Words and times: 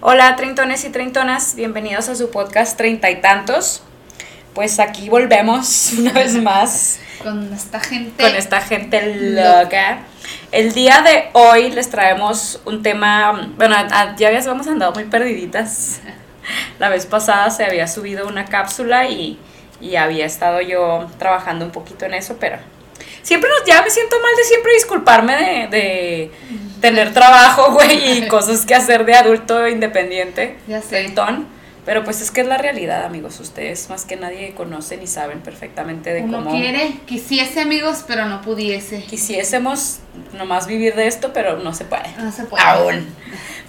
Hola, 0.00 0.36
treintones 0.36 0.84
y 0.84 0.90
treintonas, 0.90 1.56
bienvenidos 1.56 2.08
a 2.08 2.14
su 2.14 2.30
podcast 2.30 2.76
Treinta 2.78 3.10
y 3.10 3.20
Tantos. 3.20 3.82
Pues 4.54 4.78
aquí 4.78 5.08
volvemos 5.08 5.92
una 5.98 6.12
vez 6.12 6.34
más. 6.40 7.00
Con 7.20 7.52
esta 7.52 7.80
gente. 7.80 8.22
Con 8.22 8.36
esta 8.36 8.60
gente 8.60 9.16
loca. 9.34 9.98
El 10.52 10.72
día 10.72 11.02
de 11.02 11.30
hoy 11.32 11.72
les 11.72 11.90
traemos 11.90 12.60
un 12.64 12.84
tema. 12.84 13.50
Bueno, 13.56 13.74
ya 14.16 14.28
habíamos 14.28 14.68
andado 14.68 14.92
muy 14.92 15.02
perdiditas. 15.02 15.98
La 16.78 16.90
vez 16.90 17.04
pasada 17.04 17.50
se 17.50 17.64
había 17.64 17.88
subido 17.88 18.28
una 18.28 18.44
cápsula 18.44 19.08
y, 19.08 19.36
y 19.80 19.96
había 19.96 20.26
estado 20.26 20.60
yo 20.60 21.10
trabajando 21.18 21.64
un 21.64 21.72
poquito 21.72 22.04
en 22.04 22.14
eso, 22.14 22.36
pero 22.38 22.58
siempre 23.22 23.50
nos, 23.50 23.66
ya 23.66 23.82
me 23.82 23.90
siento 23.90 24.16
mal 24.20 24.34
de 24.36 24.44
siempre 24.44 24.72
disculparme 24.74 25.36
de, 25.36 25.76
de 25.76 26.30
tener 26.80 27.12
trabajo, 27.12 27.72
güey, 27.72 28.18
y 28.18 28.28
cosas 28.28 28.64
que 28.66 28.74
hacer 28.74 29.04
de 29.04 29.14
adulto 29.14 29.68
independiente. 29.68 30.56
Ya 30.66 30.82
sé. 30.82 31.12
Pero 31.88 32.04
pues 32.04 32.20
es 32.20 32.30
que 32.30 32.42
es 32.42 32.46
la 32.46 32.58
realidad, 32.58 33.04
amigos. 33.04 33.40
Ustedes 33.40 33.88
más 33.88 34.04
que 34.04 34.16
nadie 34.16 34.52
conocen 34.52 35.02
y 35.02 35.06
saben 35.06 35.40
perfectamente 35.40 36.12
de 36.12 36.20
Uno 36.20 36.44
cómo. 36.44 36.50
quiere, 36.50 37.00
quisiese, 37.06 37.62
amigos, 37.62 38.04
pero 38.06 38.26
no 38.26 38.42
pudiese. 38.42 39.04
Quisiésemos 39.04 40.00
nomás 40.34 40.66
vivir 40.66 40.94
de 40.96 41.06
esto, 41.06 41.32
pero 41.32 41.56
no 41.56 41.72
se 41.72 41.86
puede. 41.86 42.14
No 42.18 42.30
se 42.30 42.44
puede. 42.44 42.62
Aún. 42.62 43.08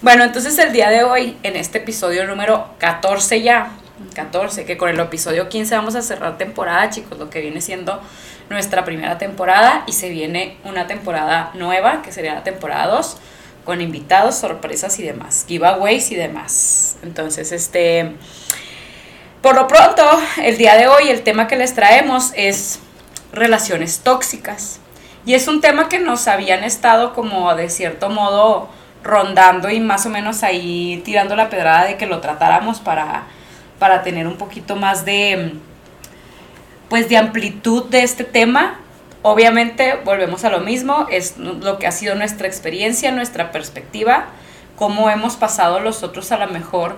Bueno, 0.02 0.24
entonces 0.24 0.58
el 0.58 0.70
día 0.70 0.90
de 0.90 1.02
hoy, 1.02 1.38
en 1.42 1.56
este 1.56 1.78
episodio 1.78 2.26
número 2.26 2.74
14 2.76 3.40
ya, 3.40 3.72
14, 4.14 4.66
que 4.66 4.76
con 4.76 4.90
el 4.90 5.00
episodio 5.00 5.48
15 5.48 5.74
vamos 5.76 5.94
a 5.94 6.02
cerrar 6.02 6.36
temporada, 6.36 6.90
chicos, 6.90 7.18
lo 7.18 7.30
que 7.30 7.40
viene 7.40 7.62
siendo 7.62 8.02
nuestra 8.50 8.84
primera 8.84 9.16
temporada 9.16 9.84
y 9.86 9.92
se 9.92 10.10
viene 10.10 10.56
una 10.64 10.88
temporada 10.88 11.52
nueva, 11.54 12.02
que 12.02 12.12
sería 12.12 12.34
la 12.34 12.42
temporada 12.42 12.88
2 12.88 13.16
con 13.64 13.80
invitados, 13.80 14.34
sorpresas 14.34 14.98
y 14.98 15.04
demás, 15.04 15.44
giveaways 15.46 16.10
y 16.10 16.16
demás. 16.16 16.96
Entonces, 17.02 17.52
este, 17.52 18.12
por 19.40 19.54
lo 19.54 19.68
pronto, 19.68 20.02
el 20.42 20.58
día 20.58 20.76
de 20.76 20.88
hoy 20.88 21.08
el 21.08 21.22
tema 21.22 21.46
que 21.46 21.56
les 21.56 21.74
traemos 21.74 22.32
es 22.34 22.80
relaciones 23.32 24.00
tóxicas. 24.00 24.80
Y 25.24 25.34
es 25.34 25.46
un 25.46 25.60
tema 25.60 25.88
que 25.88 26.00
nos 26.00 26.26
habían 26.26 26.64
estado 26.64 27.14
como 27.14 27.54
de 27.54 27.70
cierto 27.70 28.08
modo 28.08 28.68
rondando 29.04 29.70
y 29.70 29.78
más 29.78 30.06
o 30.06 30.08
menos 30.08 30.42
ahí 30.42 31.00
tirando 31.04 31.36
la 31.36 31.50
pedrada 31.50 31.84
de 31.84 31.96
que 31.96 32.06
lo 32.06 32.20
tratáramos 32.20 32.80
para, 32.80 33.24
para 33.78 34.02
tener 34.02 34.26
un 34.26 34.36
poquito 34.36 34.76
más 34.76 35.04
de, 35.04 35.54
pues 36.90 37.08
de 37.08 37.16
amplitud 37.16 37.84
de 37.84 38.02
este 38.02 38.24
tema 38.24 38.80
Obviamente, 39.22 39.98
volvemos 40.02 40.44
a 40.44 40.50
lo 40.50 40.60
mismo, 40.60 41.06
es 41.10 41.36
lo 41.36 41.78
que 41.78 41.86
ha 41.86 41.92
sido 41.92 42.14
nuestra 42.14 42.46
experiencia, 42.46 43.12
nuestra 43.12 43.52
perspectiva, 43.52 44.26
cómo 44.76 45.10
hemos 45.10 45.36
pasado 45.36 45.78
los 45.78 46.02
otros 46.02 46.32
a 46.32 46.38
lo 46.38 46.46
mejor, 46.46 46.96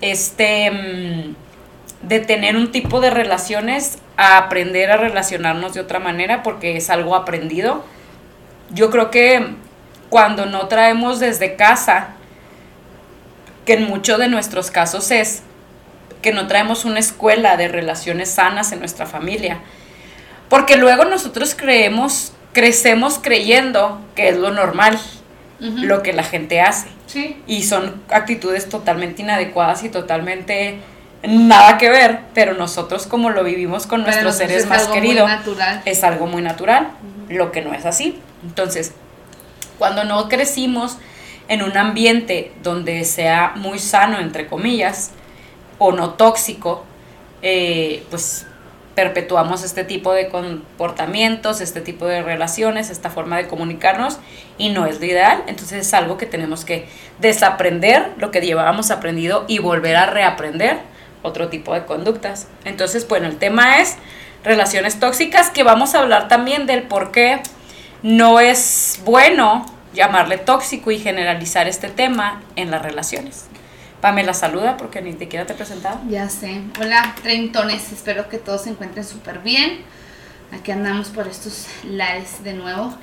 este, 0.00 0.70
mm, 0.72 1.36
de 2.08 2.18
tener 2.18 2.56
un 2.56 2.72
tipo 2.72 3.00
de 3.00 3.10
relaciones 3.10 3.98
a 4.16 4.38
aprender 4.38 4.90
a 4.90 4.96
relacionarnos 4.96 5.72
de 5.72 5.80
otra 5.80 6.00
manera, 6.00 6.42
porque 6.42 6.76
es 6.76 6.90
algo 6.90 7.14
aprendido. 7.14 7.84
Yo 8.70 8.90
creo 8.90 9.12
que 9.12 9.54
cuando 10.10 10.46
no 10.46 10.66
traemos 10.66 11.20
desde 11.20 11.54
casa, 11.54 12.08
que 13.64 13.74
en 13.74 13.84
muchos 13.84 14.18
de 14.18 14.28
nuestros 14.28 14.72
casos 14.72 15.12
es 15.12 15.42
que 16.26 16.32
no 16.32 16.48
traemos 16.48 16.84
una 16.84 16.98
escuela 16.98 17.56
de 17.56 17.68
relaciones 17.68 18.30
sanas 18.30 18.72
en 18.72 18.80
nuestra 18.80 19.06
familia, 19.06 19.60
porque 20.48 20.76
luego 20.76 21.04
nosotros 21.04 21.54
creemos, 21.54 22.32
crecemos 22.52 23.20
creyendo 23.22 24.00
que 24.16 24.30
es 24.30 24.36
lo 24.36 24.50
normal, 24.50 24.98
lo 25.60 26.02
que 26.02 26.12
la 26.12 26.24
gente 26.24 26.60
hace. 26.60 26.88
Sí. 27.06 27.40
Y 27.46 27.62
son 27.62 28.02
actitudes 28.10 28.68
totalmente 28.68 29.22
inadecuadas 29.22 29.84
y 29.84 29.88
totalmente 29.88 30.80
nada 31.22 31.78
que 31.78 31.90
ver, 31.90 32.18
pero 32.34 32.54
nosotros 32.54 33.06
como 33.06 33.30
lo 33.30 33.44
vivimos 33.44 33.86
con 33.86 34.02
nuestros 34.02 34.34
seres 34.34 34.66
más 34.66 34.88
queridos, 34.88 35.30
es 35.84 36.02
algo 36.02 36.26
muy 36.26 36.42
natural, 36.42 36.88
lo 37.28 37.52
que 37.52 37.62
no 37.62 37.72
es 37.72 37.86
así. 37.86 38.18
Entonces, 38.42 38.94
cuando 39.78 40.02
no 40.02 40.28
crecimos 40.28 40.98
en 41.46 41.62
un 41.62 41.76
ambiente 41.76 42.50
donde 42.64 43.04
sea 43.04 43.52
muy 43.54 43.78
sano, 43.78 44.18
entre 44.18 44.48
comillas, 44.48 45.12
o 45.78 45.92
no 45.92 46.14
tóxico, 46.14 46.84
eh, 47.42 48.04
pues 48.10 48.46
perpetuamos 48.96 49.62
este 49.62 49.84
tipo 49.84 50.14
de 50.14 50.28
comportamientos, 50.28 51.60
este 51.60 51.82
tipo 51.82 52.06
de 52.06 52.22
relaciones, 52.22 52.88
esta 52.88 53.10
forma 53.10 53.36
de 53.36 53.46
comunicarnos 53.46 54.18
y 54.56 54.70
no 54.70 54.86
es 54.86 55.00
lo 55.00 55.06
ideal. 55.06 55.44
Entonces 55.46 55.86
es 55.86 55.94
algo 55.94 56.16
que 56.16 56.24
tenemos 56.24 56.64
que 56.64 56.88
desaprender 57.20 58.12
lo 58.16 58.30
que 58.30 58.40
llevábamos 58.40 58.90
aprendido 58.90 59.44
y 59.48 59.58
volver 59.58 59.96
a 59.96 60.06
reaprender 60.06 60.78
otro 61.22 61.48
tipo 61.48 61.74
de 61.74 61.84
conductas. 61.84 62.48
Entonces, 62.64 63.06
bueno, 63.06 63.26
el 63.26 63.36
tema 63.36 63.80
es 63.80 63.96
relaciones 64.42 64.98
tóxicas 64.98 65.50
que 65.50 65.62
vamos 65.62 65.94
a 65.94 66.00
hablar 66.00 66.28
también 66.28 66.66
del 66.66 66.84
por 66.84 67.12
qué 67.12 67.42
no 68.02 68.40
es 68.40 69.00
bueno 69.04 69.66
llamarle 69.92 70.38
tóxico 70.38 70.90
y 70.90 70.98
generalizar 70.98 71.68
este 71.68 71.88
tema 71.88 72.42
en 72.54 72.70
las 72.70 72.80
relaciones. 72.80 73.46
Pamela 74.06 74.34
saluda 74.34 74.76
porque 74.76 75.02
ni 75.02 75.14
siquiera 75.14 75.46
te 75.46 75.52
he 75.52 75.56
presentado. 75.56 75.98
Ya 76.08 76.28
sé. 76.28 76.60
Hola, 76.80 77.16
treintones. 77.24 77.90
Espero 77.90 78.28
que 78.28 78.38
todos 78.38 78.62
se 78.62 78.70
encuentren 78.70 79.04
súper 79.04 79.40
bien. 79.40 79.80
Aquí 80.52 80.70
andamos 80.70 81.08
por 81.08 81.26
estos 81.26 81.66
lares 81.82 82.44
de 82.44 82.54
nuevo. 82.54 82.94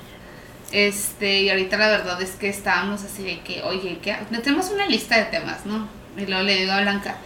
Este, 0.72 1.42
y 1.42 1.50
ahorita 1.50 1.76
la 1.76 1.88
verdad 1.88 2.22
es 2.22 2.30
que 2.36 2.48
estábamos 2.48 3.04
así 3.04 3.22
de 3.22 3.40
que, 3.40 3.62
oye, 3.64 3.98
que 3.98 4.16
tenemos 4.42 4.70
una 4.70 4.86
lista 4.86 5.18
de 5.18 5.24
temas, 5.24 5.66
¿no? 5.66 5.86
Y 6.16 6.24
luego 6.24 6.42
le 6.42 6.56
digo 6.56 6.72
a 6.72 6.80
Blanca, 6.80 7.16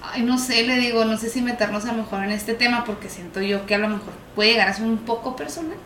ay, 0.00 0.22
no 0.22 0.38
sé, 0.38 0.62
le 0.62 0.76
digo, 0.76 1.04
no 1.04 1.16
sé 1.16 1.28
si 1.28 1.42
meternos 1.42 1.86
a 1.86 1.88
lo 1.88 2.04
mejor 2.04 2.22
en 2.22 2.30
este 2.30 2.54
tema 2.54 2.84
porque 2.84 3.08
siento 3.08 3.42
yo 3.42 3.66
que 3.66 3.74
a 3.74 3.78
lo 3.78 3.88
mejor 3.88 4.12
puede 4.36 4.52
llegar 4.52 4.68
a 4.68 4.74
ser 4.74 4.86
un 4.86 4.98
poco 4.98 5.34
personal 5.34 5.76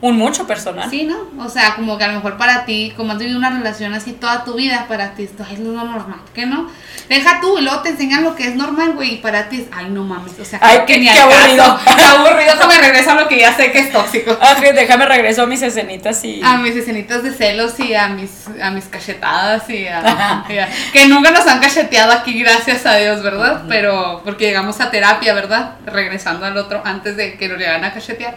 un 0.00 0.16
mucho 0.16 0.46
personal. 0.46 0.88
Sí, 0.88 1.04
¿no? 1.04 1.16
O 1.44 1.48
sea, 1.48 1.74
como 1.74 1.98
que 1.98 2.04
a 2.04 2.08
lo 2.08 2.14
mejor 2.14 2.36
para 2.36 2.64
ti, 2.64 2.92
como 2.96 3.12
has 3.12 3.18
vivido 3.18 3.36
una 3.36 3.50
relación 3.50 3.94
así 3.94 4.12
toda 4.12 4.44
tu 4.44 4.54
vida, 4.54 4.86
para 4.88 5.14
ti 5.14 5.24
esto 5.24 5.44
es 5.50 5.58
lo 5.58 5.72
normal, 5.72 6.20
¿qué 6.34 6.46
no? 6.46 6.70
Deja 7.08 7.40
tú 7.40 7.58
y 7.58 7.62
luego 7.62 7.80
te 7.80 7.88
enseñan 7.88 8.22
lo 8.22 8.36
que 8.36 8.46
es 8.46 8.54
normal, 8.54 8.92
güey, 8.92 9.14
y 9.14 9.16
para 9.16 9.48
ti 9.48 9.62
es, 9.62 9.66
ay, 9.72 9.86
no 9.90 10.04
mames, 10.04 10.38
o 10.38 10.44
sea, 10.44 10.60
ay, 10.62 10.82
qué, 10.86 11.00
qué 11.00 11.10
aburrido. 11.10 11.80
Qué 11.84 12.04
aburrido, 12.04 12.54
déjame 12.54 12.78
regreso 12.78 13.10
a 13.10 13.14
lo 13.14 13.28
que 13.28 13.38
ya 13.38 13.56
sé 13.56 13.72
que 13.72 13.80
es 13.80 13.92
tóxico. 13.92 14.32
Ok, 14.58 14.60
déjame 14.74 15.06
regreso 15.06 15.42
a 15.42 15.46
mis 15.46 15.62
escenitas 15.62 16.22
y... 16.24 16.40
A 16.42 16.58
mis 16.58 16.74
escenitas 16.76 17.22
de 17.22 17.32
celos 17.32 17.78
y 17.80 17.94
a 17.94 18.08
mis, 18.08 18.46
a 18.62 18.70
mis 18.70 18.84
cachetadas 18.84 19.68
y 19.68 19.86
a, 19.86 20.44
Que 20.92 21.06
nunca 21.06 21.30
nos 21.30 21.46
han 21.46 21.60
cacheteado 21.60 22.12
aquí, 22.12 22.38
gracias 22.40 22.86
a 22.86 22.96
Dios, 22.96 23.22
¿verdad? 23.22 23.64
Pero 23.68 24.22
porque 24.24 24.46
llegamos 24.46 24.80
a 24.80 24.90
terapia, 24.90 25.34
¿verdad? 25.34 25.76
Regresando 25.86 26.46
al 26.46 26.56
otro 26.56 26.82
antes 26.84 27.16
de 27.16 27.34
que 27.36 27.48
nos 27.48 27.58
llegaran 27.58 27.84
a 27.84 27.92
cachetear. 27.92 28.36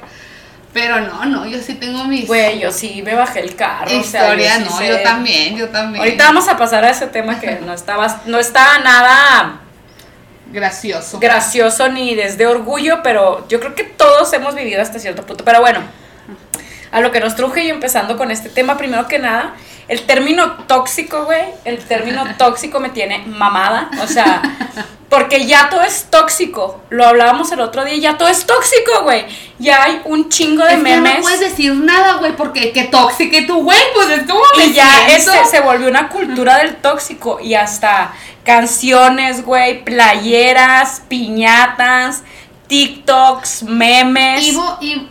Pero 0.74 1.02
no, 1.02 1.26
no, 1.26 1.46
yo 1.46 1.60
sí 1.60 1.76
tengo 1.76 2.06
mis. 2.06 2.28
Güey, 2.28 2.60
yo 2.60 2.72
sí 2.72 3.02
me 3.04 3.14
bajé 3.14 3.42
el 3.42 3.56
carro. 3.56 3.92
Historia, 3.92 4.60
no, 4.60 4.82
yo 4.82 5.02
también, 5.02 5.58
yo 5.58 5.68
también. 5.70 6.02
Ahorita 6.02 6.26
vamos 6.26 6.48
a 6.48 6.58
pasar 6.58 6.86
a 6.86 6.90
ese 6.90 7.08
tema 7.08 7.40
que 7.40 7.60
no 7.60 7.74
estaba, 7.74 8.22
no 8.26 8.40
está 8.40 8.80
nada 8.80 9.60
gracioso. 10.52 11.20
Gracioso 11.20 11.90
ni 11.90 12.16
desde 12.16 12.46
orgullo, 12.46 13.02
pero 13.04 13.48
yo 13.48 13.60
creo 13.60 13.76
que 13.76 13.84
todos 13.84 14.32
hemos 14.34 14.56
vivido 14.56 14.82
hasta 14.82 15.00
cierto 15.00 15.26
punto. 15.26 15.44
Pero 15.44 15.60
bueno, 15.60 15.82
a 16.92 17.02
lo 17.02 17.12
que 17.12 17.20
nos 17.20 17.36
truje 17.36 17.66
y 17.66 17.70
empezando 17.70 18.18
con 18.18 18.32
este 18.32 18.50
tema, 18.50 18.78
primero 18.78 19.08
que 19.08 19.20
nada, 19.20 19.56
el 19.88 20.04
término 20.04 20.54
tóxico, 20.68 21.26
güey, 21.26 21.46
el 21.66 21.80
término 21.80 22.24
tóxico 22.38 22.80
me 22.80 22.90
tiene 22.90 23.20
mamada. 23.28 23.90
O 24.02 24.08
sea, 24.08 24.42
porque 25.12 25.46
ya 25.46 25.70
todo 25.70 25.82
es 25.82 26.06
tóxico. 26.10 26.82
Lo 26.90 27.06
hablábamos 27.06 27.52
el 27.52 27.60
otro 27.60 27.84
día, 27.84 27.98
ya 27.98 28.18
todo 28.18 28.30
es 28.30 28.46
tóxico, 28.46 29.04
güey. 29.04 29.26
Ya 29.60 29.84
hay 29.84 30.02
un 30.06 30.30
chingo 30.30 30.64
de 30.64 30.78
memes. 30.78 31.16
no 31.18 31.22
puedes 31.22 31.42
decir 31.42 31.76
nada, 31.76 32.14
güey, 32.14 32.34
porque 32.38 32.72
qué 32.72 32.86
tóxico 32.86 33.36
tu 33.46 33.62
güey, 33.62 33.78
pues 33.94 34.10
es 34.10 34.24
como 34.24 34.42
Y 34.66 34.72
ya 34.72 35.10
eso 35.10 35.34
se 35.52 35.60
volvió 35.60 35.90
una 35.90 36.08
cultura 36.08 36.60
del 36.60 36.78
tóxico. 36.78 37.42
Y 37.42 37.56
hasta 37.56 38.14
canciones, 38.46 39.44
güey, 39.44 39.84
playeras, 39.84 41.02
piñatas, 41.10 42.24
TikToks, 42.68 43.64
memes. 43.64 44.56
Y, 44.80 45.10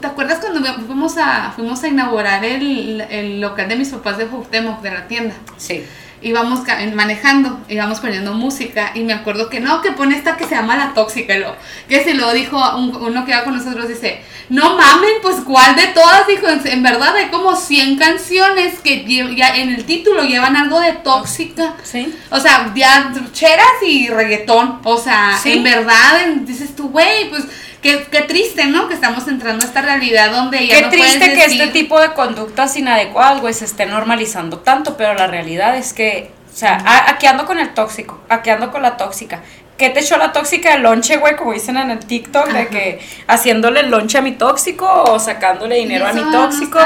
¿te 0.00 0.06
acuerdas 0.06 0.38
cuando 0.38 0.62
fuimos 0.86 1.16
a, 1.18 1.52
fuimos 1.56 1.82
a 1.82 1.88
inaugurar 1.88 2.44
el, 2.44 3.00
el 3.00 3.40
local 3.40 3.68
de 3.68 3.74
mis 3.74 3.88
papás 3.88 4.16
de 4.16 4.26
Cuauhtémoc, 4.26 4.80
de 4.80 4.90
la 4.92 5.08
tienda? 5.08 5.34
Sí 5.56 5.84
íbamos 6.22 6.60
manejando, 6.94 7.60
íbamos 7.68 8.00
poniendo 8.00 8.34
música 8.34 8.92
y 8.94 9.00
me 9.00 9.12
acuerdo 9.12 9.48
que 9.48 9.60
no, 9.60 9.80
que 9.80 9.92
pone 9.92 10.16
esta 10.16 10.36
que 10.36 10.44
se 10.44 10.54
llama 10.54 10.76
La 10.76 10.94
Tóxica, 10.94 11.36
lo, 11.38 11.56
que 11.88 12.04
si 12.04 12.12
lo 12.12 12.32
dijo 12.32 12.58
uno 12.76 13.24
que 13.24 13.32
iba 13.32 13.44
con 13.44 13.56
nosotros, 13.56 13.88
dice, 13.88 14.20
no 14.48 14.76
mamen, 14.76 15.14
pues 15.22 15.36
cuál 15.44 15.76
de 15.76 15.88
todas, 15.88 16.26
dijo, 16.26 16.46
en, 16.48 16.82
verdad 16.82 17.14
hay 17.16 17.28
como 17.28 17.56
100 17.56 17.98
canciones 17.98 18.80
que 18.80 19.04
ya 19.36 19.56
en 19.56 19.70
el 19.74 19.84
título 19.84 20.24
llevan 20.24 20.56
algo 20.56 20.80
de 20.80 20.92
tóxica, 20.92 21.74
¿Sí? 21.82 22.14
o 22.30 22.40
sea, 22.40 22.72
ya 22.74 23.12
cheras 23.32 23.82
y 23.86 24.08
reggaetón, 24.08 24.80
o 24.84 24.98
sea, 24.98 25.38
en 25.44 25.62
verdad, 25.62 26.26
dices 26.42 26.74
tú, 26.74 26.88
güey, 26.88 27.30
pues 27.30 27.44
Qué, 27.82 28.06
qué, 28.10 28.22
triste, 28.22 28.66
¿no? 28.66 28.88
Que 28.88 28.94
estamos 28.94 29.26
entrando 29.26 29.64
a 29.64 29.66
esta 29.66 29.80
realidad 29.80 30.30
donde 30.30 30.66
ya 30.66 30.90
Qué 30.90 30.96
triste 30.96 31.32
que 31.32 31.44
este 31.44 31.68
tipo 31.68 31.98
de 32.00 32.12
conductas 32.12 32.76
inadecuadas, 32.76 33.40
güey, 33.40 33.54
se 33.54 33.64
esté 33.64 33.86
normalizando 33.86 34.58
tanto, 34.58 34.96
pero 34.96 35.14
la 35.14 35.26
realidad 35.26 35.76
es 35.76 35.92
que 35.92 36.30
O 36.52 36.56
sea, 36.56 36.82
aquí 37.08 37.26
ando 37.26 37.46
con 37.46 37.58
el 37.58 37.72
tóxico, 37.72 38.20
aquí 38.28 38.50
ando 38.50 38.70
con 38.70 38.82
la 38.82 38.96
tóxica. 38.96 39.40
¿Qué 39.78 39.88
te 39.88 40.00
echó 40.00 40.18
la 40.18 40.30
tóxica 40.30 40.72
de 40.72 40.80
lonche, 40.80 41.16
güey? 41.16 41.36
Como 41.36 41.54
dicen 41.54 41.78
en 41.78 41.90
el 41.90 42.00
TikTok, 42.00 42.48
de 42.48 42.68
que 42.68 43.00
haciéndole 43.26 43.80
el 43.80 43.90
lonche 43.90 44.18
a 44.18 44.20
mi 44.20 44.32
tóxico 44.32 44.86
o 45.04 45.18
sacándole 45.18 45.76
dinero 45.76 46.06
a 46.06 46.12
mi 46.12 46.20
tóxico. 46.30 46.78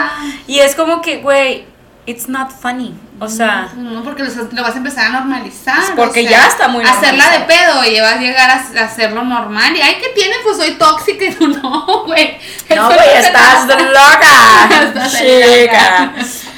y 0.47 0.61
es 0.61 0.77
como 0.77 1.03
que, 1.03 1.17
güey, 1.17 1.65
it's 2.07 2.29
not 2.29 2.51
funny. 2.51 2.95
O 3.21 3.29
sea. 3.29 3.73
No, 3.77 4.03
porque 4.03 4.23
lo, 4.25 4.63
vas 4.63 4.75
a 4.75 4.79
empezar 4.79 5.07
a 5.07 5.11
normalizar. 5.21 5.95
Porque 5.97 6.25
ya 6.25 6.47
está 6.47 6.69
muy 6.69 6.85
Hacerla 6.85 7.31
de 7.31 7.41
pedo 7.41 7.85
y 7.85 8.01
vas 8.01 8.15
a 8.15 8.21
llegar 8.21 8.51
a, 8.51 8.85
hacerlo 8.85 9.25
normal. 9.25 9.77
Y 9.77 9.81
ay, 9.81 9.97
¿qué 10.01 10.09
tiene? 10.11 10.35
Pues 10.43 10.57
soy 10.57 10.73
tóxica. 10.73 11.25
Y 11.25 11.33
tú 11.33 11.49
no, 11.49 12.05
güey. 12.05 12.39
No, 12.75 12.87
güey, 12.87 13.09
estás 13.17 13.67
loca. 13.67 15.09
Chica. 15.11 16.13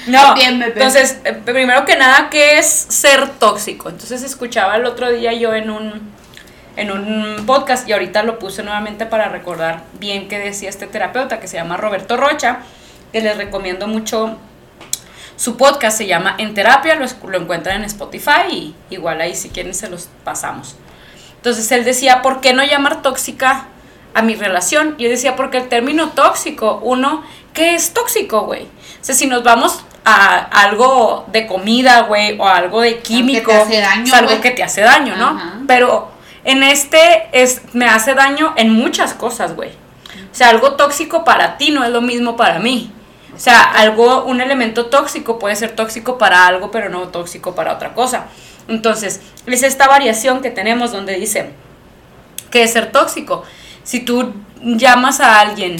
No, 0.06 0.34
entonces, 0.38 1.19
eh, 1.25 1.32
primero 1.32 1.84
que 1.84 1.96
nada, 1.96 2.31
¿qué 2.31 2.58
es 2.58 2.66
ser 2.66 3.28
tóxico? 3.38 3.88
Entonces 3.88 4.22
escuchaba 4.22 4.76
el 4.76 4.84
otro 4.84 5.10
día 5.10 5.32
yo 5.32 5.52
en 5.52 5.69
un, 5.69 6.12
en 6.76 6.92
un 6.92 7.44
podcast 7.44 7.88
y 7.88 7.92
ahorita 7.92 8.22
lo 8.22 8.38
puse 8.38 8.62
nuevamente 8.62 9.06
para 9.06 9.28
recordar 9.28 9.82
bien 9.99 10.28
qué 10.28 10.38
decía 10.38 10.69
este 10.69 10.87
terapeuta 10.87 11.40
que 11.40 11.49
se 11.49 11.56
llama 11.56 11.76
Roberto 11.76 12.16
Rocha, 12.16 12.58
que 13.12 13.20
les 13.20 13.37
recomiendo 13.37 13.88
mucho 13.88 14.38
su 15.37 15.56
podcast 15.56 15.99
se 15.99 16.06
llama 16.06 16.35
En 16.38 16.55
Terapia, 16.55 16.94
lo, 16.94 17.06
lo 17.29 17.38
encuentran 17.38 17.77
en 17.77 17.85
Spotify 17.85 18.49
y 18.50 18.75
igual 18.91 19.21
ahí 19.21 19.35
si 19.35 19.50
quieren 19.50 19.75
se 19.75 19.88
los 19.88 20.09
pasamos. 20.25 20.77
Entonces 21.37 21.71
él 21.73 21.85
decía, 21.85 22.23
¿por 22.23 22.41
qué 22.41 22.53
no 22.53 22.65
llamar 22.65 23.03
tóxica 23.03 23.69
a 24.15 24.23
mi 24.23 24.35
relación? 24.35 24.94
Y 24.99 25.05
yo 25.05 25.11
decía, 25.11 25.37
porque 25.37 25.59
el 25.59 25.69
término 25.69 26.11
tóxico, 26.11 26.81
uno, 26.83 27.23
¿qué 27.53 27.75
es 27.75 27.93
tóxico, 27.93 28.43
güey? 28.43 28.65
O 28.65 29.05
sea, 29.05 29.15
si 29.15 29.27
nos 29.27 29.44
vamos 29.44 29.85
a 30.05 30.37
algo 30.38 31.27
de 31.33 31.47
comida, 31.47 32.03
güey, 32.03 32.38
o 32.38 32.47
algo 32.49 32.81
de 32.81 32.99
químico, 32.99 33.53
es 33.53 34.12
algo 34.12 34.41
que 34.41 34.50
te 34.53 34.62
hace 34.62 34.81
daño, 34.81 35.17
¿no? 35.17 35.41
Pero 35.67 36.11
en 36.44 36.62
este 36.62 37.29
es, 37.33 37.62
me 37.75 37.87
hace 37.87 38.15
daño 38.15 38.55
en 38.56 38.71
muchas 38.71 39.15
cosas, 39.15 39.55
güey. 39.55 39.71
O 39.71 40.35
sea, 40.35 40.50
algo 40.50 40.73
tóxico 40.75 41.25
para 41.25 41.56
ti 41.56 41.71
no 41.71 41.85
es 41.85 41.91
lo 41.91 42.00
mismo 42.00 42.37
para 42.37 42.59
mí. 42.59 42.93
O 43.37 43.38
sea, 43.38 43.62
algo, 43.62 44.25
un 44.25 44.41
elemento 44.41 44.87
tóxico 44.87 45.38
puede 45.38 45.56
ser 45.56 45.77
tóxico 45.77 46.17
para 46.17 46.47
algo, 46.47 46.71
pero 46.71 46.88
no 46.88 47.09
tóxico 47.09 47.55
para 47.55 47.75
otra 47.75 47.93
cosa. 47.93 48.27
Entonces, 48.67 49.21
es 49.47 49.62
esta 49.62 49.87
variación 49.87 50.41
que 50.41 50.50
tenemos 50.50 50.91
donde 50.91 51.15
dice 51.15 51.50
que 52.50 52.62
es 52.62 52.73
ser 52.73 52.91
tóxico. 52.93 53.44
Si 53.85 54.00
tú 54.00 54.33
llamas 54.62 55.21
a 55.21 55.41
alguien 55.41 55.77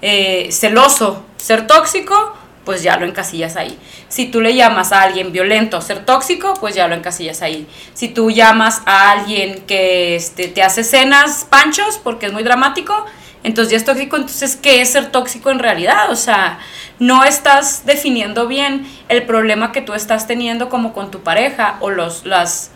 eh, 0.00 0.48
celoso, 0.50 1.24
ser 1.36 1.66
tóxico, 1.66 2.34
pues 2.64 2.82
ya 2.82 2.96
lo 2.96 3.06
encasillas 3.06 3.56
ahí. 3.56 3.78
Si 4.08 4.26
tú 4.26 4.40
le 4.40 4.54
llamas 4.54 4.92
a 4.92 5.02
alguien 5.02 5.32
violento, 5.32 5.80
ser 5.80 6.04
tóxico, 6.04 6.54
pues 6.54 6.74
ya 6.74 6.88
lo 6.88 6.94
encasillas 6.94 7.42
ahí. 7.42 7.66
Si 7.92 8.08
tú 8.08 8.30
llamas 8.30 8.82
a 8.86 9.10
alguien 9.10 9.62
que 9.66 10.16
este, 10.16 10.48
te 10.48 10.62
hace 10.62 10.82
cenas 10.82 11.46
panchos 11.48 11.98
porque 12.02 12.26
es 12.26 12.32
muy 12.32 12.42
dramático, 12.42 13.04
entonces 13.44 13.70
ya 13.70 13.76
es 13.76 13.84
tóxico. 13.84 14.16
Entonces, 14.16 14.56
¿qué 14.56 14.80
es 14.80 14.90
ser 14.90 15.12
tóxico 15.12 15.50
en 15.50 15.60
realidad? 15.60 16.10
O 16.10 16.16
sea, 16.16 16.58
no 16.98 17.24
estás 17.24 17.84
definiendo 17.84 18.48
bien 18.48 18.86
el 19.08 19.24
problema 19.24 19.70
que 19.70 19.82
tú 19.82 19.92
estás 19.92 20.26
teniendo 20.26 20.68
como 20.68 20.92
con 20.92 21.10
tu 21.10 21.20
pareja 21.20 21.76
o 21.80 21.90
los, 21.90 22.24
las, 22.24 22.70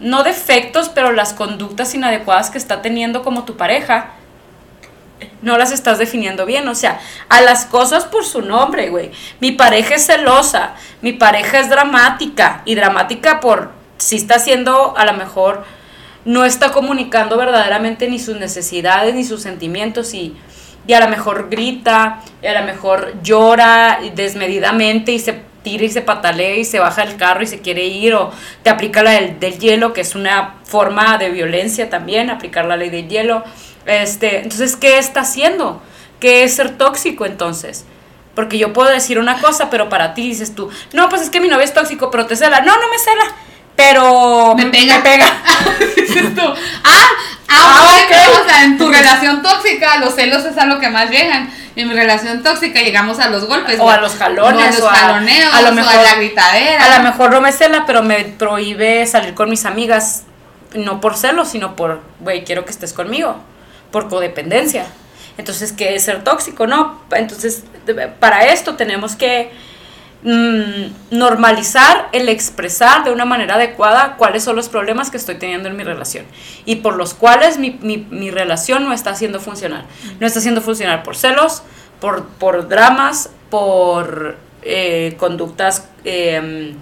no 0.00 0.24
defectos, 0.24 0.88
pero 0.88 1.12
las 1.12 1.34
conductas 1.34 1.94
inadecuadas 1.94 2.50
que 2.50 2.58
está 2.58 2.82
teniendo 2.82 3.22
como 3.22 3.44
tu 3.44 3.56
pareja. 3.56 4.12
No 5.42 5.58
las 5.58 5.72
estás 5.72 5.98
definiendo 5.98 6.46
bien, 6.46 6.66
o 6.68 6.74
sea, 6.74 7.00
a 7.28 7.40
las 7.40 7.66
cosas 7.66 8.04
por 8.04 8.24
su 8.24 8.40
nombre, 8.40 8.88
güey. 8.88 9.10
Mi 9.40 9.52
pareja 9.52 9.96
es 9.96 10.06
celosa, 10.06 10.74
mi 11.02 11.12
pareja 11.12 11.58
es 11.58 11.68
dramática, 11.68 12.62
y 12.64 12.76
dramática 12.76 13.40
por 13.40 13.72
si 13.98 14.16
está 14.16 14.36
haciendo 14.36 14.96
a 14.96 15.04
lo 15.04 15.14
mejor 15.14 15.64
no 16.28 16.44
está 16.44 16.72
comunicando 16.72 17.36
verdaderamente 17.36 18.08
ni 18.08 18.18
sus 18.18 18.36
necesidades 18.36 19.14
ni 19.14 19.24
sus 19.24 19.42
sentimientos 19.42 20.12
y 20.14 20.36
y 20.88 20.94
a 20.94 21.00
lo 21.00 21.08
mejor 21.08 21.50
grita, 21.50 22.22
y 22.42 22.46
a 22.46 22.58
lo 22.58 22.66
mejor 22.66 23.12
llora 23.22 24.00
desmedidamente 24.14 25.12
y 25.12 25.18
se 25.18 25.42
tira 25.62 25.84
y 25.84 25.90
se 25.90 26.00
patalea 26.00 26.56
y 26.56 26.64
se 26.64 26.78
baja 26.78 27.04
del 27.04 27.16
carro 27.16 27.42
y 27.42 27.46
se 27.46 27.60
quiere 27.60 27.84
ir 27.84 28.14
o 28.14 28.32
te 28.62 28.70
aplica 28.70 29.02
la 29.02 29.10
del, 29.10 29.38
del 29.38 29.58
hielo, 29.58 29.92
que 29.92 30.00
es 30.00 30.14
una 30.14 30.54
forma 30.64 31.18
de 31.18 31.28
violencia 31.28 31.90
también, 31.90 32.30
aplicar 32.30 32.64
la 32.64 32.78
ley 32.78 32.88
del 32.88 33.06
hielo. 33.06 33.44
Este, 33.84 34.38
entonces, 34.38 34.76
¿qué 34.76 34.96
está 34.96 35.20
haciendo? 35.20 35.82
¿Qué 36.20 36.42
es 36.42 36.54
ser 36.54 36.78
tóxico 36.78 37.26
entonces? 37.26 37.84
Porque 38.34 38.56
yo 38.56 38.72
puedo 38.72 38.88
decir 38.88 39.18
una 39.18 39.42
cosa, 39.42 39.68
pero 39.68 39.90
para 39.90 40.14
ti 40.14 40.22
dices 40.22 40.54
tú, 40.54 40.70
no, 40.94 41.10
pues 41.10 41.20
es 41.20 41.28
que 41.28 41.40
mi 41.40 41.48
novio 41.48 41.64
es 41.64 41.74
tóxico, 41.74 42.10
pero 42.10 42.24
te 42.24 42.34
cela. 42.34 42.60
No, 42.60 42.72
no 42.80 42.88
me 42.88 42.98
cela, 42.98 43.36
pero 43.78 44.56
me 44.56 44.66
pega. 44.66 44.96
Me 44.96 45.02
pega. 45.02 45.26
ah, 46.84 47.08
Ah, 47.48 47.86
ah 47.86 48.40
O 48.40 48.44
sea, 48.44 48.64
en 48.64 48.76
tu 48.76 48.90
relación 48.90 49.40
tóxica, 49.40 49.98
los 49.98 50.16
celos 50.16 50.44
es 50.44 50.58
a 50.58 50.66
lo 50.66 50.80
que 50.80 50.90
más 50.90 51.10
llegan. 51.10 51.48
En 51.76 51.86
mi 51.86 51.94
relación 51.94 52.42
tóxica 52.42 52.82
llegamos 52.82 53.20
a 53.20 53.30
los 53.30 53.46
golpes. 53.46 53.78
O 53.78 53.88
a 53.88 53.98
los 53.98 54.16
jalones. 54.16 54.76
a 54.76 54.80
los 54.80 54.90
jaloneos, 54.90 55.54
a, 55.54 55.62
lo 55.62 55.72
mejor, 55.72 55.94
a 55.94 56.02
la 56.02 56.14
gritadera. 56.16 56.84
A 56.84 56.98
lo 56.98 57.04
mejor 57.04 57.30
no 57.30 57.40
me 57.40 57.52
cela, 57.52 57.84
pero 57.86 58.02
me 58.02 58.24
prohíbe 58.24 59.06
salir 59.06 59.34
con 59.34 59.48
mis 59.48 59.64
amigas. 59.64 60.24
No 60.74 61.00
por 61.00 61.16
celos, 61.16 61.48
sino 61.48 61.76
por, 61.76 62.02
güey, 62.18 62.44
quiero 62.44 62.64
que 62.64 62.72
estés 62.72 62.92
conmigo. 62.92 63.36
Por 63.92 64.08
codependencia. 64.08 64.86
Entonces, 65.38 65.72
¿qué 65.72 65.94
es 65.94 66.04
ser 66.04 66.24
tóxico? 66.24 66.66
No. 66.66 67.00
Entonces, 67.12 67.62
para 68.18 68.46
esto 68.46 68.74
tenemos 68.74 69.14
que 69.14 69.52
Mm, 70.20 71.16
normalizar 71.16 72.08
el 72.10 72.28
expresar 72.28 73.04
de 73.04 73.12
una 73.12 73.24
manera 73.24 73.54
adecuada 73.54 74.16
cuáles 74.16 74.42
son 74.42 74.56
los 74.56 74.68
problemas 74.68 75.12
que 75.12 75.16
estoy 75.16 75.36
teniendo 75.36 75.68
en 75.68 75.76
mi 75.76 75.84
relación 75.84 76.26
y 76.64 76.76
por 76.76 76.96
los 76.96 77.14
cuales 77.14 77.56
mi, 77.56 77.78
mi, 77.80 78.30
relación 78.32 78.82
no 78.82 78.92
está 78.92 79.10
haciendo 79.10 79.38
funcionar. 79.38 79.84
No 80.18 80.26
está 80.26 80.40
haciendo 80.40 80.60
funcionar 80.60 81.04
por 81.04 81.14
celos, 81.14 81.62
por, 82.00 82.26
por 82.26 82.68
dramas, 82.68 83.30
por 83.48 84.36
eh, 84.62 85.14
conductas 85.18 85.88
em, 86.02 86.74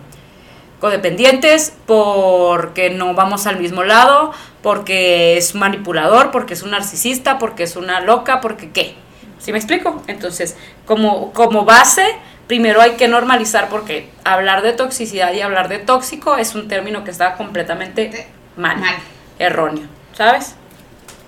codependientes, 0.81 1.75
porque 1.85 2.89
no 2.89 3.13
vamos 3.13 3.47
al 3.47 3.59
mismo 3.59 3.85
lado, 3.85 4.33
porque 4.63 5.37
es 5.37 5.55
manipulador, 5.55 6.31
porque 6.31 6.55
es 6.55 6.63
un 6.63 6.71
narcisista, 6.71 7.39
porque 7.39 7.65
es 7.65 7.77
una 7.77 8.01
loca, 8.01 8.41
porque 8.41 8.71
qué. 8.71 8.95
¿Sí 9.39 9.53
me 9.53 9.59
explico? 9.59 10.03
Entonces, 10.07 10.57
como, 10.87 11.35
como 11.35 11.67
base 11.67 12.17
primero 12.47 12.81
hay 12.81 12.93
que 12.93 13.09
normalizar 13.09 13.69
porque 13.69 14.09
hablar 14.25 14.63
de 14.63 14.73
toxicidad 14.73 15.33
y 15.33 15.41
hablar 15.41 15.69
de 15.69 15.79
tóxico 15.79 16.37
es 16.37 16.55
un 16.55 16.69
término 16.69 17.05
que 17.05 17.11
está 17.11 17.35
completamente 17.35 18.27
mal, 18.57 18.79
erróneo, 19.39 19.87
¿sabes? 20.13 20.55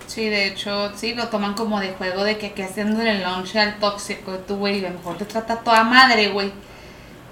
Sí, 0.06 0.28
de 0.28 0.46
hecho, 0.46 0.92
sí, 0.96 1.14
lo 1.14 1.28
toman 1.28 1.54
como 1.54 1.80
de 1.80 1.90
juego 1.90 2.24
de 2.24 2.38
que, 2.38 2.52
que 2.52 2.64
haciendo 2.64 3.02
el 3.02 3.20
launch 3.20 3.56
al 3.56 3.78
tóxico, 3.78 4.32
tú, 4.38 4.56
güey, 4.56 4.84
a 4.84 4.88
lo 4.88 4.96
mejor 4.96 5.18
te 5.18 5.26
trata 5.26 5.56
toda 5.56 5.84
madre, 5.84 6.28
güey. 6.28 6.50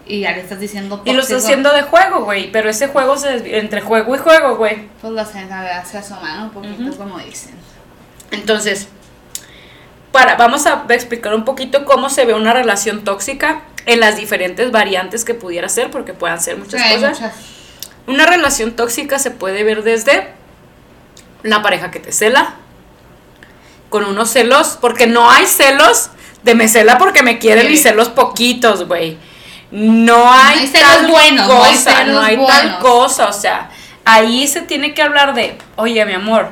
Y 0.08 0.20
ya 0.20 0.32
le 0.32 0.40
estás 0.40 0.60
diciendo 0.60 0.96
tóxico. 0.96 1.10
Y 1.10 1.16
lo 1.16 1.22
estás 1.22 1.42
haciendo 1.42 1.72
de 1.72 1.82
juego, 1.82 2.24
güey, 2.24 2.52
pero 2.52 2.68
ese 2.68 2.88
juego 2.88 3.16
se 3.16 3.58
entre 3.58 3.80
juego 3.80 4.14
y 4.14 4.18
juego, 4.18 4.56
güey. 4.56 4.88
Pues 5.00 5.12
la 5.14 5.24
se, 5.24 5.48
se 5.90 5.98
asoma, 5.98 6.44
un 6.44 6.50
poquito, 6.50 6.96
como 6.96 7.18
dicen. 7.18 7.54
Entonces, 8.30 8.88
para, 10.12 10.36
vamos 10.36 10.66
a 10.66 10.84
explicar 10.90 11.34
un 11.34 11.44
poquito 11.44 11.84
cómo 11.86 12.10
se 12.10 12.24
ve 12.24 12.34
una 12.34 12.52
relación 12.52 13.04
tóxica 13.04 13.62
en 13.86 14.00
las 14.00 14.16
diferentes 14.16 14.70
variantes 14.72 15.24
que 15.24 15.34
pudiera 15.34 15.68
ser, 15.68 15.90
porque 15.90 16.12
puedan 16.12 16.40
ser 16.40 16.58
muchas 16.58 16.82
cosas. 16.92 17.32
Una 18.06 18.26
relación 18.26 18.72
tóxica 18.72 19.18
se 19.18 19.30
puede 19.30 19.64
ver 19.64 19.82
desde 19.82 20.28
una 21.44 21.62
pareja 21.62 21.90
que 21.90 22.00
te 22.00 22.12
cela, 22.12 22.56
con 23.88 24.04
unos 24.04 24.30
celos, 24.30 24.78
porque 24.80 25.06
no 25.06 25.30
hay 25.30 25.46
celos 25.46 26.10
de 26.42 26.54
me 26.54 26.68
cela 26.68 26.98
porque 26.98 27.22
me 27.22 27.38
quieren 27.38 27.70
y 27.70 27.76
celos 27.76 28.08
poquitos, 28.08 28.86
güey. 28.86 29.18
No 29.70 30.30
hay, 30.32 30.68
tal 30.68 31.12
cosa, 31.46 32.04
no 32.04 32.20
hay, 32.20 32.36
tal 32.36 32.78
cosa, 32.78 33.28
o 33.28 33.32
sea, 33.32 33.70
ahí 34.04 34.46
se 34.46 34.62
tiene 34.62 34.94
que 34.94 35.02
hablar 35.02 35.34
de, 35.34 35.58
oye, 35.74 36.04
mi 36.06 36.12
amor, 36.12 36.50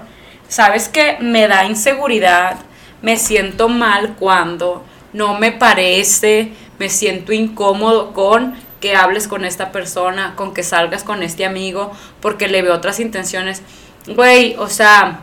¿sabes 0.49 0.89
qué? 0.89 1.17
Me 1.21 1.47
da 1.47 1.65
inseguridad, 1.65 2.57
me 3.03 3.17
siento 3.17 3.69
mal 3.69 4.17
cuando 4.19 4.85
no 5.15 5.39
me 5.39 5.53
parece, 5.53 6.53
me 6.79 6.91
siento 6.91 7.33
incómodo 7.33 8.13
con 8.13 8.55
que 8.81 8.95
hables 8.95 9.27
con 9.29 9.47
esta 9.47 9.73
persona, 9.73 10.35
con 10.37 10.53
que 10.53 10.63
salgas 10.63 11.05
con 11.05 11.23
este 11.23 11.47
amigo, 11.47 11.91
porque 12.21 12.49
le 12.49 12.61
veo 12.61 12.75
otras 12.75 13.01
intenciones. 13.01 13.63
Güey, 14.07 14.57
o 14.59 14.69
sea, 14.69 15.21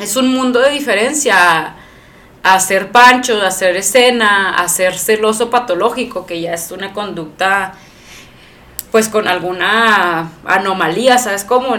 es 0.00 0.16
un 0.16 0.34
mundo 0.34 0.58
de 0.58 0.70
diferencia 0.70 1.76
hacer 2.42 2.90
pancho, 2.90 3.40
hacer 3.42 3.76
escena, 3.76 4.56
hacer 4.56 4.98
celoso 4.98 5.50
patológico, 5.50 6.26
que 6.26 6.40
ya 6.40 6.54
es 6.54 6.70
una 6.72 6.92
conducta 6.92 7.74
pues 8.90 9.08
con 9.08 9.26
alguna 9.26 10.30
anomalía, 10.44 11.18
¿sabes? 11.18 11.42
Como 11.42 11.76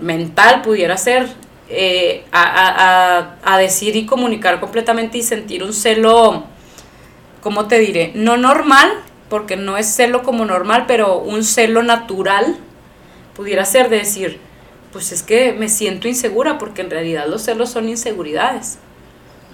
mental 0.00 0.62
pudiera 0.62 0.96
ser, 0.96 1.28
eh, 1.68 2.24
a, 2.32 3.36
a, 3.42 3.58
decir 3.58 3.96
y 3.96 4.04
comunicar 4.04 4.60
completamente 4.60 5.18
y 5.18 5.22
sentir 5.22 5.64
un 5.64 5.72
celo 5.72 6.44
¿cómo 7.44 7.68
te 7.68 7.78
diré? 7.78 8.10
No 8.14 8.38
normal, 8.38 8.90
porque 9.28 9.56
no 9.56 9.76
es 9.76 9.86
celo 9.86 10.22
como 10.22 10.46
normal, 10.46 10.86
pero 10.88 11.18
un 11.18 11.44
celo 11.44 11.82
natural 11.82 12.56
pudiera 13.36 13.66
ser 13.66 13.90
de 13.90 13.98
decir, 13.98 14.40
pues 14.92 15.12
es 15.12 15.22
que 15.22 15.52
me 15.52 15.68
siento 15.68 16.08
insegura, 16.08 16.56
porque 16.56 16.80
en 16.80 16.90
realidad 16.90 17.26
los 17.28 17.42
celos 17.42 17.70
son 17.70 17.88
inseguridades. 17.88 18.78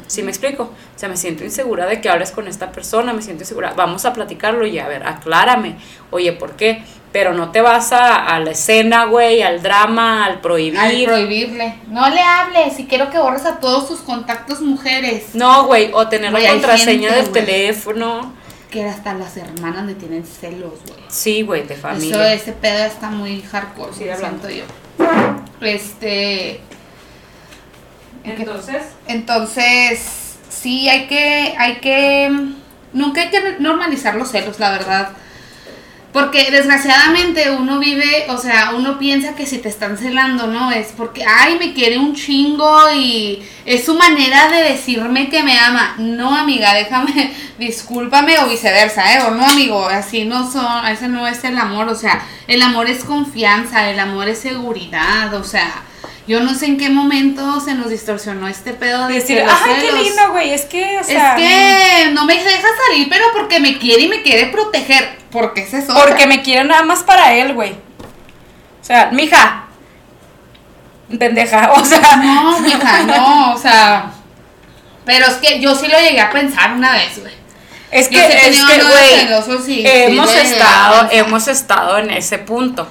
¿Sí 0.07 0.23
me 0.23 0.31
explico? 0.31 0.65
O 0.65 0.99
sea, 0.99 1.09
me 1.09 1.17
siento 1.17 1.45
insegura 1.45 1.87
de 1.87 2.01
que 2.01 2.09
hables 2.09 2.31
con 2.31 2.47
esta 2.47 2.71
persona, 2.71 3.13
me 3.13 3.23
siento 3.23 3.43
insegura. 3.43 3.75
Vamos 3.77 4.05
a 4.05 4.13
platicarlo 4.13 4.67
y 4.67 4.79
a 4.79 4.87
ver, 4.87 5.03
aclárame. 5.05 5.77
Oye, 6.11 6.33
¿por 6.33 6.53
qué? 6.53 6.85
Pero 7.13 7.33
no 7.35 7.51
te 7.51 7.61
vas 7.61 7.93
a, 7.93 8.25
a 8.25 8.39
la 8.39 8.53
escena, 8.53 9.07
güey, 9.07 9.43
al 9.43 9.63
drama, 9.63 10.25
al 10.27 10.41
prohibir. 10.41 10.79
Al 10.79 11.03
prohibirle. 11.05 11.75
No 11.89 12.09
le 12.09 12.21
hables 12.21 12.79
y 12.79 12.87
quiero 12.87 13.11
que 13.11 13.19
borres 13.19 13.45
a 13.47 13.59
todos 13.59 13.89
tus 13.89 13.99
contactos 14.01 14.61
mujeres. 14.61 15.35
No, 15.35 15.65
güey, 15.67 15.91
o 15.93 16.07
tener 16.07 16.31
Güey, 16.31 16.45
la 16.45 16.51
contraseña 16.51 17.11
gente, 17.11 17.23
del 17.23 17.31
güey. 17.31 17.45
teléfono. 17.45 18.33
Que 18.71 18.85
hasta 18.85 19.15
las 19.15 19.37
hermanas 19.37 19.87
le 19.87 19.95
tienen 19.97 20.25
celos, 20.25 20.75
güey. 20.87 21.01
Sí, 21.09 21.43
güey, 21.43 21.67
de 21.67 21.75
Eso, 21.75 21.83
familia. 21.83 22.33
ese 22.33 22.53
pedo 22.53 22.85
está 22.85 23.11
muy 23.11 23.43
hardcore, 23.43 23.93
Sí, 23.93 24.05
siento 24.17 24.49
yo. 24.49 24.63
Este. 25.61 26.61
Entonces, 28.23 28.83
Entonces, 29.09 30.01
sí, 30.49 30.89
hay 30.89 31.07
que, 31.09 31.55
hay 31.59 31.77
que, 31.81 32.31
nunca 32.93 33.23
hay 33.23 33.31
que 33.31 33.57
normalizar 33.59 34.15
los 34.15 34.31
celos, 34.31 34.61
la 34.61 34.71
verdad. 34.71 35.09
Porque 36.13 36.51
desgraciadamente 36.51 37.51
uno 37.51 37.79
vive, 37.79 38.27
o 38.31 38.37
sea, 38.37 38.73
uno 38.75 38.99
piensa 38.99 39.37
que 39.37 39.47
si 39.47 39.59
te 39.59 39.69
están 39.69 39.97
celando, 39.97 40.49
¿no? 40.49 40.73
Es 40.73 40.89
porque, 40.97 41.25
ay, 41.25 41.57
me 41.57 41.73
quiere 41.73 41.99
un 41.99 42.17
chingo 42.17 42.91
y 42.93 43.41
es 43.65 43.85
su 43.85 43.95
manera 43.95 44.49
de 44.49 44.71
decirme 44.71 45.29
que 45.29 45.45
me 45.45 45.57
ama. 45.57 45.95
No, 45.99 46.35
amiga, 46.35 46.75
déjame, 46.75 47.33
discúlpame 47.59 48.39
o 48.41 48.49
viceversa, 48.49 49.15
¿eh? 49.15 49.23
O 49.23 49.31
no, 49.31 49.47
amigo, 49.47 49.87
así 49.87 50.25
no 50.25 50.51
son, 50.51 50.85
ese 50.87 51.07
no 51.07 51.29
es 51.29 51.45
el 51.45 51.57
amor, 51.57 51.89
o 51.89 51.95
sea, 51.95 52.27
el 52.49 52.61
amor 52.61 52.91
es 52.91 53.05
confianza, 53.05 53.89
el 53.89 54.01
amor 54.01 54.29
es 54.29 54.41
seguridad, 54.41 55.33
o 55.35 55.45
sea, 55.45 55.85
yo 56.27 56.41
no 56.41 56.55
sé 56.55 56.67
en 56.67 56.77
qué 56.77 56.91
momento 56.91 57.61
se 57.61 57.75
nos 57.75 57.91
distorsionó 57.91 58.47
este 58.47 58.73
pedo 58.73 59.07
de 59.09 59.15
decir, 59.15 59.43
ay, 59.47 59.75
qué 59.81 59.93
lindo, 59.93 60.31
güey, 60.31 60.51
es 60.53 60.65
que, 60.65 60.99
o 60.99 61.05
sea, 61.05 61.37
es 61.37 61.43
que 61.43 62.11
no 62.13 62.25
me 62.25 62.35
deja 62.35 62.69
salir, 62.87 63.09
pero 63.09 63.25
porque 63.33 63.59
me 63.59 63.79
quiere 63.79 64.03
y 64.03 64.09
me 64.09 64.23
quiere 64.23 64.47
proteger. 64.47 65.19
Porque 65.31 65.63
es 65.63 65.75
eso. 65.75 65.95
porque 65.95 66.27
me 66.27 66.43
quiere 66.43 66.65
nada 66.65 66.83
más 66.83 67.03
para 67.03 67.35
él, 67.35 67.55
güey. 67.55 67.73
O 67.73 68.85
sea, 68.85 69.11
mija, 69.13 69.65
pendeja, 71.19 71.73
o 71.77 71.85
sea, 71.85 72.17
No, 72.17 72.61
mija, 72.61 73.03
no, 73.05 73.55
o 73.55 73.59
sea. 73.59 74.13
Pero 75.05 75.27
es 75.27 75.35
que 75.35 75.61
yo 75.61 75.75
sí 75.75 75.89
lo 75.89 75.99
llegué 75.99 76.21
a 76.21 76.31
pensar 76.31 76.73
una 76.73 76.93
vez, 76.93 77.21
güey. 77.21 77.35
es 77.91 78.09
que, 78.09 78.19
es 78.19 78.65
que, 78.65 78.83
güey, 78.83 79.63
sí 79.65 79.83
hemos 79.85 80.35
estado, 80.35 81.09
hemos 81.11 81.49
estado 81.49 81.99
en 81.99 82.11
ese 82.11 82.39
punto. 82.39 82.87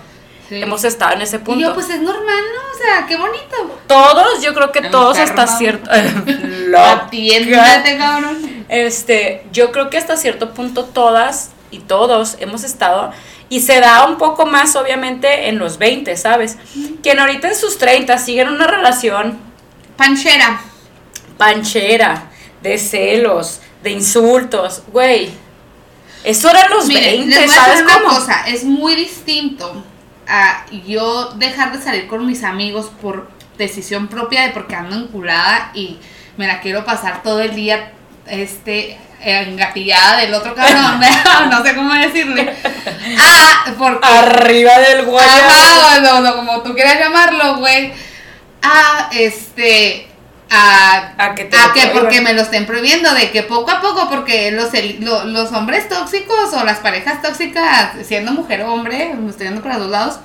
Sí. 0.49 0.61
Hemos 0.61 0.83
estado 0.83 1.13
en 1.13 1.21
ese 1.21 1.35
Y 1.35 1.39
punto. 1.39 1.61
yo, 1.61 1.73
pues 1.75 1.89
es 1.89 2.01
normal, 2.01 2.25
¿no? 2.25 2.73
O 2.73 2.77
sea, 2.83 3.05
qué 3.07 3.15
bonito. 3.15 3.79
todos, 3.87 4.41
yo 4.41 4.53
creo 4.55 4.71
que 4.71 4.81
todos 4.81 5.17
hasta 5.19 5.45
cierto. 5.45 5.89
Atiéndete, 6.75 7.97
cabrón. 7.97 8.65
Este, 8.67 9.45
yo 9.51 9.71
creo 9.71 9.89
que 9.89 9.97
hasta 9.97 10.17
cierto 10.17 10.53
punto 10.53 10.85
todas 10.85 11.51
y 11.71 11.79
todos 11.79 12.37
hemos 12.39 12.63
estado 12.63 13.11
y 13.49 13.61
se 13.61 13.79
da 13.79 14.05
un 14.05 14.17
poco 14.17 14.45
más 14.45 14.75
obviamente 14.75 15.49
en 15.49 15.57
los 15.59 15.77
20, 15.77 16.15
¿sabes? 16.17 16.57
Quien 17.01 17.19
ahorita 17.19 17.47
en 17.49 17.55
sus 17.55 17.77
30 17.77 18.17
siguen 18.17 18.47
una 18.49 18.67
relación 18.67 19.39
Panchera. 19.97 20.61
panchera, 21.37 22.23
de 22.61 22.77
celos, 22.77 23.59
de 23.83 23.91
insultos, 23.91 24.83
güey. 24.91 25.31
Eso 26.23 26.49
era 26.49 26.67
los 26.69 26.85
Miren, 26.87 27.29
20, 27.29 27.35
les 27.35 27.45
voy 27.47 27.55
a 27.55 27.59
¿sabes 27.59 27.71
decir 27.79 27.85
una 27.85 27.93
cómo? 28.01 28.19
cosa, 28.19 28.43
es 28.47 28.63
muy 28.65 28.95
distinto 28.95 29.83
a 30.29 30.65
yo 30.85 31.31
dejar 31.35 31.71
de 31.71 31.81
salir 31.81 32.07
con 32.07 32.25
mis 32.25 32.43
amigos 32.43 32.91
por 33.01 33.29
decisión 33.57 34.07
propia 34.07 34.43
de 34.43 34.51
porque 34.51 34.75
ando 34.75 34.95
enculada 34.95 35.71
y 35.73 35.97
me 36.37 36.47
la 36.47 36.61
quiero 36.61 36.85
pasar 36.85 37.23
todo 37.23 37.41
el 37.41 37.55
día 37.55 37.91
este 38.27 38.97
engatillada 39.21 40.17
del 40.17 40.33
otro 40.33 40.55
cabrón, 40.55 41.01
no 41.49 41.63
sé 41.63 41.75
cómo 41.75 41.93
decirle. 41.93 42.55
Ah, 43.17 43.73
porque 43.77 44.05
Arriba 44.05 44.77
del 44.79 45.05
guayabo. 45.05 45.49
Ajá, 45.49 45.99
no, 46.01 46.19
no, 46.19 46.35
como 46.35 46.61
tú 46.61 46.73
quieras 46.73 46.99
llamarlo, 46.99 47.57
güey. 47.57 47.93
A 48.61 49.09
este. 49.11 50.08
A, 50.51 51.13
A 51.57 51.73
que 51.73 51.81
a 51.81 51.91
porque 51.93 52.21
me 52.21 52.33
lo 52.33 52.41
estén 52.41 52.65
prohibiendo, 52.65 53.13
de 53.13 53.29
que 53.31 53.43
poco 53.43 53.69
a 53.69 53.81
poco, 53.81 54.09
porque 54.09 54.49
los, 54.51 54.69
los 55.27 55.51
hombres 55.51 55.87
tóxicos 55.89 56.53
o 56.53 56.63
las 56.65 56.79
parejas 56.79 57.21
tóxicas, 57.21 57.91
siendo 58.03 58.31
mujer 58.31 58.63
o 58.63 58.73
hombre, 58.73 59.13
me 59.15 59.29
estoy 59.29 59.45
yendo 59.47 59.61
para 59.61 59.77
los 59.77 59.89
lados, 59.89 60.19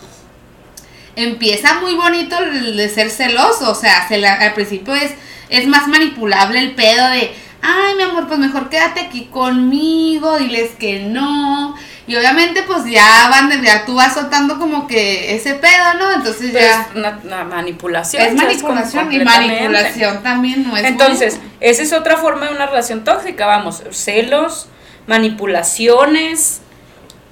empieza 1.16 1.80
muy 1.80 1.94
bonito 1.94 2.36
el 2.38 2.76
de 2.76 2.88
ser 2.88 3.10
celoso, 3.10 3.70
o 3.70 3.74
sea, 3.74 4.06
se 4.08 4.18
la- 4.18 4.34
al 4.34 4.54
principio 4.54 4.94
es, 4.94 5.12
es 5.48 5.66
más 5.66 5.86
manipulable 5.88 6.58
el 6.58 6.74
pedo 6.74 7.08
de, 7.10 7.32
ay 7.62 7.94
mi 7.96 8.02
amor, 8.02 8.26
pues 8.26 8.38
mejor 8.40 8.68
quédate 8.68 9.00
aquí 9.00 9.26
conmigo, 9.26 10.38
diles 10.38 10.72
que 10.78 11.00
no, 11.00 11.76
y 12.06 12.16
obviamente 12.16 12.62
pues 12.64 12.84
ya 12.84 13.28
van, 13.30 13.48
de- 13.48 13.62
ya 13.62 13.84
tú 13.86 13.94
vas 13.94 14.14
soltando 14.14 14.58
como 14.58 14.86
que 14.86 15.34
ese 15.34 15.54
pedo, 15.54 15.94
¿no? 15.98 16.12
Entonces 16.12 16.50
Pero 16.52 16.66
ya 16.66 16.80
es 16.82 16.86
una, 16.96 17.20
una 17.24 17.44
manipulación. 17.44 18.22
es 18.22 18.34
manipulación 18.34 19.12
y 19.12 19.20
manipulación 19.20 20.22
también 20.22 20.68
no 20.68 20.76
es 20.76 20.84
Entonces, 20.84 21.36
bueno. 21.36 21.50
esa 21.60 21.82
es 21.82 21.92
otra 21.92 22.16
forma 22.18 22.46
de 22.46 22.54
una 22.54 22.66
relación 22.66 23.04
tóxica, 23.04 23.46
vamos, 23.46 23.82
celos, 23.90 24.68
manipulaciones, 25.06 26.60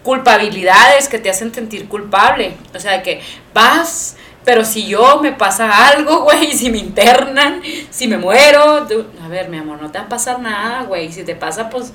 culpabilidades 0.02 1.08
que 1.08 1.18
te 1.18 1.30
hacen 1.30 1.54
sentir 1.54 1.88
culpable. 1.88 2.56
O 2.74 2.78
sea, 2.80 3.02
que 3.02 3.20
vas, 3.54 4.16
pero 4.44 4.64
si 4.64 4.86
yo 4.86 5.20
me 5.22 5.32
pasa 5.32 5.88
algo, 5.88 6.20
güey, 6.24 6.52
si 6.52 6.70
me 6.70 6.78
internan, 6.78 7.62
si 7.90 8.08
me 8.08 8.16
muero, 8.18 8.86
tú- 8.86 9.06
a 9.24 9.28
ver, 9.28 9.48
mi 9.48 9.58
amor, 9.58 9.80
no 9.80 9.90
te 9.90 9.98
va 9.98 10.04
a 10.04 10.08
pasar 10.08 10.40
nada, 10.40 10.82
güey. 10.84 11.12
Si 11.12 11.22
te 11.24 11.34
pasa, 11.36 11.68
pues 11.70 11.92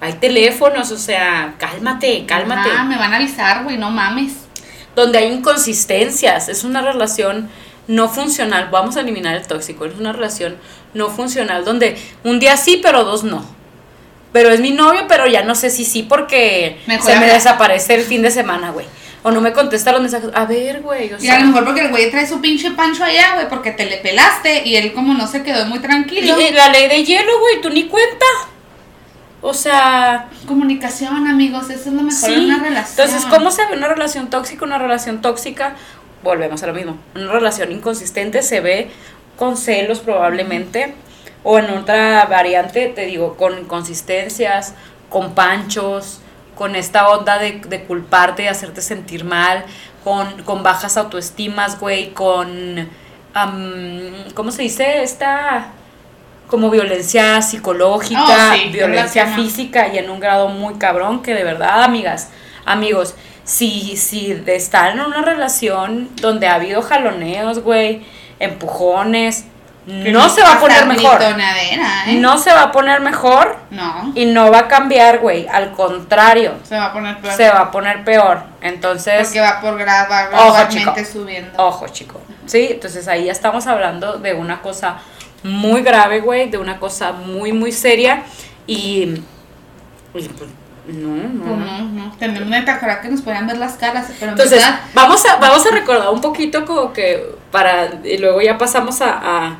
hay 0.00 0.12
teléfonos, 0.14 0.90
o 0.92 0.98
sea, 0.98 1.54
cálmate, 1.58 2.24
cálmate 2.26 2.70
Ah, 2.76 2.84
me 2.84 2.96
van 2.96 3.12
a 3.12 3.16
avisar, 3.16 3.64
güey, 3.64 3.76
no 3.78 3.90
mames. 3.90 4.32
donde 4.94 5.18
hay 5.18 5.32
inconsistencias, 5.32 6.48
es 6.48 6.64
una 6.64 6.82
relación 6.82 7.48
no 7.86 8.08
funcional, 8.08 8.68
vamos 8.70 8.96
a 8.96 9.00
eliminar 9.00 9.36
el 9.36 9.46
tóxico, 9.46 9.84
es 9.86 9.94
una 9.94 10.12
relación 10.12 10.56
no 10.94 11.08
funcional 11.08 11.64
donde 11.64 11.96
un 12.24 12.38
día 12.40 12.56
sí, 12.56 12.80
pero 12.82 13.04
dos 13.04 13.24
no. 13.24 13.44
Pero 14.32 14.50
es 14.50 14.60
mi 14.60 14.72
novio, 14.72 15.06
pero 15.08 15.26
ya 15.26 15.42
no 15.42 15.54
sé 15.54 15.70
si 15.70 15.84
sí 15.84 16.02
porque 16.02 16.78
Mejor 16.86 17.10
se 17.12 17.18
me 17.18 17.26
desaparece 17.26 17.94
el 17.94 18.02
fin 18.02 18.20
de 18.22 18.30
semana, 18.30 18.70
güey. 18.70 18.86
O 19.22 19.30
no 19.30 19.40
me 19.40 19.52
contesta 19.52 19.90
los 19.90 20.00
mensajes. 20.02 20.30
A 20.34 20.44
ver, 20.44 20.80
güey, 20.82 21.12
o 21.14 21.18
Y 21.18 21.28
a 21.28 21.38
lo 21.40 21.46
mejor 21.46 21.64
porque 21.64 21.80
el 21.80 21.88
güey 21.88 22.10
trae 22.10 22.26
su 22.26 22.40
pinche 22.40 22.70
pancho 22.72 23.04
allá, 23.04 23.34
güey, 23.34 23.48
porque 23.48 23.70
te 23.72 23.86
le 23.86 23.96
pelaste 23.98 24.62
y 24.68 24.76
él 24.76 24.92
como 24.92 25.14
no 25.14 25.26
se 25.26 25.42
quedó 25.42 25.64
muy 25.66 25.78
y- 25.78 25.82
tranquilo. 25.82 26.38
y 26.40 26.50
la 26.52 26.68
ley 26.68 26.88
de 26.88 27.04
hielo, 27.04 27.38
güey, 27.40 27.60
tú 27.62 27.70
ni 27.70 27.84
cuenta. 27.84 28.26
O 29.40 29.54
sea, 29.54 30.28
Comunicación, 30.46 31.26
amigos, 31.28 31.70
eso 31.70 31.90
es 31.90 31.94
lo 31.94 32.02
mejor 32.02 32.28
Sí. 32.28 32.34
en 32.34 32.44
una 32.46 32.58
relación. 32.58 33.06
Entonces, 33.06 33.30
¿cómo 33.30 33.50
se 33.50 33.64
ve 33.66 33.76
una 33.76 33.88
relación 33.88 34.30
tóxica? 34.30 34.64
Una 34.64 34.78
relación 34.78 35.20
tóxica, 35.20 35.74
volvemos 36.24 36.62
a 36.62 36.66
lo 36.66 36.74
mismo. 36.74 36.96
Una 37.14 37.30
relación 37.32 37.70
inconsistente 37.70 38.42
se 38.42 38.60
ve 38.60 38.90
con 39.36 39.56
celos 39.56 40.00
probablemente, 40.00 40.94
o 41.44 41.58
en 41.60 41.70
otra 41.70 42.24
variante, 42.24 42.88
te 42.88 43.06
digo, 43.06 43.36
con 43.36 43.56
inconsistencias, 43.58 44.74
con 45.08 45.34
panchos, 45.34 46.20
con 46.56 46.74
esta 46.74 47.08
onda 47.08 47.38
de, 47.38 47.60
de 47.68 47.84
culparte, 47.84 48.42
de 48.42 48.48
hacerte 48.48 48.80
sentir 48.80 49.24
mal, 49.24 49.64
con, 50.02 50.42
con 50.42 50.64
bajas 50.64 50.96
autoestimas, 50.96 51.78
güey, 51.78 52.12
con, 52.12 52.88
am, 53.34 54.10
¿cómo 54.34 54.50
se 54.50 54.62
dice? 54.62 55.02
Esta 55.04 55.68
como 56.48 56.70
violencia 56.70 57.40
psicológica, 57.42 58.20
Oh, 58.22 58.54
sí, 58.54 58.68
violencia 58.70 59.26
física 59.28 59.88
y 59.88 59.98
en 59.98 60.10
un 60.10 60.18
grado 60.18 60.48
muy 60.48 60.74
cabrón 60.74 61.22
que 61.22 61.34
de 61.34 61.44
verdad, 61.44 61.82
amigas, 61.82 62.30
amigos, 62.64 63.14
si, 63.44 63.96
si 63.96 64.34
de 64.34 64.56
estar 64.56 64.92
en 64.92 65.00
una 65.00 65.22
relación 65.22 66.10
donde 66.16 66.48
ha 66.48 66.54
habido 66.54 66.82
jaloneos, 66.82 67.60
güey, 67.60 68.02
empujones, 68.40 69.44
no 69.86 70.28
se 70.28 70.42
va 70.42 70.54
a 70.54 70.60
poner 70.60 70.84
mejor. 70.86 71.18
¿eh? 71.22 72.16
No 72.18 72.36
se 72.36 72.52
va 72.52 72.64
a 72.64 72.72
poner 72.72 73.00
mejor 73.00 73.56
No, 73.70 74.12
y 74.14 74.26
no 74.26 74.50
va 74.50 74.58
a 74.60 74.68
cambiar, 74.68 75.20
güey. 75.20 75.46
Al 75.48 75.72
contrario, 75.72 76.54
se 76.62 76.76
va 76.76 76.86
a 76.86 76.92
poner 76.92 77.16
peor. 77.18 77.34
se 77.34 77.48
va 77.48 77.60
a 77.60 77.70
poner 77.70 78.04
peor. 78.04 78.42
Entonces, 78.60 79.26
Porque 79.26 79.40
va 79.40 79.60
por 79.62 79.78
grado, 79.78 80.10
va 80.10 80.46
Ojo, 80.46 80.68
chico. 80.68 80.94
subiendo. 81.10 81.50
Ojo, 81.64 81.88
chico. 81.88 82.20
Sí, 82.44 82.68
entonces 82.72 83.08
ahí 83.08 83.24
ya 83.24 83.32
estamos 83.32 83.66
hablando 83.66 84.18
de 84.18 84.34
una 84.34 84.60
cosa 84.60 84.98
muy 85.42 85.82
grave, 85.82 86.20
güey, 86.20 86.50
de 86.50 86.58
una 86.58 86.78
cosa 86.78 87.12
muy, 87.12 87.52
muy 87.52 87.72
seria. 87.72 88.22
Y. 88.66 88.74
y, 88.74 89.22
pues, 90.12 90.28
no, 90.88 91.08
no, 91.16 91.44
Pues 91.44 91.58
no. 91.58 91.66
no, 91.66 91.82
no. 92.06 92.16
Tenemos 92.18 92.48
una 92.48 92.60
ojalá 92.76 93.00
que 93.00 93.08
nos 93.08 93.20
puedan 93.22 93.46
ver 93.46 93.58
las 93.58 93.74
caras, 93.74 94.06
pero 94.18 94.32
en 94.32 94.38
Entonces, 94.38 94.64
vamos 94.94 95.24
a, 95.26 95.36
vamos 95.36 95.66
a 95.66 95.70
recordar 95.70 96.08
un 96.10 96.20
poquito 96.20 96.64
como 96.64 96.92
que 96.92 97.24
para. 97.50 98.00
Y 98.04 98.18
luego 98.18 98.40
ya 98.40 98.56
pasamos 98.58 99.00
a. 99.02 99.10
a, 99.12 99.58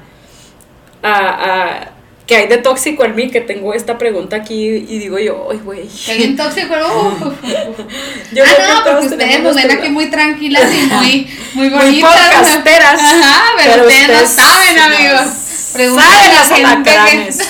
a, 1.02 1.10
a- 1.12 1.88
¿Qué 2.26 2.36
hay 2.36 2.46
de 2.46 2.58
tóxico 2.58 3.06
en 3.06 3.14
mí? 3.14 3.30
Que 3.30 3.40
tengo 3.40 3.72
esta 3.72 3.96
pregunta 3.96 4.36
aquí 4.36 4.54
y 4.86 4.98
digo 4.98 5.18
yo, 5.18 5.48
ay, 5.50 5.60
güey. 5.64 5.88
Que 5.88 6.14
bien 6.14 6.36
tóxico, 6.36 6.74
uh. 6.74 7.32
Yo 8.34 8.44
ah, 8.44 8.54
que 8.54 8.62
no, 8.68 8.84
porque 8.84 9.06
ustedes 9.06 9.42
nos 9.42 9.56
ven 9.56 9.70
aquí 9.70 9.88
muy 9.88 10.10
tranquilas 10.10 10.70
y 10.70 10.86
muy, 10.92 11.30
muy 11.54 11.70
Muy 11.70 11.78
bonitas. 11.78 12.10
podcasteras. 12.12 13.00
Ajá, 13.00 13.42
pero, 13.56 13.72
Pero 13.72 13.86
ustedes, 13.86 14.28
ustedes 14.28 14.36
no 14.36 14.44
saben, 14.44 14.76
no 14.76 14.82
amigos. 14.84 15.20
saben 15.20 15.47
Pregúntenle 15.72 16.16
a 16.16 16.48
la 16.48 16.56
gente 16.56 16.90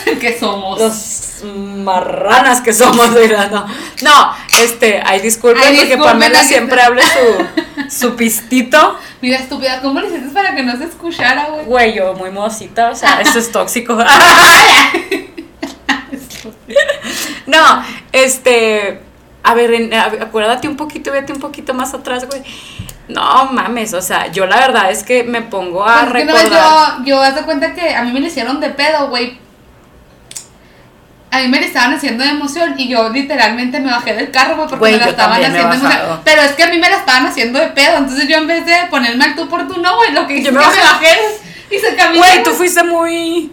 que, 0.04 0.18
que 0.18 0.38
somos. 0.38 0.80
Los 0.80 1.44
marranas 1.44 2.60
que 2.60 2.72
somos, 2.72 3.12
¿verdad? 3.14 3.50
No, 3.50 3.66
no 4.02 4.34
este, 4.60 5.00
ay, 5.04 5.20
disculpen 5.20 5.62
Ay, 5.64 5.76
porque 5.76 5.96
Pamela 5.96 6.42
siempre 6.42 6.80
habla 6.82 7.02
su, 7.02 7.46
su 8.08 8.16
pistito. 8.16 8.98
Mira, 9.20 9.38
estúpida, 9.38 9.80
¿cómo 9.80 10.00
le 10.00 10.08
hiciste 10.08 10.30
para 10.30 10.54
que 10.54 10.62
no 10.62 10.76
se 10.76 10.84
escuchara, 10.84 11.48
güey? 11.50 11.64
Güey, 11.64 11.94
yo 11.94 12.14
muy 12.14 12.30
modosita, 12.30 12.90
o 12.90 12.94
sea, 12.94 13.20
eso 13.20 13.38
es 13.38 13.52
tóxico. 13.52 13.94
no, 17.46 17.84
este, 18.12 19.00
a 19.42 19.54
ver, 19.54 19.94
acuérdate 20.20 20.68
un 20.68 20.76
poquito, 20.76 21.12
vete 21.12 21.32
un 21.32 21.40
poquito 21.40 21.74
más 21.74 21.94
atrás, 21.94 22.26
güey. 22.26 22.42
No 23.08 23.46
mames, 23.52 23.94
o 23.94 24.02
sea, 24.02 24.26
yo 24.30 24.46
la 24.46 24.56
verdad 24.58 24.90
es 24.90 25.02
que 25.02 25.24
me 25.24 25.40
pongo 25.42 25.82
a 25.82 26.06
Pues 26.10 26.22
es 26.24 26.26
que 26.26 26.32
recordar. 26.42 26.98
yo, 26.98 27.04
yo 27.04 27.22
haz 27.22 27.34
de 27.34 27.42
cuenta 27.42 27.72
que 27.74 27.94
a 27.94 28.02
mí 28.02 28.12
me 28.12 28.20
lo 28.20 28.26
hicieron 28.26 28.60
de 28.60 28.68
pedo, 28.70 29.08
güey. 29.08 29.38
A 31.30 31.40
mí 31.40 31.48
me 31.48 31.60
lo 31.60 31.66
estaban 31.66 31.92
haciendo 31.94 32.24
de 32.24 32.30
emoción 32.30 32.74
y 32.78 32.88
yo 32.88 33.08
literalmente 33.10 33.80
me 33.80 33.90
bajé 33.90 34.14
del 34.14 34.30
carro, 34.30 34.56
güey, 34.56 34.68
porque 34.68 34.92
me 34.92 34.96
la 34.98 35.08
estaban 35.08 35.32
haciendo 35.34 35.58
de 35.58 35.64
emoción. 35.64 36.20
Pero 36.24 36.42
es 36.42 36.52
que 36.52 36.62
a 36.62 36.68
mí 36.68 36.78
me 36.78 36.88
la 36.88 36.96
estaban 36.96 37.26
haciendo 37.26 37.58
de 37.58 37.66
pedo, 37.68 37.98
entonces 37.98 38.26
yo 38.28 38.36
en 38.38 38.46
vez 38.46 38.64
de 38.64 38.74
ponerme 38.90 39.24
al 39.24 39.34
tú 39.34 39.48
por 39.48 39.66
tú, 39.68 39.80
no, 39.80 39.96
güey, 39.96 40.12
lo 40.12 40.26
que 40.26 40.34
hice 40.36 40.50
Yo 40.52 40.58
es 40.60 40.66
me 40.66 40.72
que 40.72 40.78
me 40.78 40.82
bajé. 40.84 41.06
bajé 41.06 41.18
y 41.70 41.78
se 41.78 41.94
caminó. 41.96 42.18
Güey, 42.24 42.42
tú 42.42 42.50
fuiste 42.52 42.82
muy, 42.82 43.52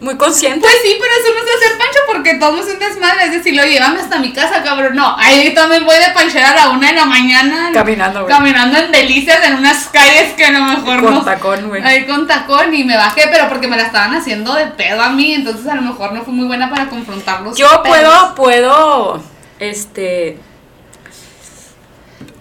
muy 0.00 0.16
consciente. 0.16 0.60
Pues 0.60 0.76
sí, 0.82 0.96
pero 1.00 1.12
eso 1.12 1.34
no 1.34 1.40
es 1.40 1.56
hacer 1.56 1.78
pancho 1.78 1.98
porque 2.06 2.34
todo 2.34 2.60
es 2.60 2.72
un 2.72 2.78
desmadre. 2.78 3.24
Es 3.24 3.32
decir, 3.32 3.54
lo 3.54 3.64
llevan 3.64 3.96
hasta 3.96 4.18
mi 4.18 4.32
casa, 4.32 4.62
cabrón. 4.62 4.94
No, 4.94 5.16
ahí 5.16 5.52
también 5.54 5.84
voy 5.84 5.96
de 5.96 6.10
panchera 6.14 6.52
a 6.52 6.54
la 6.54 6.68
una 6.70 6.88
de 6.88 6.94
la 6.94 7.04
mañana. 7.04 7.70
Caminando, 7.72 8.22
güey. 8.22 8.32
Caminando 8.32 8.78
en 8.78 8.92
delicias 8.92 9.44
en 9.44 9.56
unas 9.56 9.88
calles 9.88 10.34
que 10.34 10.44
a 10.44 10.50
lo 10.50 10.64
mejor 10.64 11.02
Con 11.02 11.14
no. 11.14 11.24
tacón, 11.24 11.68
güey. 11.68 11.82
Ahí 11.82 12.06
con 12.06 12.26
tacón 12.26 12.72
y 12.74 12.84
me 12.84 12.96
bajé, 12.96 13.28
pero 13.30 13.48
porque 13.48 13.66
me 13.66 13.76
la 13.76 13.84
estaban 13.84 14.14
haciendo 14.14 14.54
de 14.54 14.66
pedo 14.66 15.02
a 15.02 15.10
mí. 15.10 15.34
Entonces 15.34 15.66
a 15.66 15.74
lo 15.74 15.82
mejor 15.82 16.12
no 16.12 16.22
fui 16.22 16.34
muy 16.34 16.46
buena 16.46 16.70
para 16.70 16.88
confrontarlos. 16.88 17.56
Yo 17.56 17.82
puedo, 17.82 18.34
puedo, 18.34 19.20
este, 19.58 20.38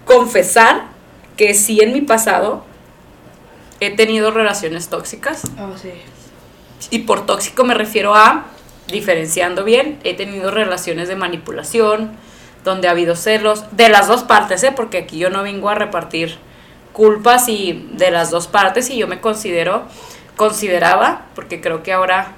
confesar 0.06 0.84
que 1.36 1.54
sí 1.54 1.82
en 1.82 1.94
mi 1.94 2.02
pasado 2.02 2.66
he 3.80 3.96
tenido 3.96 4.32
relaciones 4.32 4.90
tóxicas. 4.90 5.44
Oh, 5.60 5.78
sí. 5.80 5.92
Y 6.90 7.00
por 7.00 7.26
tóxico 7.26 7.64
me 7.64 7.74
refiero 7.74 8.16
a, 8.16 8.46
diferenciando 8.88 9.64
bien, 9.64 10.00
he 10.04 10.14
tenido 10.14 10.52
relaciones 10.52 11.08
de 11.08 11.16
manipulación, 11.16 12.12
donde 12.64 12.88
ha 12.88 12.92
habido 12.92 13.16
celos, 13.16 13.66
de 13.72 13.90
las 13.90 14.08
dos 14.08 14.24
partes, 14.24 14.64
¿eh? 14.64 14.74
porque 14.76 14.98
aquí 14.98 15.18
yo 15.18 15.30
no 15.30 15.44
vengo 15.44 15.70
a 15.70 15.76
repartir 15.76 16.38
culpas 16.94 17.48
y 17.48 17.88
de 17.94 18.12
las 18.12 18.32
dos 18.32 18.48
partes 18.48 18.90
y 18.90 18.98
yo 18.98 19.08
me 19.08 19.22
considero, 19.22 19.84
consideraba, 20.36 21.28
porque 21.36 21.62
creo 21.62 21.84
que 21.84 21.94
ahora, 21.94 22.34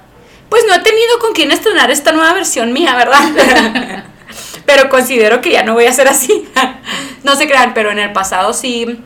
pues 0.48 0.64
no 0.68 0.74
he 0.74 0.80
tenido 0.80 1.18
con 1.18 1.32
quién 1.32 1.50
estrenar 1.50 1.90
esta 1.90 2.12
nueva 2.12 2.34
versión 2.34 2.72
mía, 2.72 2.94
¿verdad? 2.94 4.04
pero 4.66 4.88
considero 4.88 5.40
que 5.40 5.50
ya 5.50 5.62
no 5.62 5.74
voy 5.74 5.86
a 5.86 5.92
ser 5.92 6.08
así. 6.08 6.48
no 7.24 7.36
se 7.36 7.46
crean, 7.46 7.74
pero 7.74 7.90
en 7.90 7.98
el 7.98 8.12
pasado 8.12 8.52
sí, 8.52 9.00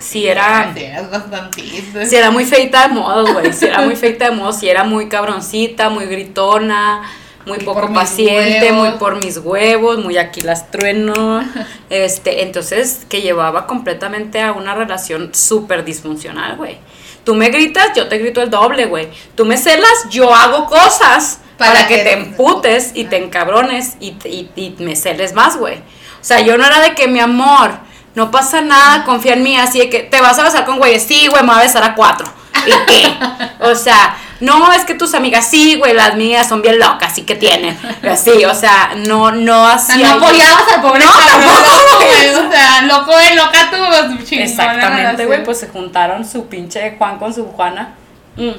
sí 0.00 0.26
era... 0.26 0.74
Bastantito. 1.10 2.04
Si 2.04 2.16
era 2.16 2.30
muy 2.32 2.44
feita 2.44 2.88
de 2.88 2.94
modos, 2.94 3.32
güey. 3.32 3.52
Si 3.52 3.66
era 3.66 3.82
muy 3.82 3.94
feita 3.96 4.24
de 4.30 4.30
modos, 4.32 4.56
si 4.58 4.68
era 4.68 4.82
muy 4.82 5.08
cabroncita, 5.08 5.88
muy 5.90 6.06
gritona, 6.06 7.02
muy 7.46 7.58
poco 7.58 7.92
paciente, 7.92 8.72
muy 8.72 8.90
por 8.92 9.24
mis 9.24 9.38
huevos, 9.38 9.98
muy 9.98 10.18
aquí 10.18 10.40
las 10.40 10.70
trueno. 10.70 11.42
Este, 11.90 12.42
entonces, 12.42 13.04
que 13.08 13.20
llevaba 13.20 13.66
completamente 13.66 14.40
a 14.40 14.52
una 14.52 14.74
relación 14.74 15.34
súper 15.34 15.84
disfuncional, 15.84 16.56
güey. 16.56 16.78
Tú 17.24 17.34
me 17.34 17.48
gritas, 17.50 17.90
yo 17.96 18.08
te 18.08 18.18
grito 18.18 18.40
el 18.42 18.48
doble, 18.50 18.86
güey. 18.86 19.08
Tú 19.34 19.44
me 19.44 19.56
celas, 19.58 20.06
yo 20.10 20.32
hago 20.34 20.66
cosas 20.66 21.40
para, 21.58 21.72
Para 21.74 21.86
que, 21.88 21.96
que- 21.96 22.02
te 22.04 22.12
emputes 22.12 22.92
y 22.94 23.04
te 23.04 23.16
encabrones 23.16 23.96
y, 24.00 24.14
y, 24.24 24.50
y 24.56 24.76
me 24.78 24.94
celes 24.96 25.34
más, 25.34 25.56
güey. 25.58 25.76
O 25.78 26.24
sea, 26.24 26.40
yo 26.40 26.56
no 26.56 26.64
era 26.64 26.80
de 26.80 26.94
que 26.94 27.08
mi 27.08 27.18
amor, 27.18 27.72
no 28.14 28.30
pasa 28.30 28.60
nada, 28.60 29.04
confía 29.04 29.34
en 29.34 29.42
mí, 29.42 29.56
así 29.56 29.78
de 29.78 29.88
que 29.90 30.00
te 30.00 30.20
vas 30.20 30.38
a 30.38 30.42
besar 30.42 30.64
con 30.64 30.78
güeyes, 30.78 31.02
sí, 31.02 31.28
güey, 31.28 31.42
me 31.42 31.48
voy 31.48 31.58
a 31.58 31.62
besar 31.62 31.84
a 31.84 31.94
cuatro. 31.94 32.26
¿Y 32.66 32.70
qué? 32.86 33.14
O 33.62 33.74
sea, 33.74 34.16
no, 34.40 34.72
es 34.72 34.84
que 34.86 34.94
tus 34.94 35.12
amigas, 35.12 35.46
sí, 35.46 35.76
güey, 35.76 35.92
las 35.92 36.16
mías 36.16 36.48
son 36.48 36.62
bien 36.62 36.78
locas, 36.78 37.14
sí 37.14 37.22
que 37.22 37.34
tienen. 37.34 37.78
Así, 38.02 38.44
o 38.46 38.54
sea, 38.54 38.94
no, 38.96 39.30
no 39.30 39.64
O 39.64 39.66
sea, 39.66 39.74
hacía. 39.74 40.14
no 40.14 40.24
apoyabas 40.24 40.72
al 40.74 40.80
pobre 40.80 41.04
No, 41.04 41.12
loco, 41.12 42.04
güey. 42.06 42.46
O 42.46 42.50
sea, 42.50 42.82
loco 42.82 43.16
de 43.18 43.34
loca 43.34 43.70
tú, 43.70 44.24
chingona 44.24 44.50
Exactamente, 44.50 45.26
güey, 45.26 45.44
pues 45.44 45.60
se 45.60 45.68
juntaron 45.68 46.26
su 46.26 46.46
pinche 46.46 46.96
Juan 46.96 47.18
con 47.18 47.34
su 47.34 47.44
Juana. 47.48 47.94
Mm. 48.36 48.52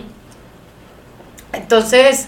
Entonces, 1.54 2.28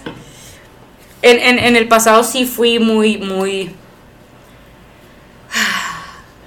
en, 1.22 1.38
en, 1.38 1.58
en 1.60 1.76
el 1.76 1.86
pasado 1.86 2.24
sí 2.24 2.46
fui 2.46 2.80
muy, 2.80 3.18
muy, 3.18 3.74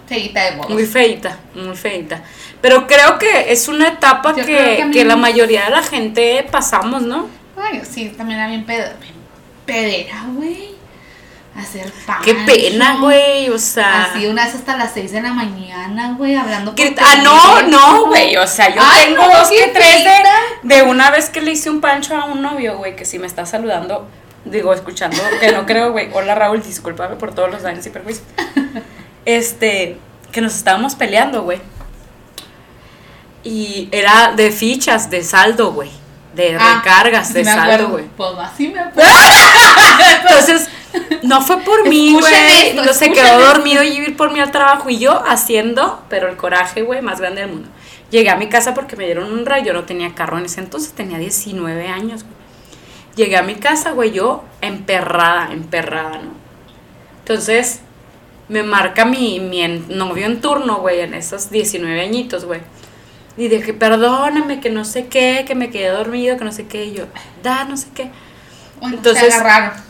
Seguita 0.07 0.43
de 0.45 0.51
modos. 0.57 0.71
muy 0.71 0.85
feita, 0.85 1.37
muy 1.53 1.75
feita. 1.75 2.21
Pero 2.61 2.87
creo 2.87 3.17
que 3.19 3.51
es 3.51 3.67
una 3.67 3.89
etapa 3.89 4.33
que, 4.33 4.89
que 4.93 5.05
la 5.05 5.15
me- 5.15 5.23
mayoría 5.23 5.65
de 5.65 5.71
la 5.71 5.83
gente 5.83 6.45
pasamos, 6.49 7.01
¿no? 7.01 7.27
Ay, 7.57 7.81
sí, 7.89 8.09
también 8.17 8.39
era 8.39 8.47
bien 8.49 8.65
pedo, 8.65 8.85
pedera, 9.65 10.23
güey. 10.33 10.75
Hacer 11.55 11.91
pan. 12.05 12.21
Qué 12.23 12.35
pena, 12.35 12.97
güey, 13.01 13.49
o 13.49 13.57
sea. 13.57 14.05
Así 14.05 14.27
una 14.27 14.45
vez 14.45 14.53
hasta 14.53 14.77
las 14.77 14.93
6 14.93 15.11
de 15.11 15.21
la 15.23 15.33
mañana, 15.33 16.13
güey, 16.15 16.35
hablando 16.35 16.75
que- 16.75 16.95
ah, 16.99 17.15
no, 17.23 17.63
no, 17.63 18.05
güey, 18.05 18.37
o 18.37 18.45
sea, 18.45 18.73
yo 18.73 18.79
Ay, 18.83 19.07
tengo 19.07 19.23
no, 19.27 19.39
dos 19.39 19.49
que 19.49 19.67
tres 19.73 20.03
de, 20.03 20.75
de 20.75 20.81
una 20.83 21.09
vez 21.09 21.29
que 21.29 21.41
le 21.41 21.51
hice 21.51 21.69
un 21.71 21.81
pancho 21.81 22.15
a 22.15 22.25
un 22.25 22.43
novio, 22.43 22.77
güey, 22.77 22.95
que 22.95 23.05
si 23.05 23.17
me 23.17 23.25
está 23.25 23.47
saludando, 23.47 24.07
digo, 24.45 24.71
escuchando, 24.71 25.17
que 25.39 25.51
no 25.51 25.65
creo, 25.65 25.91
güey, 25.91 26.09
hola 26.13 26.35
Raúl, 26.35 26.61
discúlpame 26.61 27.15
por 27.15 27.33
todos 27.33 27.49
los 27.49 27.63
daños 27.63 27.85
y 27.85 27.89
perjuicios. 27.89 28.25
Este, 29.27 29.97
que 30.31 30.39
nos 30.39 30.55
estábamos 30.55 30.95
peleando, 30.95 31.43
güey. 31.43 31.59
Y 33.43 33.89
era 33.91 34.31
de 34.31 34.51
fichas, 34.51 35.09
de 35.09 35.21
saldo, 35.21 35.73
güey. 35.73 35.91
De 36.33 36.55
Ah, 36.57 36.81
recargas, 36.81 37.33
de 37.33 37.43
me 37.43 37.51
saldo, 37.51 37.89
güey. 37.89 38.05
Pues 38.15 38.31
así 38.39 38.69
me 38.69 38.79
acuerdo. 38.79 39.09
Entonces, 40.21 40.69
no 41.23 41.41
fue 41.41 41.57
por 41.59 41.89
mí, 41.89 42.13
güey. 42.17 42.73
No 42.75 42.93
se 42.93 43.11
quedó 43.11 43.39
dormido 43.39 43.83
y 43.83 43.97
ir 43.97 44.15
por 44.15 44.31
mí 44.31 44.39
al 44.39 44.51
trabajo 44.51 44.89
y 44.89 44.97
yo 44.97 45.21
haciendo, 45.27 46.01
pero 46.09 46.29
el 46.29 46.37
coraje, 46.37 46.83
güey, 46.83 47.01
más 47.01 47.19
grande 47.19 47.41
del 47.41 47.51
mundo. 47.51 47.67
Llegué 48.09 48.29
a 48.29 48.37
mi 48.37 48.47
casa 48.47 48.73
porque 48.73 48.95
me 48.95 49.03
dieron 49.03 49.29
un 49.33 49.45
rayo, 49.45 49.65
yo 49.67 49.73
no 49.73 49.83
tenía 49.83 50.15
carro 50.15 50.37
en 50.37 50.45
ese 50.45 50.61
entonces, 50.61 50.93
tenía 50.93 51.17
19 51.17 51.89
años, 51.89 52.23
güey. 52.23 52.35
Llegué 53.17 53.35
a 53.35 53.41
mi 53.43 53.55
casa, 53.55 53.91
güey, 53.91 54.11
yo 54.11 54.45
emperrada, 54.61 55.51
emperrada, 55.51 56.19
¿no? 56.19 56.31
Entonces, 57.19 57.81
me 58.49 58.63
marca 58.63 59.05
mi, 59.05 59.39
mi 59.39 59.61
en- 59.61 59.85
novio 59.97 60.25
en 60.25 60.39
turno, 60.41 60.77
güey, 60.77 61.01
en 61.01 61.13
esos 61.13 61.49
19 61.49 62.01
añitos, 62.01 62.45
güey. 62.45 62.61
Y 63.37 63.49
que 63.49 63.73
perdóname, 63.73 64.59
que 64.59 64.69
no 64.69 64.83
sé 64.83 65.07
qué, 65.07 65.43
que 65.47 65.53
me 65.53 65.69
quedé 65.69 65.89
dormido, 65.89 66.37
que 66.37 66.43
no 66.45 66.51
sé 66.51 66.65
qué. 66.65 66.85
Y 66.85 66.93
yo, 66.93 67.05
da, 67.43 67.65
no 67.65 67.77
sé 67.77 67.87
qué. 67.93 68.09
Bueno, 68.79 68.97
Entonces, 68.97 69.35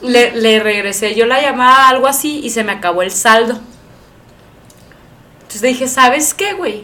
le, 0.02 0.36
le 0.36 0.60
regresé 0.60 1.16
yo 1.16 1.26
la 1.26 1.42
llamada, 1.42 1.88
algo 1.90 2.08
así, 2.08 2.40
y 2.44 2.50
se 2.50 2.64
me 2.64 2.72
acabó 2.74 3.02
el 3.04 3.12
saldo. 3.12 3.60
Entonces 5.42 5.62
dije, 5.62 5.88
¿sabes 5.88 6.34
qué, 6.34 6.54
güey? 6.54 6.84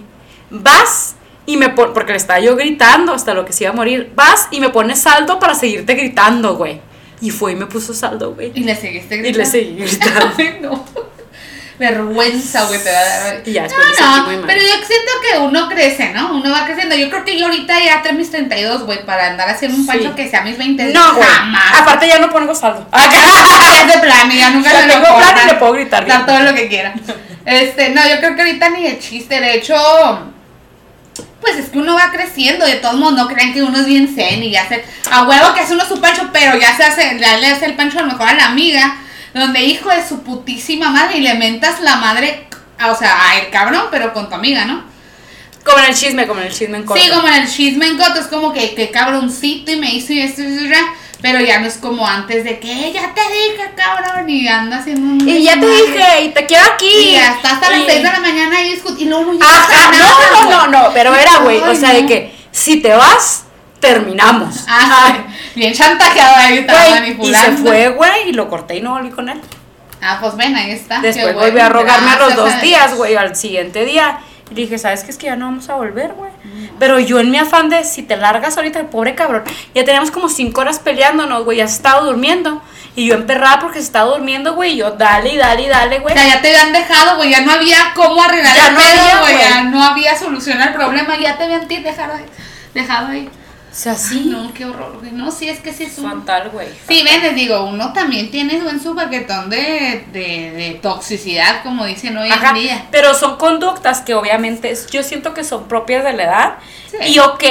Vas 0.50 1.16
y 1.46 1.58
me 1.58 1.70
pones, 1.70 1.94
porque 1.94 2.12
le 2.14 2.18
estaba 2.18 2.40
yo 2.40 2.56
gritando 2.56 3.14
hasta 3.14 3.34
lo 3.34 3.46
que 3.46 3.52
se 3.54 3.66
iba 3.66 3.74
a 3.74 3.76
morir, 3.76 4.12
vas 4.16 4.48
y 4.52 4.60
me 4.62 4.70
pones 4.70 5.00
saldo 5.02 5.40
para 5.40 5.56
seguirte 5.56 5.94
gritando, 5.96 6.56
güey. 6.56 6.80
Y 7.20 7.30
fue 7.32 7.54
y 7.54 7.56
me 7.56 7.66
puso 7.66 7.94
saldo, 7.94 8.34
güey. 8.36 8.52
Y 8.56 8.64
le 8.64 8.76
seguiste 8.76 9.16
Y 9.16 9.20
gritando. 9.20 9.40
le 9.40 9.46
seguí 9.46 9.76
gritando. 9.80 10.34
No. 10.62 10.86
Vergüenza, 11.80 12.66
güey, 12.66 12.84
te 12.84 12.92
va 12.92 13.00
a 13.00 13.04
dar. 13.04 13.42
Y 13.46 13.52
ya 13.52 13.64
después 13.64 13.88
no, 14.00 14.18
no, 14.18 14.24
muy 14.26 14.36
mal. 14.38 14.46
pero 14.48 14.62
yo 14.62 14.74
siento 14.86 15.12
que 15.22 15.38
uno 15.40 15.68
crece, 15.70 16.10
¿no? 16.14 16.34
Uno 16.36 16.52
va 16.52 16.66
creciendo. 16.66 16.96
Yo 16.96 17.10
creo 17.10 17.26
que 17.26 17.38
yo 17.38 17.46
ahorita 17.46 17.80
ya 17.84 18.02
tengo 18.02 18.18
mis 18.20 18.30
32, 18.30 18.84
güey, 18.84 19.06
para 19.06 19.28
andar 19.28 19.50
haciendo 19.50 19.78
un 19.78 19.86
pancho 19.86 20.10
Sí. 20.10 20.16
que 20.16 20.30
sea 20.30 20.42
mis 20.42 20.58
20. 20.58 20.86
No, 20.94 21.16
güey. 21.16 21.28
Jamás. 21.28 21.80
Aparte 21.82 22.08
ya 22.08 22.20
no 22.20 22.30
pongo 22.30 22.54
saldo. 22.54 22.88
ya 22.94 23.82
es 23.82 23.94
de 23.94 24.00
plan, 24.02 24.32
y 24.32 24.38
ya 24.38 24.52
nunca 24.52 24.72
lo 24.72 24.94
tengo 24.94 25.18
plan 25.18 25.36
y 25.44 25.48
le 25.48 25.54
puedo 25.56 25.72
gritar 25.74 26.06
bien. 26.06 26.26
todo 26.26 26.40
lo 26.42 26.54
que 26.54 26.68
quiera. 26.68 26.94
Este, 27.46 27.90
no, 27.90 28.08
yo 28.08 28.18
creo 28.20 28.36
que 28.36 28.42
ahorita 28.42 28.70
ni 28.70 28.84
de 28.84 29.00
chiste. 29.00 29.42
De 29.42 29.56
hecho, 29.56 29.76
pues 31.42 31.58
es 31.58 31.70
que 31.70 31.78
uno 31.80 31.96
va 31.96 32.12
creciendo. 32.12 32.66
De 32.66 32.76
todos 32.76 32.96
modos, 32.96 33.16
no 33.16 33.28
crean 33.28 33.52
que 33.54 33.64
uno 33.64 33.80
es 33.80 33.86
bien 33.86 34.14
zen 34.14 34.44
y 34.44 34.52
ya 34.52 34.68
se. 34.68 34.84
A 35.12 35.24
huevo 35.24 35.54
que 35.54 35.62
hace 35.62 35.74
uno 35.74 35.86
su 35.86 36.00
pancho, 36.00 36.30
pero 36.32 36.58
ya 36.58 36.76
se 36.78 36.84
hace, 36.84 37.18
ya 37.20 37.38
le 37.38 37.48
hace 37.48 37.66
el 37.66 37.76
pancho 37.76 38.00
a 38.00 38.04
lo 38.04 38.08
mejor 38.12 38.28
a 38.30 38.34
la 38.36 38.46
amiga. 38.46 38.98
Donde 39.34 39.64
hijo 39.64 39.90
de 39.90 40.08
su 40.08 40.22
putísima 40.24 40.90
madre 40.90 41.18
y 41.18 41.22
le 41.22 41.34
mentas 41.36 41.80
la 41.82 41.96
madre, 41.98 42.48
a- 42.80 42.92
o 42.92 42.98
sea, 42.98 43.30
a 43.30 43.40
el 43.40 43.50
cabrón, 43.50 43.86
pero 43.92 44.14
con 44.14 44.30
tu 44.30 44.36
amiga, 44.36 44.66
¿no? 44.66 44.84
Como 45.64 45.80
en 45.80 45.86
el 45.86 45.96
chisme, 45.96 46.28
como 46.28 46.42
en 46.42 46.48
el 46.48 46.54
chisme 46.54 46.78
en 46.78 46.84
corto. 46.84 47.02
Sí, 47.02 47.10
como 47.10 47.28
en 47.28 47.36
el 47.36 47.50
chisme 47.50 47.88
en 47.88 47.98
coto, 47.98 48.20
es 48.20 48.28
como 48.28 48.52
que, 48.52 48.76
que 48.76 48.92
cabroncito 48.92 49.72
y 49.72 49.78
me 49.78 49.94
hizo 49.94 50.12
y 50.14 50.20
esto 50.22 50.42
y 50.44 50.46
eso, 50.68 50.76
Pero 51.22 51.40
ya 51.40 51.58
no 51.62 51.68
es 51.68 51.76
como 51.78 52.06
antes 52.06 52.44
de 52.44 52.60
que 52.60 52.92
ya 52.92 53.14
te 53.14 53.22
dije, 53.22 53.72
cabrón, 53.78 54.30
y 54.30 54.46
anda 54.46 54.80
haciendo 54.80 55.08
un. 55.14 55.30
Y 55.30 55.42
ya 55.42 55.58
te 55.58 55.66
dije, 55.66 56.24
y 56.26 56.30
te 56.34 56.46
quiero 56.46 56.66
aquí. 56.74 56.86
Y 57.12 57.16
hasta, 57.16 57.52
hasta 57.52 57.70
las 57.70 57.80
Y- 57.80 57.86
6 57.86 57.98
de 58.04 58.12
la 58.12 58.20
mañana 58.20 58.62
y 58.62 58.72
discutiendo. 58.74 59.22
Y 59.22 59.24
luego 59.24 59.40
ya 59.40 59.46
Ajá, 59.46 59.92
no, 59.98 60.42
no, 60.44 60.50
no, 60.50 60.68
no, 60.68 60.94
pero 60.94 61.16
era, 61.16 61.38
güey, 61.38 61.62
o 61.62 61.74
sea, 61.76 61.94
de 61.94 62.02
no. 62.02 62.08
que 62.10 62.36
si 62.52 62.82
te 62.82 62.92
vas, 62.94 63.46
terminamos. 63.80 64.66
Ah, 64.68 65.14
sí, 65.16 65.43
bien 65.56 65.74
chantajeado 65.74 66.36
ahí, 66.38 66.58
estaba 66.60 66.80
Güey, 66.80 66.92
y 66.92 66.94
manipulando. 67.00 67.58
se 67.58 67.64
fue, 67.64 67.90
güey, 67.90 68.30
y 68.30 68.34
lo 68.34 68.50
corté 68.50 68.78
y 68.78 68.82
no 68.82 68.92
volví 68.92 69.10
con 69.12 69.30
él. 69.30 69.40
Ah, 70.02 70.18
pues 70.20 70.36
ven, 70.36 70.56
ahí 70.56 70.72
está. 70.72 71.00
Después 71.00 71.34
volví 71.34 71.60
a 71.60 71.70
rogarme 71.70 72.12
a 72.12 72.18
los 72.20 72.36
dos 72.36 72.62
días, 72.62 72.96
güey, 72.96 73.16
al 73.16 73.36
siguiente 73.36 73.86
día. 73.86 74.20
Y 74.52 74.56
dije, 74.56 74.78
¿sabes 74.78 75.04
qué? 75.04 75.12
Es 75.12 75.18
que 75.18 75.28
ya 75.28 75.36
no 75.38 75.46
vamos 75.46 75.70
a 75.70 75.76
volver, 75.76 76.14
güey. 76.14 76.30
Pero 76.78 77.00
yo 77.00 77.20
en 77.20 77.32
mi 77.32 77.38
afán 77.38 77.70
de, 77.70 77.84
si 77.86 78.04
te 78.04 78.18
largas 78.18 78.58
ahorita, 78.58 78.84
pobre 78.90 79.16
cabrón, 79.16 79.44
ya 79.74 79.86
teníamos 79.86 80.12
como 80.12 80.28
cinco 80.28 80.62
horas 80.62 80.80
peleándonos, 80.80 81.46
güey, 81.46 81.60
ya 81.60 81.68
se 81.68 81.76
estaba 81.78 82.02
durmiendo. 82.02 82.62
Y 82.96 83.08
yo 83.08 83.16
emperrada 83.16 83.60
porque 83.60 83.80
se 83.80 83.86
estaba 83.86 84.12
durmiendo, 84.12 84.54
güey, 84.54 84.74
y 84.74 84.78
yo, 84.78 84.92
dale, 84.92 85.36
dale, 85.38 85.68
dale, 85.70 85.98
O 86.00 86.02
güey. 86.02 86.14
sea, 86.14 86.28
ya 86.28 86.42
te 86.42 86.50
habían 86.56 86.74
dejado, 86.74 87.16
güey, 87.16 87.32
ya 87.32 87.42
no 87.42 87.52
había 87.54 87.78
cómo 87.96 88.22
arreglar 88.22 88.56
Ya 88.56 88.68
el 88.68 88.74
no 88.76 88.80
pedo, 88.82 89.02
había, 89.02 89.20
güey, 89.22 89.38
ya 89.40 89.64
no 89.64 89.84
había 89.84 90.16
solución 90.20 90.62
al 90.62 90.74
problema, 90.74 91.18
ya 91.18 91.38
te 91.38 91.46
habían 91.46 91.68
dejado 91.68 92.14
ahí. 92.14 92.26
Dejado 92.74 93.08
ahí. 93.08 93.30
O 93.74 93.76
sea, 93.76 93.96
sí. 93.96 94.26
No, 94.30 94.54
qué 94.54 94.66
horror, 94.66 95.00
güey. 95.00 95.12
No, 95.12 95.32
sí, 95.32 95.50
es 95.50 95.60
que 95.60 95.74
sí 95.74 95.86
es 95.86 95.98
un... 95.98 96.20
Fatal, 96.20 96.52
güey. 96.52 96.68
Sí, 96.88 97.02
ven, 97.04 97.24
les 97.24 97.34
digo, 97.34 97.64
uno 97.66 97.92
también 97.92 98.30
tiene 98.30 98.58
en 98.58 98.80
su 98.80 98.96
paquetón 98.96 99.50
de, 99.50 100.06
de, 100.14 100.52
de 100.52 100.80
toxicidad, 100.80 101.64
como 101.64 101.84
dicen 101.84 102.16
hoy 102.16 102.30
Ajá, 102.30 102.50
en 102.50 102.56
día. 102.56 102.88
pero 102.92 103.16
son 103.16 103.38
conductas 103.38 104.02
que 104.02 104.14
obviamente 104.14 104.72
yo 104.92 105.02
siento 105.02 105.34
que 105.34 105.44
son 105.44 105.68
propias 105.68 106.04
de 106.04 106.14
la 106.14 106.24
edad. 106.24 106.54
Sí. 106.92 107.14
Y 107.14 107.20
ok, 107.20 107.44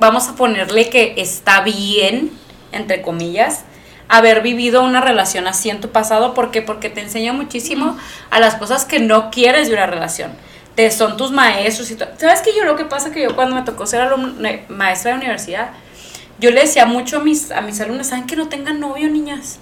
vamos 0.00 0.26
a 0.28 0.36
ponerle 0.36 0.88
que 0.88 1.12
está 1.18 1.60
bien, 1.60 2.30
entre 2.72 3.02
comillas, 3.02 3.64
haber 4.08 4.40
vivido 4.40 4.82
una 4.82 5.02
relación 5.02 5.46
así 5.46 5.68
en 5.68 5.82
tu 5.82 5.90
pasado. 5.90 6.32
¿Por 6.32 6.50
qué? 6.50 6.62
Porque 6.62 6.88
te 6.88 7.02
enseña 7.02 7.34
muchísimo 7.34 7.98
a 8.30 8.40
las 8.40 8.54
cosas 8.54 8.86
que 8.86 9.00
no 9.00 9.30
quieres 9.30 9.68
de 9.68 9.74
una 9.74 9.84
relación. 9.84 10.32
Te 10.78 10.92
son 10.92 11.16
tus 11.16 11.32
maestros 11.32 11.90
y 11.90 11.96
todo. 11.96 12.08
¿Sabes 12.18 12.40
que 12.40 12.54
yo 12.54 12.62
lo 12.64 12.76
que 12.76 12.84
pasa 12.84 13.10
que 13.10 13.20
yo 13.20 13.34
cuando 13.34 13.56
me 13.56 13.62
tocó 13.62 13.84
ser 13.84 14.00
alumna- 14.00 14.60
maestra 14.68 15.10
de 15.10 15.16
universidad, 15.16 15.70
yo 16.38 16.52
le 16.52 16.60
decía 16.60 16.86
mucho 16.86 17.16
a 17.16 17.20
mis, 17.20 17.50
a 17.50 17.62
mis 17.62 17.80
alumnos, 17.80 18.06
¿saben 18.06 18.28
que 18.28 18.36
no 18.36 18.48
tengan 18.48 18.78
novio, 18.78 19.08
niñas? 19.10 19.58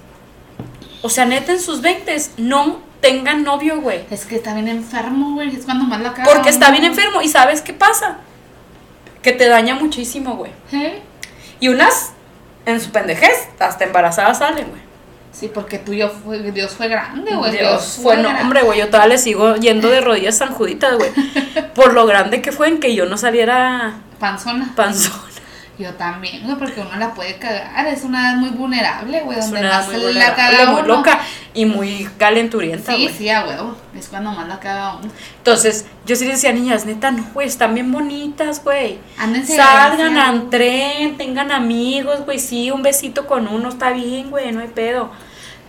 O 1.00 1.08
sea, 1.08 1.24
neta 1.24 1.52
en 1.52 1.60
sus 1.62 1.80
20 1.80 2.14
no 2.36 2.80
tengan 3.00 3.44
novio, 3.44 3.80
güey. 3.80 4.00
Es 4.10 4.26
que 4.26 4.36
está 4.36 4.52
bien 4.52 4.68
enfermo, 4.68 5.32
güey, 5.32 5.56
es 5.56 5.64
cuando 5.64 5.84
más 5.86 6.02
la 6.02 6.12
caga 6.12 6.30
Porque 6.30 6.50
está 6.50 6.70
bien 6.70 6.84
enfermo. 6.84 7.22
¿Y 7.22 7.28
sabes 7.28 7.62
qué 7.62 7.72
pasa? 7.72 8.18
Que 9.22 9.32
te 9.32 9.48
daña 9.48 9.74
muchísimo, 9.74 10.36
güey. 10.36 10.52
¿Eh? 10.72 11.00
Y 11.60 11.68
unas, 11.68 12.10
en 12.66 12.78
su 12.78 12.90
pendejez, 12.90 13.48
hasta 13.58 13.84
embarazadas 13.84 14.36
salen, 14.40 14.68
güey. 14.68 14.82
Sí, 15.38 15.50
porque 15.52 15.78
tuyo 15.78 16.08
fue, 16.08 16.38
Dios 16.50 16.72
fue 16.72 16.88
grande, 16.88 17.34
güey. 17.34 17.52
Dios 17.52 17.98
fue, 18.02 18.16
no, 18.16 18.30
hombre, 18.40 18.62
güey, 18.62 18.78
yo 18.78 18.86
todavía 18.86 19.16
le 19.16 19.18
sigo 19.18 19.56
yendo 19.56 19.88
de 19.90 20.00
rodillas 20.00 20.38
San 20.38 20.48
Juditas, 20.54 20.94
güey. 20.96 21.10
Por 21.74 21.92
lo 21.92 22.06
grande 22.06 22.40
que 22.40 22.52
fue 22.52 22.68
en 22.68 22.80
que 22.80 22.94
yo 22.94 23.04
no 23.06 23.18
saliera 23.18 23.96
Panzona. 24.18 24.72
panzona. 24.74 25.22
Yo 25.78 25.92
también, 25.92 26.42
güey, 26.44 26.56
porque 26.56 26.80
uno 26.80 26.96
la 26.98 27.12
puede 27.12 27.36
cagar. 27.36 27.86
Es 27.88 28.02
una 28.02 28.30
edad 28.30 28.36
muy 28.38 28.48
vulnerable, 28.48 29.20
güey, 29.20 29.38
donde 29.38 29.62
más 29.62 29.86
muy, 29.92 30.14
la 30.14 30.34
caga 30.34 30.70
muy 30.70 30.80
uno. 30.80 30.96
loca 30.96 31.20
y 31.52 31.66
muy 31.66 32.08
calenturienta, 32.16 32.94
Sí, 32.94 33.02
güey. 33.02 33.14
sí, 33.14 33.28
a 33.28 33.44
huevo. 33.46 33.76
Es 33.94 34.08
cuando 34.08 34.30
más 34.32 34.48
la 34.48 34.58
caga 34.58 34.96
uno. 34.96 35.10
Entonces, 35.36 35.84
yo 36.06 36.16
sí 36.16 36.24
decía, 36.26 36.50
niñas, 36.54 36.86
neta, 36.86 37.10
no, 37.10 37.22
güey, 37.34 37.46
están 37.46 37.74
bien 37.74 37.92
bonitas, 37.92 38.64
güey. 38.64 38.98
Ándense 39.18 39.54
Salgan 39.54 40.16
al 40.16 40.48
tren, 40.48 41.18
tengan 41.18 41.52
amigos, 41.52 42.24
güey, 42.24 42.38
sí, 42.38 42.70
un 42.70 42.80
besito 42.82 43.26
con 43.26 43.46
uno, 43.46 43.68
está 43.68 43.90
bien, 43.90 44.30
güey, 44.30 44.50
no 44.52 44.60
hay 44.60 44.68
pedo. 44.68 45.10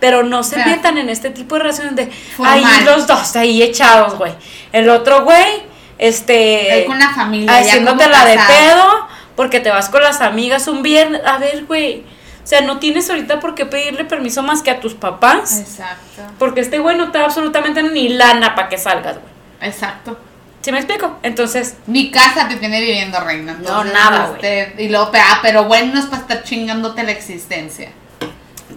Pero 0.00 0.22
no 0.22 0.42
se 0.44 0.54
Claro. 0.56 0.70
metan 0.70 0.98
en 0.98 1.08
este 1.08 1.30
tipo 1.30 1.56
de 1.56 1.62
relaciones 1.62 1.96
de 1.96 2.06
Formal. 2.36 2.64
ahí 2.64 2.84
los 2.84 3.06
dos 3.06 3.34
ahí 3.36 3.62
echados, 3.62 4.16
güey. 4.16 4.32
El 4.72 4.88
otro, 4.90 5.24
güey, 5.24 5.62
este 5.98 6.70
Ahí 6.72 6.84
con 6.86 6.98
la 6.98 7.10
familia. 7.10 7.58
haciéndote 7.58 8.08
la 8.08 8.24
de 8.24 8.36
pedo 8.38 9.08
porque 9.34 9.60
te 9.60 9.70
vas 9.70 9.88
con 9.88 10.02
las 10.02 10.20
amigas 10.20 10.68
un 10.68 10.82
viernes. 10.82 11.20
A 11.26 11.38
ver, 11.38 11.64
güey. 11.64 12.04
O 12.44 12.46
sea, 12.48 12.60
no 12.62 12.78
tienes 12.78 13.10
ahorita 13.10 13.40
por 13.40 13.54
qué 13.54 13.66
pedirle 13.66 14.04
permiso 14.04 14.42
más 14.42 14.62
que 14.62 14.70
a 14.70 14.80
tus 14.80 14.94
papás. 14.94 15.58
Exacto. 15.60 16.22
Porque 16.38 16.60
este 16.60 16.78
güey 16.78 16.96
no 16.96 17.10
te 17.10 17.18
da 17.18 17.24
absolutamente 17.26 17.82
ni 17.82 18.08
lana 18.08 18.54
para 18.54 18.68
que 18.68 18.78
salgas, 18.78 19.16
güey. 19.16 19.68
Exacto. 19.70 20.18
¿Sí 20.62 20.72
me 20.72 20.78
explico? 20.78 21.18
Entonces, 21.22 21.76
Mi 21.86 22.10
casa 22.10 22.48
te 22.48 22.56
tiene 22.56 22.80
viviendo, 22.80 23.20
reina. 23.20 23.52
Entonces, 23.52 23.92
nada, 23.92 24.30
este, 24.34 24.74
Y 24.82 24.88
luego, 24.88 25.10
ah, 25.14 25.38
pero 25.42 25.64
bueno, 25.64 25.92
no 25.94 26.00
es 26.00 26.06
para 26.06 26.22
estar 26.22 26.42
chingándote 26.42 27.02
la 27.02 27.12
existencia. 27.12 27.90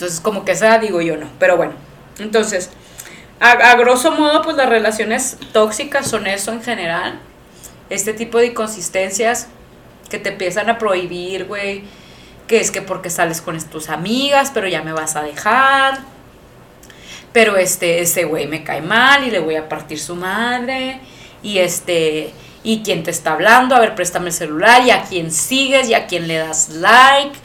Entonces, 0.02 0.20
como 0.20 0.44
que 0.44 0.54
esa 0.54 0.80
digo 0.80 1.00
yo 1.00 1.16
no. 1.16 1.28
Pero 1.38 1.58
bueno, 1.58 1.74
entonces, 2.18 2.72
a, 3.40 3.76
grosso 3.76 4.12
modo, 4.12 4.42
pues 4.42 4.58
las 4.58 4.68
relaciones 4.68 5.38
tóxicas 5.54 6.10
son 6.10 6.26
eso 6.26 6.52
en 6.52 6.64
general. 6.64 7.20
Este 7.92 8.14
tipo 8.14 8.40
de 8.40 8.48
inconsistencias 8.48 9.48
que 10.10 10.18
te 10.18 10.30
empiezan 10.30 10.72
a 10.72 10.80
prohibir, 10.80 11.46
güey. 11.46 11.84
Que 12.48 12.60
es 12.60 12.72
que 12.72 12.82
porque 12.82 13.12
sales 13.12 13.42
con 13.42 13.62
tus 13.70 13.90
amigas, 13.90 14.50
pero 14.52 14.68
ya 14.68 14.82
me 14.82 14.92
vas 14.92 15.16
a 15.16 15.22
dejar. 15.22 16.00
Pero 17.32 17.58
este, 17.58 18.00
este 18.00 18.26
güey 18.26 18.48
me 18.48 18.64
cae 18.64 18.82
mal 18.82 19.24
y 19.24 19.30
le 19.30 19.38
voy 19.38 19.56
a 19.56 19.70
partir 19.70 20.00
su 20.00 20.16
madre. 20.16 21.00
Y 21.44 21.60
este, 21.60 22.34
y 22.64 22.82
quién 22.82 23.04
te 23.04 23.12
está 23.12 23.34
hablando, 23.34 23.76
a 23.76 23.80
ver, 23.80 23.94
préstame 23.94 24.30
el 24.30 24.34
celular, 24.34 24.82
y 24.84 24.90
a 24.90 25.04
quién 25.04 25.32
sigues, 25.32 25.88
y 25.90 25.94
a 25.94 26.08
quién 26.08 26.28
le 26.28 26.38
das 26.38 26.70
like, 26.70 27.38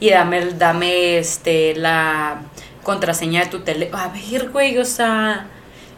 y 0.00 0.10
dame, 0.10 0.52
dame 0.54 1.18
este, 1.18 1.74
la 1.76 2.42
contraseña 2.82 3.40
de 3.44 3.46
tu 3.50 3.60
teléfono. 3.60 4.02
A 4.02 4.08
ver, 4.08 4.50
güey, 4.50 4.76
o 4.78 4.84
sea, 4.84 5.46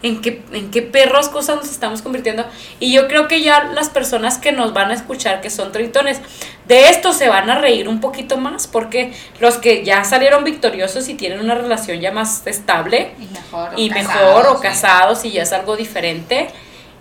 ¿en 0.03 0.21
qué, 0.21 0.41
¿en 0.53 0.71
qué 0.71 0.81
perros 0.81 1.29
cosas 1.29 1.57
nos 1.57 1.69
estamos 1.69 2.01
convirtiendo? 2.01 2.45
Y 2.79 2.93
yo 2.93 3.07
creo 3.07 3.27
que 3.27 3.41
ya 3.41 3.65
las 3.73 3.89
personas 3.89 4.37
que 4.37 4.51
nos 4.51 4.73
van 4.73 4.91
a 4.91 4.93
escuchar, 4.93 5.41
que 5.41 5.49
son 5.49 5.71
tritones, 5.71 6.21
de 6.67 6.89
esto 6.89 7.13
se 7.13 7.29
van 7.29 7.49
a 7.49 7.59
reír 7.59 7.87
un 7.89 7.99
poquito 7.99 8.37
más, 8.37 8.67
porque 8.67 9.13
los 9.39 9.57
que 9.57 9.83
ya 9.83 10.03
salieron 10.03 10.43
victoriosos 10.43 11.09
y 11.09 11.15
tienen 11.15 11.39
una 11.39 11.55
relación 11.55 11.99
ya 11.99 12.11
más 12.11 12.45
estable, 12.45 13.11
Y 13.19 13.25
mejor. 13.33 13.69
y 13.75 13.89
casados, 13.89 14.35
mejor 14.37 14.55
o 14.55 14.59
casados 14.59 15.25
y 15.25 15.31
ya 15.31 15.43
es 15.43 15.53
algo 15.53 15.75
diferente, 15.75 16.49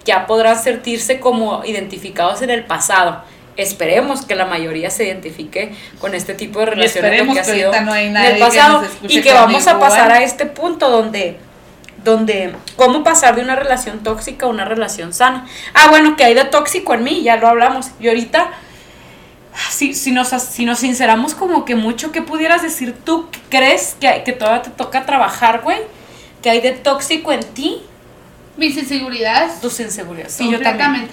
ya 0.05 0.27
podrán 0.27 0.59
sentirse 0.61 1.19
como 1.21 1.65
identificados 1.65 2.43
en 2.43 2.51
el 2.51 2.65
pasado. 2.65 3.23
Esperemos 3.57 4.27
que 4.27 4.35
la 4.35 4.45
mayoría 4.45 4.91
se 4.91 5.05
identifique 5.05 5.75
con 5.99 6.15
este 6.15 6.35
tipo 6.35 6.61
de 6.61 6.67
relaciones 6.67 7.23
que 7.23 7.41
ha 7.41 7.43
que 7.43 7.53
sido 7.53 7.81
no 7.81 7.93
hay 7.93 8.07
en 8.07 8.13
nadie 8.13 8.29
el 8.29 8.35
que 8.35 8.41
pasado 8.41 8.83
escuche 8.83 9.15
y 9.15 9.23
que 9.23 9.33
vamos 9.33 9.67
a 9.67 9.79
pasar 9.79 10.13
a 10.13 10.23
este 10.23 10.47
punto 10.47 10.91
donde 10.91 11.39
donde 12.05 12.55
cómo 12.77 13.03
pasar 13.03 13.35
de 13.35 13.43
una 13.43 13.57
relación 13.57 14.03
tóxica 14.03 14.47
a 14.47 14.49
una 14.49 14.65
relación 14.65 15.13
sana. 15.13 15.47
Ah, 15.75 15.89
bueno, 15.89 16.17
que 16.17 16.25
hay 16.25 16.35
de 16.35 16.45
tóxico 16.45 16.95
en 16.95 17.03
mí, 17.03 17.23
ya 17.23 17.37
lo 17.37 17.49
hablamos. 17.49 17.89
Y 17.99 18.09
ahorita 18.09 18.51
si, 19.71 19.95
si, 19.95 20.13
nos, 20.13 20.29
si 20.29 20.65
nos 20.65 20.79
sinceramos 20.79 21.35
como 21.35 21.65
que 21.65 21.75
mucho, 21.75 22.13
¿qué 22.13 22.23
pudieras 22.23 22.63
decir 22.63 22.95
tú? 23.05 23.29
¿Qué 23.31 23.41
¿Crees 23.59 23.97
que, 23.99 24.23
que 24.25 24.33
todavía 24.33 24.63
te 24.63 24.71
toca 24.71 25.07
trabajar, 25.07 25.63
güey? 25.63 25.79
¿Que 26.43 26.51
hay 26.51 26.61
de 26.61 26.73
tóxico 26.73 27.33
en 27.33 27.43
ti? 27.43 27.83
Mis 28.57 28.77
inseguridades. 28.77 29.61
Tus 29.61 29.81
inseguridades. 29.81 30.35
Sí, 30.35 30.51
yo 30.51 30.61
también. 30.61 31.09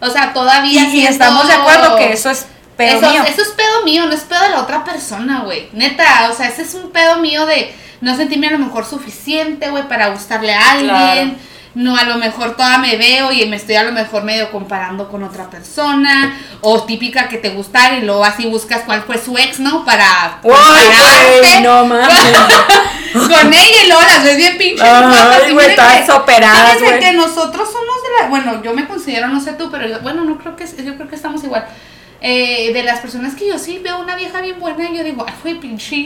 O 0.00 0.10
sea, 0.10 0.32
todavía. 0.32 0.88
Y, 0.88 1.00
y 1.00 1.06
estamos 1.06 1.46
de 1.46 1.54
acuerdo 1.54 1.96
que 1.96 2.12
eso 2.12 2.30
es 2.30 2.46
pedo 2.76 2.98
eso, 2.98 3.10
mío. 3.10 3.22
eso 3.26 3.42
es 3.42 3.48
pedo 3.48 3.84
mío, 3.84 4.06
no 4.06 4.12
es 4.12 4.22
pedo 4.22 4.42
de 4.42 4.50
la 4.50 4.60
otra 4.60 4.84
persona, 4.84 5.40
güey. 5.40 5.68
Neta, 5.72 6.28
o 6.30 6.34
sea, 6.34 6.48
ese 6.48 6.62
es 6.62 6.74
un 6.74 6.90
pedo 6.90 7.18
mío 7.18 7.46
de 7.46 7.74
no 8.00 8.16
sentirme 8.16 8.48
a 8.48 8.52
lo 8.52 8.58
mejor 8.58 8.86
suficiente, 8.86 9.70
güey, 9.70 9.86
para 9.88 10.08
gustarle 10.08 10.54
a 10.54 10.72
alguien. 10.72 10.88
Claro. 10.90 11.50
No, 11.72 11.96
a 11.96 12.02
lo 12.02 12.16
mejor 12.16 12.56
toda 12.56 12.78
me 12.78 12.96
veo 12.96 13.30
y 13.30 13.46
me 13.46 13.54
estoy 13.54 13.76
a 13.76 13.84
lo 13.84 13.92
mejor 13.92 14.24
medio 14.24 14.50
comparando 14.50 15.08
con 15.08 15.22
otra 15.22 15.48
persona. 15.48 16.36
O 16.62 16.82
típica 16.82 17.28
que 17.28 17.38
te 17.38 17.50
gusta 17.50 17.96
y 17.96 18.02
luego 18.02 18.24
así 18.24 18.46
buscas 18.46 18.82
cuál 18.84 19.02
fue 19.02 19.18
su 19.18 19.38
ex, 19.38 19.60
¿no? 19.60 19.84
Para 19.84 20.40
compararte 20.42 21.60
no 21.62 21.84
mames. 21.86 22.08
con 23.12 23.52
ella 23.52 23.84
y 23.84 23.86
luego 23.86 24.02
las 24.02 24.24
ves 24.24 24.36
bien 24.36 24.58
pinches 24.58 24.84
Ay, 24.84 25.52
güey, 25.52 25.76
todas 25.76 26.10
operadas, 26.10 26.80
güey. 26.80 26.98
que 26.98 27.12
nosotros 27.12 27.68
somos 27.70 27.96
de 28.22 28.28
bueno, 28.28 28.62
yo 28.62 28.74
me 28.74 28.86
considero, 28.86 29.28
no 29.28 29.40
sé 29.40 29.52
tú, 29.54 29.70
pero 29.70 29.86
yo, 29.86 30.00
bueno, 30.00 30.24
no 30.24 30.38
creo 30.38 30.56
que, 30.56 30.66
yo 30.66 30.96
creo 30.96 31.08
que 31.08 31.16
estamos 31.16 31.42
igual. 31.44 31.66
Eh, 32.22 32.74
de 32.74 32.82
las 32.82 33.00
personas 33.00 33.34
que 33.34 33.48
yo 33.48 33.58
sí 33.58 33.78
veo 33.78 33.98
una 33.98 34.14
vieja 34.14 34.42
bien 34.42 34.60
buena 34.60 34.90
y 34.90 34.96
yo 34.96 35.02
digo, 35.02 35.24
ay, 35.26 35.34
güey, 35.42 35.54
pinche 35.58 35.96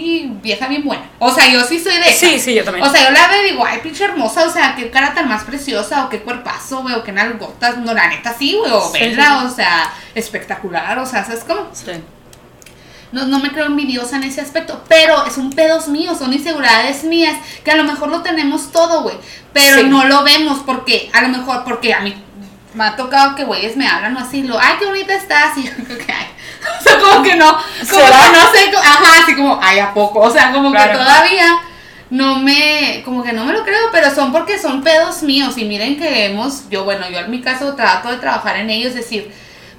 vieja 0.41 0.69
bien 0.69 0.85
buena. 0.85 1.11
O 1.19 1.33
sea, 1.33 1.49
yo 1.49 1.65
sí 1.65 1.81
soy 1.81 1.95
de 1.95 2.03
esas. 2.03 2.17
Sí, 2.17 2.39
sí, 2.39 2.55
yo 2.55 2.63
también. 2.63 2.87
O 2.87 2.91
sea, 2.91 3.05
yo 3.05 3.11
la 3.11 3.27
veo 3.27 3.43
y 3.43 3.51
digo, 3.51 3.65
ay, 3.67 3.81
pinche 3.83 4.05
hermosa, 4.05 4.45
o 4.45 4.51
sea, 4.51 4.77
qué 4.77 4.91
cara 4.91 5.13
tan 5.13 5.29
más 5.29 5.43
preciosa, 5.43 6.05
o 6.05 6.09
qué 6.09 6.21
cuerpazo, 6.21 6.83
güey, 6.83 6.95
o 6.95 7.03
qué 7.03 7.11
nalgotas, 7.11 7.79
no, 7.79 7.93
la 7.93 8.07
neta 8.07 8.33
sí, 8.33 8.57
güey, 8.57 8.71
o 8.71 8.93
Sí, 8.93 9.01
verla, 9.01 9.41
sí. 9.41 9.47
o 9.47 9.51
sea, 9.51 9.93
espectacular, 10.15 10.97
o 11.01 11.07
sea, 11.07 11.25
¿sabes 11.25 11.43
cómo? 11.43 11.69
Sí. 11.73 11.91
No, 13.15 13.27
no 13.27 13.39
me 13.39 13.51
creo 13.53 13.67
envidiosa 13.67 14.17
en 14.17 14.25
ese 14.25 14.41
aspecto, 14.41 14.83
pero 14.89 15.31
son 15.31 15.51
pedos 15.51 15.89
míos, 15.89 16.19
son 16.19 16.33
inseguridades 16.33 17.05
mías, 17.05 17.37
que 17.65 17.71
a 17.71 17.77
lo 17.77 17.85
mejor 17.85 18.09
lo 18.09 18.23
tenemos 18.23 18.73
todo, 18.73 19.03
güey, 19.03 19.17
pero 19.53 19.79
Sí. 19.79 19.87
no 19.89 20.05
lo 20.05 20.25
vemos 20.25 20.59
porque, 20.67 21.11
a 21.13 21.23
lo 21.23 21.29
mejor, 21.29 21.63
porque 21.65 21.95
a 21.95 22.01
mí 22.01 22.15
me 22.75 22.85
ha 22.85 22.97
tocado 22.97 23.37
que 23.37 23.45
güeyes 23.45 23.77
me 23.77 23.87
hablan 23.87 24.17
así, 24.19 24.43
lo, 24.43 24.59
ay, 24.59 24.75
qué 24.81 24.87
bonita 24.87 25.15
estás, 25.15 25.57
y 25.57 25.63
yo 25.63 25.71
creo 25.87 25.97
que, 25.97 26.13
ay, 26.13 26.27
o 26.81 26.83
sea, 26.83 26.99
como 26.99 27.23
que 27.23 27.37
no, 27.37 27.53
como 27.53 28.01
¿Será? 28.05 28.19
que 28.21 28.33
no 28.33 28.53
sé, 28.53 28.77
ajá, 28.77 29.23
así 29.23 29.37
como, 29.37 29.61
ay, 29.63 29.79
¿a 29.79 29.95
poco? 29.95 30.19
O 30.21 30.31
sea, 30.31 30.51
como 30.53 30.73
Claro. 30.73 30.91
que 30.93 30.99
todavía 30.99 31.59
no 32.11 32.41
me, 32.41 33.03
como 33.05 33.23
que 33.23 33.33
no 33.33 33.45
me 33.45 33.53
lo 33.53 33.63
creo, 33.65 33.91
pero 33.93 34.13
son 34.15 34.33
porque 34.33 34.59
son 34.59 34.83
pedos 34.83 35.23
míos 35.23 35.57
y 35.57 35.65
miren 35.65 35.97
que 35.97 36.27
hemos, 36.27 36.69
yo, 36.69 36.83
bueno, 36.85 37.09
yo 37.09 37.21
en 37.21 37.31
mi 37.31 37.41
caso 37.41 37.75
trato 37.77 38.09
de 38.11 38.17
trabajar 38.17 38.57
en 38.57 38.71
ellos, 38.71 38.93
decir, 38.95 39.33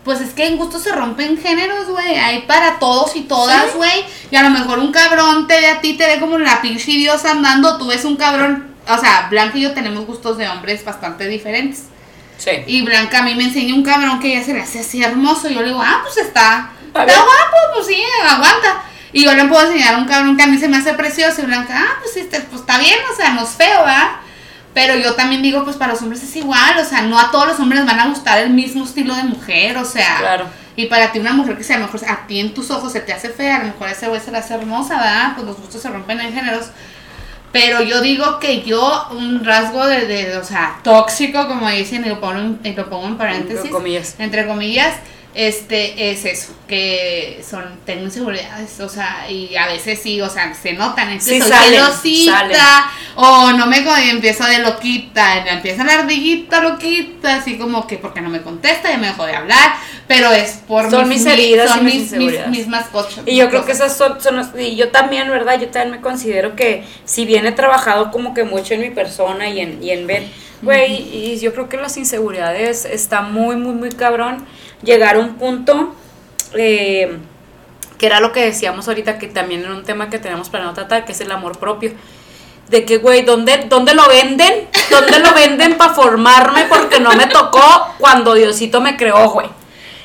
pues 0.06 0.22
es 0.22 0.34
que 0.34 0.48
en 0.48 0.56
gusto 0.56 0.80
se 0.80 0.94
rompen 0.94 1.38
géneros, 1.38 1.88
güey, 1.88 2.16
hay 2.16 2.44
para 2.44 2.80
todos 2.80 3.16
y 3.16 3.22
todas, 3.22 3.76
güey, 3.76 4.06
y 4.32 4.36
a 4.36 4.44
lo 4.44 4.52
mejor 4.52 4.80
un 4.80 4.92
cabrón 4.92 5.48
te 5.48 5.60
ve 5.60 5.68
a 5.68 5.82
ti, 5.82 5.96
te 5.96 6.08
ve 6.08 6.20
como 6.20 6.38
la 6.38 6.62
pinche 6.62 6.92
diosa 6.92 7.32
andando, 7.32 7.78
tú 7.78 7.88
ves 7.88 8.06
un 8.06 8.16
cabrón, 8.16 8.76
o 8.88 8.98
sea, 8.98 9.28
Blanca 9.30 9.58
y 9.58 9.62
yo 9.62 9.74
tenemos 9.74 10.06
gustos 10.06 10.38
de 10.38 10.48
hombres 10.48 10.86
bastante 10.86 11.28
diferentes. 11.28 11.86
Sí. 12.38 12.52
Y 12.68 12.84
Blanca 12.84 13.20
a 13.20 13.24
mí 13.24 13.34
me 13.34 13.46
enseña 13.46 13.74
un 13.74 13.84
cabrón 13.84 14.20
que 14.20 14.34
ella 14.34 14.46
se 14.46 14.54
le 14.54 14.62
hace 14.62 14.82
así 14.82 15.02
hermoso. 15.02 15.50
Y 15.50 15.56
yo 15.56 15.62
le 15.62 15.70
digo, 15.70 15.82
ah, 15.82 16.02
pues 16.04 16.18
está, 16.18 16.70
Está 17.02 17.14
guapo, 17.14 17.58
pues 17.74 17.88
sí, 17.88 18.02
aguanta. 18.30 18.84
Y 19.12 19.26
yo 19.26 19.34
le 19.34 19.46
puedo 19.46 19.66
enseñar 19.66 19.96
a 19.96 19.98
un 19.98 20.06
cabrón 20.06 20.38
que 20.38 20.44
a 20.44 20.48
mí 20.48 20.58
se 20.58 20.70
me 20.70 20.78
hace 20.78 20.94
precioso. 20.94 21.42
Y 21.42 21.46
Blanca, 21.46 21.74
ah, 21.78 21.98
pues, 22.02 22.16
este, 22.16 22.40
pues 22.42 22.62
está 22.62 22.78
bien, 22.78 22.98
o 23.12 23.16
sea, 23.16 23.32
no 23.32 23.44
es 23.44 23.50
feo, 23.50 23.80
¿verdad? 23.80 24.12
Pero 24.76 24.96
yo 24.98 25.16
también 25.16 25.42
digo, 25.42 25.64
pues 25.64 25.78
para 25.78 25.94
los 25.94 26.02
hombres 26.02 26.22
es 26.22 26.36
igual, 26.36 26.78
o 26.78 26.84
sea, 26.84 27.02
no 27.02 27.18
a 27.18 27.32
todos 27.32 27.48
los 27.48 27.60
hombres 27.62 27.86
van 27.86 27.98
a 27.98 28.08
gustar 28.08 28.40
el 28.40 28.50
mismo 28.50 28.84
estilo 28.84 29.16
de 29.16 29.24
mujer, 29.24 29.78
o 29.78 29.86
sea. 29.86 30.18
Claro. 30.20 30.46
Y 30.76 30.88
para 30.88 31.14
ti 31.14 31.20
una 31.20 31.32
mujer 31.32 31.58
que 31.58 31.64
sea 31.64 31.78
a 31.78 31.80
lo 31.80 31.86
mejor 31.86 32.02
a 32.10 32.28
ti 32.28 32.42
en 32.42 32.54
tus 32.54 32.70
ojos 32.70 32.92
se 32.92 33.00
te 33.00 33.14
hace 33.14 33.30
fea, 33.30 33.56
a 33.56 33.60
lo 33.60 33.66
mejor 33.68 33.88
a 33.88 33.92
ese 33.92 34.10
güey 34.10 34.20
se 34.20 34.32
le 34.32 34.38
hace 34.38 34.54
hermosa, 34.54 34.98
¿verdad? 34.98 35.32
Pues 35.36 35.48
los 35.48 35.58
gustos 35.58 35.82
se 35.82 35.90
rompen 35.90 36.20
en 36.20 36.34
géneros. 36.34 36.66
Pero 37.54 37.82
yo 37.82 38.02
digo 38.02 38.38
que 38.40 38.64
yo, 38.64 39.08
un 39.12 39.46
rasgo 39.46 39.88
de, 39.88 40.08
de, 40.08 40.36
o 40.36 40.44
sea, 40.44 40.78
tóxico, 40.84 41.48
como 41.48 41.70
dicen, 41.70 42.04
y 42.04 42.10
lo 42.10 42.20
pongo 42.20 42.38
en, 42.38 42.60
y 42.66 42.74
lo 42.74 42.90
pongo 42.90 43.08
en 43.08 43.18
paréntesis, 43.18 43.60
Entre 43.60 43.72
comillas. 43.72 44.16
entre 44.20 44.46
comillas, 44.46 44.96
este, 45.36 46.12
es 46.12 46.24
eso, 46.24 46.56
que 46.66 47.44
son, 47.48 47.64
tengo 47.86 48.06
inseguridades, 48.06 48.80
o 48.80 48.88
sea, 48.88 49.30
y 49.30 49.54
a 49.58 49.68
veces 49.68 50.00
sí, 50.02 50.22
o 50.22 50.30
sea, 50.30 50.54
se 50.54 50.72
notan, 50.72 51.10
es 51.12 51.26
que 51.26 51.32
Sí, 51.32 51.42
soy 51.42 51.50
salen, 51.50 51.74
celosita, 51.74 52.32
salen. 52.32 52.58
o 53.16 53.52
no 53.52 53.68
me 53.68 53.84
empiezo 54.10 54.46
de 54.46 54.60
loquita, 54.60 55.44
y 55.46 55.50
empieza 55.50 55.84
la 55.84 55.96
ardillita 55.96 56.62
loquita, 56.62 57.36
así 57.36 57.58
como 57.58 57.86
que 57.86 57.98
porque 57.98 58.22
no 58.22 58.30
me 58.30 58.42
contesta, 58.42 58.94
y 58.94 58.98
me 58.98 59.08
dejó 59.08 59.26
de 59.26 59.36
hablar, 59.36 59.76
pero 60.08 60.32
es 60.32 60.62
por 60.66 60.90
Son 60.90 61.10
mis 61.10 61.26
heridas 61.26 61.70
son 61.70 61.84
mis 61.84 62.14
mis, 62.14 62.48
mismas 62.48 62.88
cosas. 62.88 63.24
Y 63.26 63.36
yo 63.36 63.50
creo 63.50 63.66
que 63.66 63.74
esas 63.74 63.96
son, 63.96 64.22
son 64.22 64.50
y 64.58 64.78
yo 64.78 64.90
también, 64.90 65.30
¿verdad? 65.30 65.60
Yo 65.60 65.68
también 65.68 65.98
me 65.98 66.02
considero 66.02 66.56
que 66.56 66.86
si 67.04 67.26
bien 67.26 67.46
he 67.46 67.52
trabajado 67.52 68.10
como 68.10 68.34
que 68.34 68.46
mucho 68.46 68.74
en 68.76 68.82
mi 68.82 68.90
persona 68.90 69.50
y 69.50 69.60
en, 69.60 69.84
y 69.84 69.90
en 69.90 70.08
ver, 70.08 70.24
güey, 70.62 70.94
y 70.94 71.40
yo 71.40 71.54
creo 71.54 71.68
que 71.68 71.76
las 71.76 71.98
inseguridades 71.98 72.86
está 72.86 73.22
muy, 73.22 73.58
muy, 73.58 73.74
muy 73.74 73.90
cabrón 73.90 74.46
llegar 74.84 75.16
a 75.16 75.20
un 75.20 75.36
punto 75.36 75.96
eh, 76.54 77.18
que 77.98 78.06
era 78.06 78.20
lo 78.20 78.32
que 78.32 78.42
decíamos 78.42 78.88
ahorita, 78.88 79.18
que 79.18 79.28
también 79.28 79.62
era 79.62 79.74
un 79.74 79.84
tema 79.84 80.10
que 80.10 80.20
tenemos 80.20 80.50
planeado 80.50 80.74
tratar, 80.74 81.06
que 81.06 81.14
es 81.14 81.22
el 81.22 81.32
amor 81.32 81.58
propio. 81.58 81.94
De 82.70 82.84
que, 82.84 82.98
güey, 82.98 83.22
¿dónde, 83.22 83.66
¿dónde 83.70 83.94
lo 83.94 84.08
venden? 84.08 84.68
¿Dónde 84.90 85.20
lo 85.20 85.34
venden 85.34 85.78
para 85.78 85.94
formarme? 85.94 86.66
Porque 86.66 87.00
no 87.00 87.14
me 87.14 87.28
tocó 87.28 87.94
cuando 88.00 88.34
Diosito 88.34 88.82
me 88.82 88.98
creó, 88.98 89.30
güey. 89.30 89.48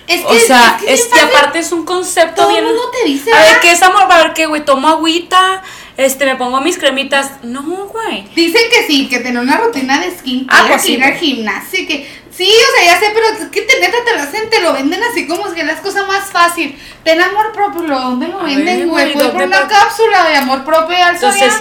Es 0.06 0.22
O 0.24 0.34
sea, 0.34 0.76
que 0.80 0.92
es 0.92 1.06
que 1.06 1.20
aparte 1.20 1.60
es 1.60 1.72
un 1.72 1.84
concepto 1.84 2.42
todo 2.42 2.50
bien. 2.50 2.64
mundo 2.64 2.82
te 2.90 3.08
dice, 3.08 3.32
A 3.32 3.38
ver. 3.38 3.60
¿qué 3.60 3.72
es 3.72 3.82
amor? 3.82 4.02
A 4.10 4.18
ver, 4.24 4.32
¿qué, 4.34 4.46
güey? 4.46 4.64
Tomo 4.64 4.88
agüita, 4.88 5.62
este, 5.96 6.26
me 6.26 6.34
pongo 6.36 6.60
mis 6.60 6.76
cremitas. 6.78 7.30
No, 7.44 7.62
güey. 7.62 8.26
Dicen 8.34 8.62
que 8.70 8.86
sí, 8.86 9.08
que 9.08 9.20
tener 9.20 9.40
una 9.40 9.56
rutina 9.58 10.00
de 10.00 10.10
skincare, 10.10 10.60
Ah, 10.62 10.66
pues 10.68 10.82
que 10.82 10.88
sí, 10.88 10.94
ir 10.94 11.04
al 11.04 11.14
gimnasio, 11.14 11.86
que 11.86 12.10
sí, 12.44 12.50
o 12.50 12.76
sea, 12.78 12.94
ya 12.94 12.98
sé, 13.00 13.06
pero 13.12 13.50
que 13.50 13.60
te 13.62 13.80
neta 13.80 13.98
te 14.04 14.14
lo 14.16 14.22
hacen, 14.22 14.48
te 14.48 14.60
lo 14.62 14.72
venden 14.72 15.00
así 15.10 15.26
como 15.26 15.52
si 15.52 15.60
es 15.60 15.66
la 15.66 15.76
cosa 15.76 16.06
más 16.06 16.30
fácil. 16.30 16.78
Ten 17.04 17.20
amor 17.20 17.52
propio, 17.52 17.82
¿lo- 17.82 18.00
¿dónde 18.00 18.28
lo 18.28 18.42
venden, 18.42 18.88
güey? 18.88 19.12
Puedes 19.12 19.28
por 19.30 19.40
¿dónde 19.42 19.56
una 19.58 19.68
cápsula 19.68 20.24
de 20.28 20.36
amor 20.36 20.64
propio 20.64 20.96
al 21.04 21.14
Entonces, 21.16 21.52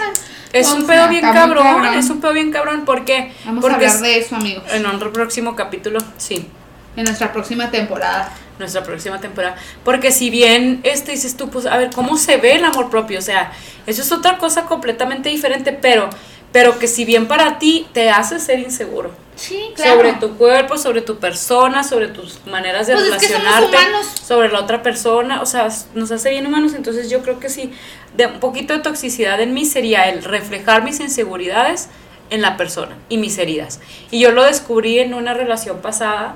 es 0.54 0.68
O 0.68 0.76
un 0.76 0.88
pedo 0.88 1.10
bien 1.10 1.22
cabrón, 1.22 1.64
cabrón. 1.64 1.94
es 1.96 2.10
un 2.10 2.22
pedo 2.22 2.34
bien 2.34 2.52
cabrón. 2.52 2.86
¿Por 2.86 3.04
qué? 3.04 3.34
Vamos 3.46 3.62
Porque 3.62 3.86
a 3.86 3.90
hablar 3.90 4.02
de 4.04 4.18
eso, 4.20 4.36
amigos, 4.38 4.64
en 4.72 4.86
un 4.86 5.00
próximo 5.12 5.56
capítulo, 5.56 6.00
sí. 6.18 6.48
en 6.96 7.04
nuestra 7.04 7.32
próxima 7.34 7.70
temporada. 7.70 8.32
nuestra 8.58 8.84
próxima 8.84 9.20
temporada. 9.22 9.56
Porque 9.86 10.12
si 10.12 10.30
bien 10.30 10.82
este 10.84 11.12
dices 11.14 11.38
tú, 11.38 11.50
pues 11.50 11.66
a 11.66 11.78
ver, 11.78 11.92
¿cómo 11.96 12.18
se 12.18 12.36
ve 12.38 12.56
el 12.56 12.66
amor 12.66 12.90
propio? 12.90 13.20
O 13.20 13.22
sea, 13.22 13.52
eso 13.88 14.02
es 14.02 14.12
otra 14.12 14.38
cosa 14.38 14.64
completamente 14.64 15.30
diferente, 15.30 15.72
pero, 15.72 16.10
pero 16.52 16.78
que 16.78 16.88
si 16.90 17.06
bien 17.06 17.28
para 17.28 17.58
ti 17.60 17.88
te 17.94 18.10
hace 18.10 18.38
ser 18.40 18.60
inseguro. 18.60 19.12
Sí, 19.40 19.72
claro. 19.76 19.96
Sobre 19.96 20.14
tu 20.14 20.36
cuerpo, 20.38 20.78
sobre 20.78 21.02
tu 21.02 21.18
persona, 21.18 21.84
sobre 21.84 22.10
tus 22.10 22.46
maneras 22.46 22.88
de 22.88 22.94
Pues 22.94 23.06
es 23.06 23.12
que 23.14 23.28
somos 23.28 23.42
relacionarte, 23.44 23.78
humanos. 23.88 24.08
sobre 24.22 24.50
la 24.50 24.60
otra 24.60 24.84
persona, 24.84 25.42
o 25.42 25.46
sea, 25.46 25.70
nos 25.96 26.12
hace 26.12 26.30
bien 26.32 26.46
humanos, 26.46 26.74
entonces 26.74 27.10
yo 27.10 27.22
creo 27.22 27.40
que 27.40 27.50
sí, 27.50 27.72
de 28.18 28.26
un 28.28 28.40
poquito 28.40 28.74
de 28.74 28.80
toxicidad 28.80 29.40
en 29.40 29.54
mí 29.54 29.66
sería 29.66 30.10
el 30.10 30.24
reflejar 30.24 30.84
mis 30.84 31.00
inseguridades 31.00 31.88
en 32.30 32.42
la 32.42 32.58
persona 32.58 32.98
y 33.08 33.18
mis 33.18 33.38
heridas. 33.38 33.80
Y 34.12 34.20
yo 34.20 34.32
lo 34.32 34.44
descubrí 34.44 35.00
en 35.00 35.14
una 35.14 35.34
relación 35.34 35.80
pasada 35.80 36.36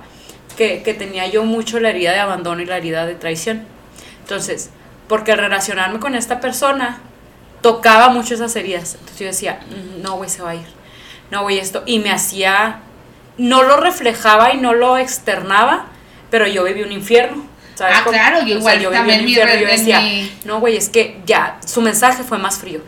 que, 0.58 0.82
que 0.84 0.94
tenía 0.94 1.28
yo 1.28 1.44
mucho 1.44 1.80
la 1.80 1.89
herida 1.89 2.12
de 2.13 2.20
abandono 2.20 2.62
y 2.62 2.66
la 2.66 2.78
herida 2.78 3.06
de 3.06 3.16
traición. 3.16 3.66
Entonces, 4.22 4.70
porque 5.10 5.34
al 5.34 5.39
relacionarme 5.39 6.00
con 6.00 6.16
esta 6.16 6.39
persona, 6.39 7.00
tocaba 7.62 8.10
mucho 8.10 8.34
esas 8.34 8.56
heridas. 8.56 8.94
Entonces 8.96 9.20
yo 9.20 9.26
decía, 9.28 9.60
"Mm, 9.70 10.02
no, 10.02 10.16
güey, 10.18 10.30
se 10.30 10.42
va 10.42 10.52
a 10.52 10.56
ir. 10.56 10.66
No, 11.32 11.44
güey, 11.44 11.60
esto. 11.60 11.84
Y 11.86 12.00
me 12.00 12.12
hacía, 12.12 12.80
no 13.38 13.63
lo 13.63 13.78
reflejaba 13.78 14.54
y 14.54 14.58
no 14.58 14.74
lo 14.74 14.98
externaba, 14.98 15.86
pero 16.30 16.48
yo 16.48 16.63
viví 16.63 16.84
un 16.84 16.91
infierno. 16.91 17.46
¿sabes 17.76 17.98
Ah, 17.98 18.04
claro, 18.08 18.46
yo 18.46 18.60
O 18.60 18.62
sea, 18.62 18.76
igual 18.76 19.04
viví 19.04 19.13
un 19.24 19.28
infierno. 19.30 19.56
Yo 19.56 19.67
decía, 19.67 20.00
mi- 20.02 20.32
no, 20.46 20.60
güey, 20.60 20.78
es 20.78 20.89
que 20.89 21.19
ya, 21.26 21.58
su 21.65 21.82
mensaje 21.82 22.24
fue 22.24 22.38
más 22.38 22.60
frío. 22.60 22.82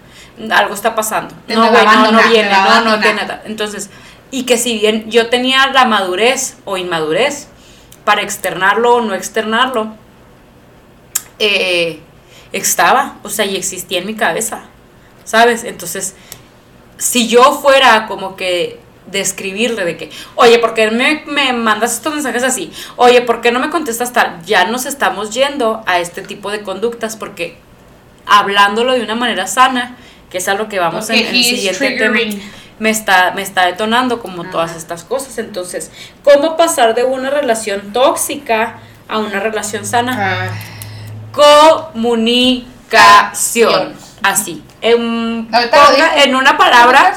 Algo 0.52 0.74
está 0.74 0.94
pasando. 0.96 1.34
Te 1.48 1.56
no, 1.56 1.70
güey, 1.70 1.86
no, 1.86 2.12
no 2.12 2.30
viene, 2.30 2.50
no, 2.52 2.82
no 2.82 3.00
tiene 3.00 3.22
nada. 3.22 3.42
Entonces, 3.46 3.90
y 4.32 4.44
que 4.44 4.58
si 4.58 4.78
bien 4.80 5.10
yo 5.10 5.30
tenía 5.30 5.68
la 5.68 5.86
madurez 5.86 6.58
o 6.66 6.78
inmadurez 6.78 7.48
para 8.04 8.22
externarlo 8.22 8.96
o 8.96 9.02
no 9.02 9.16
externarlo, 9.16 9.96
eh, 11.40 12.00
estaba, 12.52 13.16
o 13.24 13.30
sea, 13.30 13.46
y 13.46 13.56
existía 13.56 14.00
en 14.00 14.06
mi 14.06 14.16
cabeza, 14.16 14.64
¿sabes? 15.24 15.64
Entonces, 15.64 16.16
si 16.98 17.28
yo 17.28 17.54
fuera 17.62 18.08
como 18.08 18.36
que 18.36 18.80
describirle 19.08 19.86
de 19.86 19.98
que, 19.98 20.10
oye, 20.36 20.60
¿por 20.60 20.74
qué 20.74 20.90
me, 20.92 21.24
me 21.28 21.54
mandas 21.54 21.94
estos 21.94 22.14
mensajes 22.14 22.44
así? 22.44 22.72
Oye, 22.96 23.22
¿por 23.22 23.42
qué 23.42 23.52
no 23.52 23.60
me 23.60 23.70
contestas 23.70 24.14
tal? 24.14 24.42
Ya 24.46 24.66
nos 24.66 24.86
estamos 24.86 25.34
yendo 25.34 25.84
a 25.86 26.00
este 26.00 26.22
tipo 26.22 26.52
de 26.52 26.62
conductas 26.62 27.16
porque 27.16 27.58
hablándolo 28.26 28.94
de 28.94 29.02
una 29.04 29.16
manera 29.16 29.48
sana, 29.48 29.96
que 30.30 30.40
es 30.40 30.48
a 30.48 30.56
lo 30.56 30.68
que 30.68 30.80
vamos 30.80 31.10
en, 31.10 31.18
Porque 31.18 31.30
en 31.30 31.36
el 31.36 31.44
siguiente 31.44 31.92
tema, 31.92 32.16
triggering. 32.16 32.52
me 32.80 32.90
está, 32.90 33.32
me 33.36 33.42
está 33.42 33.66
detonando 33.68 34.20
como 34.22 34.44
todas 34.50 34.76
estas 34.76 35.04
cosas. 35.04 35.38
Entonces, 35.38 35.92
¿cómo 36.24 36.58
pasar 36.58 36.96
de 36.96 37.04
una 37.04 37.30
relación 37.30 37.94
tóxica 37.94 38.78
a 39.08 39.20
una 39.20 39.40
relación 39.40 39.86
sana? 39.86 40.18
Ah, 40.18 40.50
Comunicación. 41.32 43.94
Así. 44.24 44.64
En, 44.82 45.48
ponga 45.48 46.24
en 46.24 46.36
una 46.36 46.58
palabra, 46.58 47.16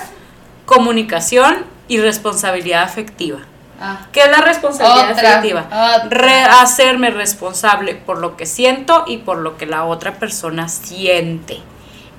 comunicación 0.67 1.65
y 1.89 1.99
responsabilidad 1.99 2.83
afectiva. 2.83 3.39
ah. 3.81 3.99
¿Qué 4.13 4.21
es 4.21 4.31
la 4.31 4.39
responsabilidad 4.43 5.13
Otra, 5.13 5.31
afectiva? 5.31 5.65
otra. 5.67 6.09
Re- 6.11 6.45
hacerme 6.45 7.11
responsable 7.11 7.95
por 7.95 8.19
lo 8.19 8.37
que 8.37 8.47
siento 8.47 9.05
y 9.07 9.19
por 9.19 9.39
lo 9.39 9.57
que 9.57 9.67
la 9.67 9.85
otra 9.85 10.15
persona 10.15 10.69
siente. 10.69 11.61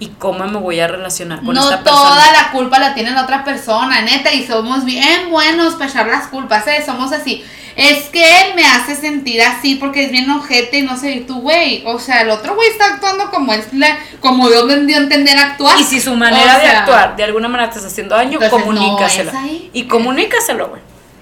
Y 0.01 0.08
cómo 0.17 0.45
me 0.47 0.58
voy 0.60 0.79
a 0.79 0.88
relacionar 0.88 1.41
con 1.43 1.53
no 1.53 1.62
esta 1.62 1.84
persona. 1.84 2.01
toda 2.10 2.32
la 2.32 2.51
culpa 2.51 2.79
la 2.79 2.93
tiene 2.93 3.12
la 3.12 3.23
otra 3.23 3.43
persona, 3.43 4.01
neta, 4.01 4.32
y 4.32 4.47
somos 4.47 4.86
bien 4.86 5.29
buenos 5.29 5.73
para 5.75 5.89
echar 5.89 6.08
las 6.08 6.27
culpas, 6.27 6.65
¿eh? 6.67 6.82
Somos 6.86 7.12
así. 7.12 7.43
Es 7.75 8.10
que 8.10 8.23
él 8.41 8.55
me 8.55 8.65
hace 8.65 8.95
sentir 8.95 9.41
así 9.41 9.75
porque 9.75 10.05
es 10.05 10.12
bien 10.12 10.29
ojete 10.29 10.79
y 10.79 10.82
no 10.82 10.97
sé, 10.97 11.12
y 11.12 11.19
tú, 11.21 11.41
güey, 11.41 11.84
o 11.86 11.99
sea, 11.99 12.21
el 12.21 12.29
otro 12.29 12.55
güey 12.55 12.69
está 12.69 12.93
actuando 12.93 13.29
como 13.29 13.53
es 13.53 13.71
la, 13.73 13.97
como 14.19 14.49
Dios 14.49 14.65
le 14.65 14.86
dio 14.86 14.97
a 14.97 14.99
entender 14.99 15.38
actuar. 15.38 15.79
Y 15.79 15.84
si 15.84 15.99
su 15.99 16.15
manera 16.15 16.58
O 16.58 16.60
de 16.60 16.67
actuar 16.67 17.15
de 17.15 17.23
alguna 17.23 17.47
manera 17.47 17.69
te 17.69 17.77
está 17.77 17.88
haciendo 17.88 18.15
daño, 18.15 18.39
no 18.39 18.49
comunícaselo. 18.49 19.32
Y 19.73 19.84
comunícaselo, 19.84 20.69
güey. 20.69 20.82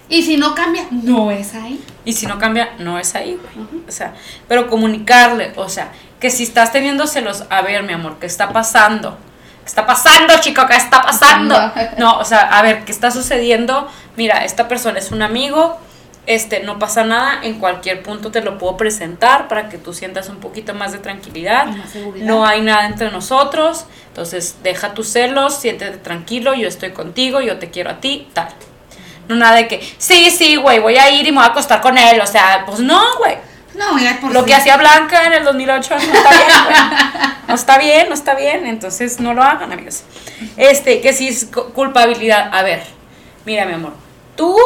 Y 0.09 0.23
si 0.23 0.37
no 0.37 0.55
cambia, 0.55 0.87
no 0.91 1.31
es 1.31 1.53
ahí. 1.53 1.83
Y 2.05 2.13
si 2.13 2.25
no 2.25 2.39
cambia, 2.39 2.73
no 2.79 2.97
es 2.97 3.13
ahí, 3.15 3.37
güey. 3.37 3.83
O 3.87 3.91
sea, 3.91 4.13
pero 4.47 4.67
comunicarle, 4.69 5.51
o 5.57 5.67
sea, 5.67 5.91
que 6.19 6.29
si 6.29 6.43
estás 6.43 6.71
teniendo 6.71 7.07
celos, 7.07 7.43
a 7.49 7.61
ver, 7.61 7.83
mi 7.83 7.93
amor, 7.93 8.17
¿qué 8.19 8.25
está 8.25 8.53
pasando? 8.53 9.17
¿Qué 9.61 9.65
está 9.65 9.85
pasando, 9.85 10.33
chico? 10.39 10.65
¿Qué 10.65 10.75
está 10.75 11.01
pasando? 11.01 11.55
No, 11.97 12.19
o 12.19 12.25
sea, 12.25 12.41
a 12.41 12.61
ver, 12.61 12.85
¿qué 12.85 12.91
está 12.91 13.11
sucediendo? 13.11 13.89
Mira, 14.15 14.45
esta 14.45 14.67
persona 14.67 14.99
es 14.99 15.11
un 15.11 15.21
amigo, 15.21 15.77
este, 16.27 16.59
no 16.61 16.77
pasa 16.77 17.03
nada, 17.03 17.39
en 17.41 17.57
cualquier 17.59 18.03
punto 18.03 18.29
te 18.31 18.41
lo 18.41 18.59
puedo 18.59 18.77
presentar 18.77 19.47
para 19.47 19.69
que 19.69 19.77
tú 19.79 19.93
sientas 19.93 20.29
un 20.29 20.37
poquito 20.37 20.73
más 20.75 20.91
de 20.91 20.99
tranquilidad. 20.99 21.65
No 22.17 22.45
hay 22.45 22.61
nada 22.61 22.85
entre 22.85 23.09
nosotros, 23.09 23.85
entonces 24.09 24.57
deja 24.61 24.93
tus 24.93 25.07
celos, 25.07 25.55
siéntete 25.55 25.97
tranquilo, 25.97 26.53
yo 26.53 26.67
estoy 26.67 26.91
contigo, 26.91 27.41
yo 27.41 27.57
te 27.57 27.71
quiero 27.71 27.89
a 27.89 27.95
ti, 28.01 28.27
tal. 28.33 28.49
No 29.27 29.35
nada 29.35 29.55
de 29.55 29.67
que, 29.67 29.81
sí, 29.97 30.29
sí, 30.29 30.55
güey, 30.57 30.79
voy 30.79 30.97
a 30.97 31.09
ir 31.09 31.25
y 31.25 31.31
me 31.31 31.37
voy 31.37 31.45
a 31.47 31.49
acostar 31.51 31.81
con 31.81 31.97
él, 31.97 32.19
o 32.21 32.27
sea, 32.27 32.63
pues 32.65 32.79
no, 32.79 33.01
güey. 33.17 33.35
No, 33.75 33.99
ya 33.99 34.17
por 34.19 34.31
Lo 34.33 34.39
sí. 34.41 34.47
que 34.47 34.55
hacía 34.55 34.75
Blanca 34.77 35.25
en 35.27 35.33
el 35.33 35.43
2008 35.43 35.95
no 35.95 35.97
está 36.01 36.29
bien, 36.31 36.63
güey. 36.65 37.29
No 37.47 37.53
está 37.55 37.77
bien, 37.77 38.07
no 38.09 38.13
está 38.15 38.33
bien. 38.33 38.65
Entonces 38.65 39.19
no 39.19 39.33
lo 39.35 39.43
hagan, 39.43 39.71
amigos. 39.71 40.03
Este, 40.55 40.99
que 40.99 41.13
si 41.13 41.27
es 41.27 41.45
cu- 41.45 41.71
culpabilidad. 41.73 42.49
A 42.53 42.63
ver, 42.63 42.81
mira, 43.45 43.65
mi 43.65 43.73
amor. 43.73 43.93
Tú 44.35 44.57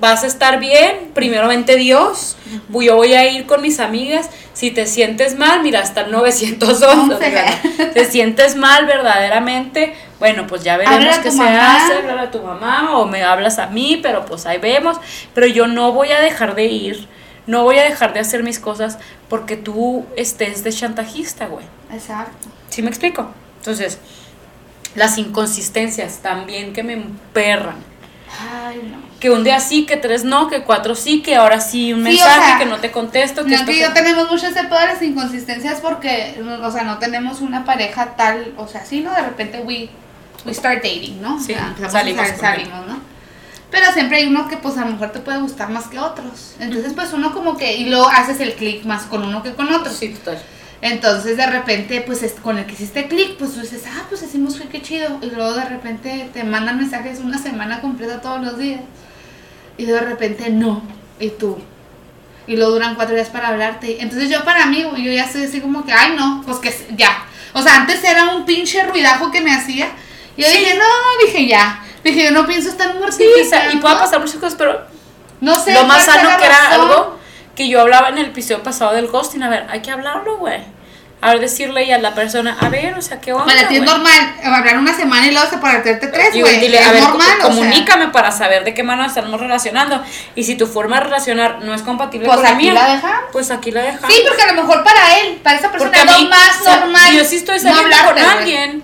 vas 0.00 0.24
a 0.24 0.26
estar 0.26 0.58
bien. 0.58 1.10
Primeramente 1.14 1.76
Dios. 1.76 2.36
Yo 2.68 2.96
voy 2.96 3.14
a 3.14 3.30
ir 3.30 3.46
con 3.46 3.62
mis 3.62 3.78
amigas. 3.80 4.28
Si 4.52 4.70
te 4.70 4.86
sientes 4.86 5.36
mal, 5.38 5.62
mira, 5.62 5.80
hasta 5.80 6.02
el 6.02 6.10
911. 6.10 6.86
Once. 6.86 7.14
oigan, 7.24 7.92
Te 7.92 8.04
sientes 8.04 8.56
mal 8.56 8.86
verdaderamente. 8.86 9.94
Bueno, 10.18 10.46
pues 10.46 10.64
ya 10.64 10.76
veremos 10.76 11.18
qué 11.18 11.30
se 11.30 11.38
mamá. 11.38 11.76
hace. 11.76 11.94
Háblale 11.94 12.20
a 12.22 12.30
tu 12.30 12.42
mamá 12.42 12.98
o 12.98 13.06
me 13.06 13.22
hablas 13.22 13.58
a 13.58 13.68
mí, 13.68 14.00
pero 14.02 14.24
pues 14.26 14.46
ahí 14.46 14.58
vemos. 14.58 14.98
Pero 15.34 15.46
yo 15.46 15.66
no 15.66 15.92
voy 15.92 16.10
a 16.12 16.20
dejar 16.20 16.54
de 16.54 16.64
ir. 16.66 17.08
No 17.46 17.62
voy 17.62 17.78
a 17.78 17.84
dejar 17.84 18.12
de 18.12 18.20
hacer 18.20 18.42
mis 18.42 18.58
cosas 18.58 18.98
porque 19.28 19.56
tú 19.56 20.04
estés 20.16 20.62
de 20.62 20.72
chantajista, 20.72 21.46
güey. 21.46 21.64
Exacto. 21.92 22.48
¿Sí 22.68 22.82
me 22.82 22.88
explico? 22.90 23.28
Entonces, 23.58 23.98
las 24.94 25.18
inconsistencias 25.18 26.18
también 26.18 26.72
que 26.72 26.82
me 26.82 26.92
emperran. 26.94 27.89
Ay, 28.38 28.90
no. 28.90 28.98
Que 29.20 29.30
un 29.30 29.44
día 29.44 29.60
sí, 29.60 29.84
que 29.86 29.96
tres 29.96 30.24
no, 30.24 30.48
que 30.48 30.62
cuatro 30.62 30.94
sí, 30.94 31.20
que 31.22 31.36
ahora 31.36 31.60
sí 31.60 31.92
un 31.92 32.00
Sí, 32.04 32.08
o 32.08 32.12
mensaje, 32.12 32.40
sea, 32.46 32.58
que 32.58 32.64
no 32.66 32.76
te 32.78 32.90
contesto, 32.90 33.42
que 33.44 33.50
No, 33.50 33.54
esto 33.56 33.66
que 33.66 33.72
que- 33.74 33.80
yo 33.80 33.92
tenemos 33.92 34.28
pedo 34.68 34.78
de 34.78 34.86
las 34.86 35.02
inconsistencias 35.02 35.80
porque, 35.80 36.42
o 36.62 36.70
sea, 36.70 36.84
no 36.84 36.98
tenemos 36.98 37.40
una 37.40 37.64
pareja 37.64 38.14
tal, 38.16 38.54
o 38.56 38.66
sea, 38.66 38.84
sí, 38.84 39.00
¿no? 39.00 39.12
De 39.12 39.22
repente 39.22 39.60
we, 39.60 39.88
we 40.46 40.54
start 40.54 40.82
dating, 40.82 41.20
¿no? 41.20 41.36
O 41.36 41.38
Sí, 41.38 41.52
sea, 41.54 41.66
empezamos 41.68 41.92
salimos 41.92 42.22
a 42.22 42.24
salir, 42.36 42.40
con 42.40 42.48
salimos, 42.70 42.86
¿no? 42.86 43.10
Pero 43.70 43.92
siempre 43.92 44.18
hay 44.18 44.26
uno 44.26 44.48
que 44.48 44.56
pues 44.56 44.76
a 44.78 44.84
lo 44.84 44.92
mejor 44.92 45.12
te 45.12 45.20
puede 45.20 45.38
gustar 45.38 45.68
más 45.70 45.86
que 45.86 45.98
otros. 45.98 46.54
Entonces 46.58 46.92
pues 46.94 47.12
uno 47.12 47.32
como 47.32 47.56
que, 47.56 47.76
y 47.76 47.84
luego 47.90 48.08
haces 48.08 48.40
el 48.40 48.54
clic 48.54 48.84
más 48.84 49.02
con 49.04 49.22
uno 49.24 49.42
que 49.42 49.54
con 49.54 49.72
otro. 49.72 49.92
Sí, 49.92 50.08
total. 50.08 50.40
Entonces 50.82 51.36
de 51.36 51.46
repente 51.46 52.00
pues 52.06 52.22
es- 52.22 52.32
con 52.32 52.58
el 52.58 52.64
que 52.66 52.72
hiciste 52.72 53.06
clic, 53.08 53.36
pues 53.36 53.52
tú 53.54 53.60
dices, 53.60 53.82
ah, 53.86 54.04
pues 54.08 54.22
decimos 54.22 54.56
que 54.56 54.68
qué 54.68 54.80
chido. 54.82 55.18
Y 55.22 55.26
luego 55.30 55.52
de 55.54 55.64
repente 55.66 56.30
te 56.32 56.42
mandan 56.44 56.78
mensajes 56.78 57.18
una 57.20 57.38
semana 57.38 57.80
completa 57.80 58.20
todos 58.20 58.40
los 58.40 58.56
días. 58.58 58.80
Y 59.76 59.84
de 59.84 60.00
repente 60.00 60.48
no. 60.50 60.82
Y 61.18 61.30
tú. 61.30 61.58
Y 62.46 62.56
luego 62.56 62.72
duran 62.72 62.94
cuatro 62.94 63.14
días 63.14 63.28
para 63.28 63.48
hablarte. 63.48 64.00
Entonces 64.02 64.30
yo 64.30 64.42
para 64.44 64.66
mí, 64.66 64.82
yo 64.82 65.12
ya 65.12 65.24
estoy 65.24 65.44
así 65.44 65.60
como 65.60 65.84
que, 65.84 65.92
ay 65.92 66.14
no, 66.16 66.42
pues 66.46 66.58
que 66.58 66.74
ya. 66.96 67.24
O 67.52 67.62
sea, 67.62 67.76
antes 67.76 68.02
era 68.02 68.30
un 68.34 68.44
pinche 68.46 68.82
ruidajo 68.84 69.30
que 69.30 69.40
me 69.40 69.52
hacía. 69.52 69.88
Y 70.36 70.42
yo 70.42 70.48
Sí. 70.48 70.58
dije, 70.58 70.74
no, 70.78 71.26
dije 71.26 71.46
ya. 71.46 71.84
Dije, 72.02 72.24
yo 72.24 72.30
no 72.30 72.46
pienso 72.46 72.70
estar 72.70 72.90
Sí, 73.12 73.24
o 73.44 73.48
sea, 73.48 73.70
y 73.72 73.76
puede 73.76 73.96
pasar 73.96 74.20
muchas 74.20 74.36
cosas, 74.36 74.54
pero 74.56 74.80
No 75.42 75.54
sé. 75.62 75.74
lo 75.74 75.84
más 75.84 76.04
sano 76.06 76.30
que 76.38 76.46
era 76.46 76.56
razón. 76.56 76.80
algo 76.80 77.19
que 77.60 77.68
yo 77.68 77.82
hablaba 77.82 78.08
en 78.08 78.16
el 78.16 78.26
episodio 78.26 78.62
pasado 78.62 78.94
del 78.94 79.08
ghosting. 79.08 79.42
A 79.42 79.50
ver, 79.50 79.66
hay 79.68 79.80
que 79.82 79.90
hablarlo, 79.90 80.38
güey. 80.38 80.60
A 81.20 81.32
ver, 81.32 81.40
decirle 81.40 81.92
a 81.92 81.98
la 81.98 82.14
persona, 82.14 82.56
a 82.58 82.70
ver, 82.70 82.94
o 82.96 83.02
sea, 83.02 83.20
¿qué 83.20 83.34
onda? 83.34 83.44
Para 83.54 83.68
ti 83.68 83.76
es 83.76 83.82
normal 83.82 84.34
hablar 84.42 84.78
una 84.78 84.94
semana 84.96 85.26
y 85.26 85.32
luego 85.32 85.46
separarte 85.50 85.96
tres, 85.96 86.30
güey. 86.40 86.58
dile, 86.60 86.78
a 86.82 86.90
ver, 86.92 87.02
normal, 87.02 87.28
co- 87.42 87.48
o 87.48 87.52
sea. 87.52 87.60
comunícame 87.60 88.08
para 88.08 88.32
saber 88.32 88.64
de 88.64 88.72
qué 88.72 88.82
manera 88.82 89.06
estamos 89.08 89.38
relacionando. 89.38 90.02
Y 90.34 90.44
si 90.44 90.54
tu 90.54 90.66
forma 90.66 90.96
de 90.96 91.04
relacionar 91.04 91.58
no 91.62 91.74
es 91.74 91.82
compatible 91.82 92.24
Pues 92.26 92.36
con 92.38 92.44
la 92.46 92.54
mía, 92.54 92.72
la 92.72 92.94
dejamos. 92.94 93.20
pues 93.32 93.50
aquí 93.50 93.70
la 93.70 93.82
dejamos. 93.82 94.10
Sí, 94.10 94.22
porque 94.26 94.42
a 94.42 94.52
lo 94.54 94.62
mejor 94.62 94.82
para 94.82 95.18
él, 95.18 95.38
para 95.44 95.58
esa 95.58 95.70
persona 95.70 95.98
es 95.98 96.04
lo 96.06 96.28
más 96.30 96.62
normal. 96.64 97.12
Yo 97.14 97.24
sí 97.26 97.36
estoy 97.36 97.58
saliendo 97.60 97.94
con 98.06 98.18
alguien. 98.18 98.82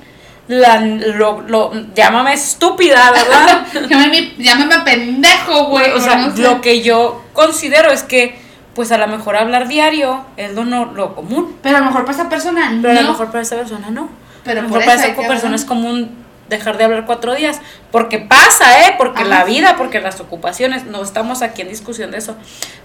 La, 0.48 0.78
lo, 0.80 1.40
lo, 1.40 1.72
llámame 1.94 2.34
estúpida, 2.34 3.10
¿verdad? 3.12 3.66
llámame, 3.88 4.34
llámame 4.36 4.78
pendejo, 4.80 5.64
güey. 5.68 5.90
o 5.92 6.00
sea, 6.00 6.16
no 6.16 6.36
sé. 6.36 6.42
lo 6.42 6.60
que 6.60 6.82
yo 6.82 7.24
considero 7.32 7.90
es 7.90 8.02
que, 8.04 8.38
pues 8.76 8.92
a 8.92 8.98
lo 8.98 9.08
mejor 9.08 9.34
hablar 9.36 9.66
diario 9.66 10.24
es 10.36 10.52
lo, 10.52 10.64
no, 10.64 10.84
lo 10.84 11.14
común. 11.16 11.56
Pero 11.62 11.78
a 11.78 11.80
lo 11.80 11.86
mejor 11.86 12.04
para 12.04 12.16
esa 12.18 12.28
persona 12.28 12.70
no. 12.70 12.82
Pero 12.82 12.98
a 13.00 13.02
lo 13.02 13.08
mejor 13.08 13.26
para 13.30 13.40
esa 13.42 13.56
persona 13.56 13.90
no. 13.90 14.08
Pero 14.44 14.60
a 14.60 14.62
lo 14.62 14.68
mejor 14.68 14.84
para 14.84 14.94
esa 15.02 15.14
persona 15.16 15.34
hablar. 15.34 15.54
es 15.54 15.64
común 15.64 16.24
dejar 16.50 16.76
de 16.78 16.84
hablar 16.84 17.06
cuatro 17.06 17.34
días. 17.34 17.60
Porque 17.90 18.18
pasa, 18.18 18.86
¿eh? 18.86 18.94
Porque 18.98 19.22
Ajá. 19.22 19.30
la 19.30 19.44
vida, 19.44 19.76
porque 19.76 20.00
las 20.00 20.20
ocupaciones. 20.20 20.84
No 20.84 21.02
estamos 21.02 21.40
aquí 21.42 21.62
en 21.62 21.68
discusión 21.70 22.10
de 22.10 22.18
eso. 22.18 22.36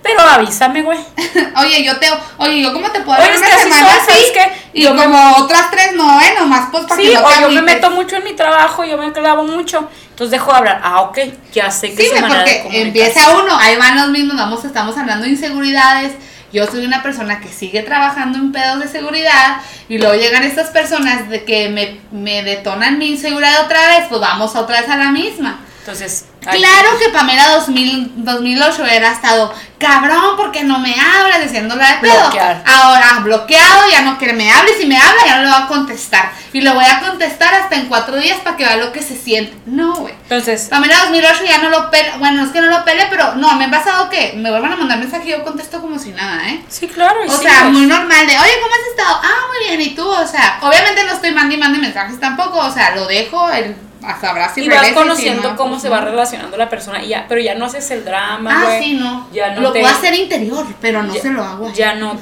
Pero 0.01 0.21
avísame, 0.21 0.82
güey. 0.82 0.97
Oye, 1.60 1.84
yo 1.84 1.99
te. 1.99 2.08
Oye, 2.38 2.62
yo 2.63 2.73
cómo 2.73 2.89
te 2.89 3.01
puedo 3.01 3.21
es 3.21 3.38
una 3.38 3.47
que 3.49 3.58
semana 3.58 3.88
así. 4.01 4.12
¿sabes 4.12 4.32
qué? 4.34 4.51
Y 4.73 4.84
Yo 4.84 4.93
me- 4.93 5.04
como 5.04 5.36
otras 5.38 5.69
tres 5.69 5.93
no, 5.93 6.21
¿eh? 6.21 6.34
Nomás 6.39 6.69
pues 6.71 6.86
para 6.86 6.95
Sí, 7.01 7.10
que 7.10 7.13
no 7.15 7.25
o 7.25 7.30
te 7.30 7.41
yo 7.41 7.49
me 7.51 7.62
meto 7.62 7.91
mucho 7.91 8.15
en 8.15 8.23
mi 8.23 8.34
trabajo, 8.34 8.86
yo 8.86 8.97
me 8.97 9.12
clavo 9.12 9.43
mucho. 9.43 9.89
Entonces 10.22 10.40
dejo 10.40 10.52
de 10.52 10.58
hablar. 10.60 10.82
Ah, 10.84 11.02
ok, 11.02 11.18
ya 11.52 11.72
sé 11.72 11.96
que 11.96 12.04
Sí, 12.04 12.04
es 12.04 12.14
de 12.14 12.22
porque 12.22 12.60
comunicarse. 12.62 12.82
empieza 12.82 13.32
uno, 13.42 13.58
ahí 13.58 13.76
van 13.76 13.96
los 13.96 14.10
mismos, 14.10 14.38
vamos, 14.38 14.64
estamos 14.64 14.96
hablando 14.96 15.24
de 15.26 15.32
inseguridades. 15.32 16.14
Yo 16.54 16.68
soy 16.68 16.86
una 16.86 17.02
persona 17.02 17.40
que 17.40 17.48
sigue 17.48 17.82
trabajando 17.82 18.38
en 18.38 18.52
pedos 18.52 18.80
de 18.82 18.88
seguridad 18.88 19.58
y 19.90 19.98
luego 19.98 20.14
llegan 20.14 20.44
estas 20.44 20.70
personas 20.70 21.28
de 21.28 21.44
que 21.44 21.70
me, 21.70 21.98
me 22.12 22.44
detonan 22.44 23.00
mi 23.00 23.08
inseguridad 23.14 23.66
otra 23.66 23.80
vez, 23.98 24.06
pues 24.10 24.22
vamos 24.22 24.56
otra 24.56 24.82
vez 24.82 24.90
a 24.92 24.98
la 24.98 25.10
misma. 25.10 25.60
Entonces, 25.82 26.26
Claro 26.41 26.98
que 26.98 27.10
Pamela 27.10 27.50
2000, 27.50 28.26
2008 28.26 28.86
era 28.86 29.12
estado 29.12 29.54
cabrón 29.78 30.36
porque 30.38 30.63
no 30.63 30.80
me 30.80 30.96
habla 31.00 31.39
diciéndole 31.39 31.84
de 31.84 31.94
pedo. 32.02 32.20
Bloquear. 32.20 32.63
Ahora 32.65 33.20
bloqueado, 33.22 33.89
ya 33.91 34.02
no 34.02 34.17
quiere 34.17 34.34
me 34.34 34.52
hable. 34.52 34.76
Si 34.76 34.88
me 34.88 34.98
habla, 34.98 35.22
ya 35.26 35.38
no 35.38 35.44
le 35.44 35.50
voy 35.50 35.62
a 35.62 35.67
contestar. 35.67 36.32
Y 36.52 36.62
le 36.62 36.72
voy 36.72 36.86
a 36.86 37.00
contestar 37.00 37.54
hasta 37.54 37.76
en 37.76 37.86
cuatro 37.86 38.17
días 38.17 38.39
para 38.39 38.58
que 38.58 38.65
vea 38.65 38.78
lo 38.78 38.91
que 38.91 39.04
se 39.04 39.15
siente. 39.15 39.56
No, 39.67 39.96
güey. 39.98 40.13
Entonces, 40.24 40.67
Pamela 40.70 40.98
2008 41.06 41.44
ya 41.48 41.60
no 41.60 41.70
lo 41.70 41.91
pele. 41.91 42.12
Bueno, 42.17 42.44
es 42.44 42.50
que 42.50 42.62
no 42.62 42.67
lo 42.67 42.84
pele, 42.84 43.06
pero 43.12 43.36
no, 43.36 43.54
me 43.54 43.65
ha 43.65 43.72
pasado 43.72 44.10
que 44.10 44.34
me 44.36 44.50
vuelvan 44.50 44.74
a 44.74 44.78
mandar 44.78 44.98
mensaje 44.98 45.28
y 45.28 45.32
yo 45.32 45.44
contesto 45.44 45.80
como 45.80 46.00
si 46.00 46.10
nada, 46.10 46.50
¿eh? 46.50 46.63
sí, 46.70 46.88
claro. 46.88 47.20
O 47.28 47.32
sí, 47.32 47.44
sea, 47.44 47.62
pues. 47.62 47.74
muy 47.74 47.86
normal 47.86 48.26
de, 48.26 48.38
oye, 48.38 48.52
¿cómo 48.62 48.74
has 48.74 48.89
estado? 48.89 49.22
Ah, 49.24 49.48
muy 49.48 49.67
bien, 49.67 49.91
¿y 49.91 49.96
tú? 49.96 50.08
O 50.08 50.28
sea, 50.28 50.60
obviamente 50.62 51.04
no 51.04 51.13
estoy 51.13 51.32
mandando 51.32 51.56
y 51.56 51.60
mande 51.60 51.80
mensajes 51.80 52.20
tampoco, 52.20 52.60
o 52.60 52.72
sea, 52.72 52.96
lo 52.96 53.06
dejo, 53.08 53.50
el, 53.50 53.76
sabrá 54.20 54.50
si 54.54 54.62
y 54.64 54.70
vas 54.70 54.88
si 54.88 54.94
conociendo 54.94 55.52
no, 55.52 55.56
cómo 55.56 55.72
pues 55.72 55.82
se 55.84 55.90
va 55.90 56.02
relacionando 56.02 56.58
la 56.58 56.70
persona 56.70 57.04
y 57.04 57.10
ya, 57.10 57.26
pero 57.30 57.40
ya 57.42 57.56
no 57.56 57.66
haces 57.66 57.90
el 57.92 58.04
drama, 58.04 58.52
Ah, 58.68 58.78
sí, 58.80 58.94
no. 58.94 59.28
Ya 59.32 59.52
no 59.54 59.62
lo 59.62 59.72
te- 59.72 59.82
puedo 59.82 59.94
hacer 59.94 60.14
interior, 60.16 60.66
pero 60.82 61.04
no 61.04 61.14
ya- 61.14 61.22
se 61.22 61.30
lo 61.30 61.44
hago. 61.44 61.72
Ya 61.74 61.96
no. 61.96 62.18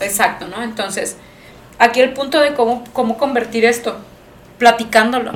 Exacto, 0.00 0.46
¿no? 0.48 0.62
Entonces, 0.62 1.16
aquí 1.78 2.00
el 2.00 2.12
punto 2.12 2.40
de 2.40 2.54
cómo, 2.54 2.84
cómo 2.92 3.16
convertir 3.18 3.64
esto, 3.64 3.98
platicándolo. 4.58 5.32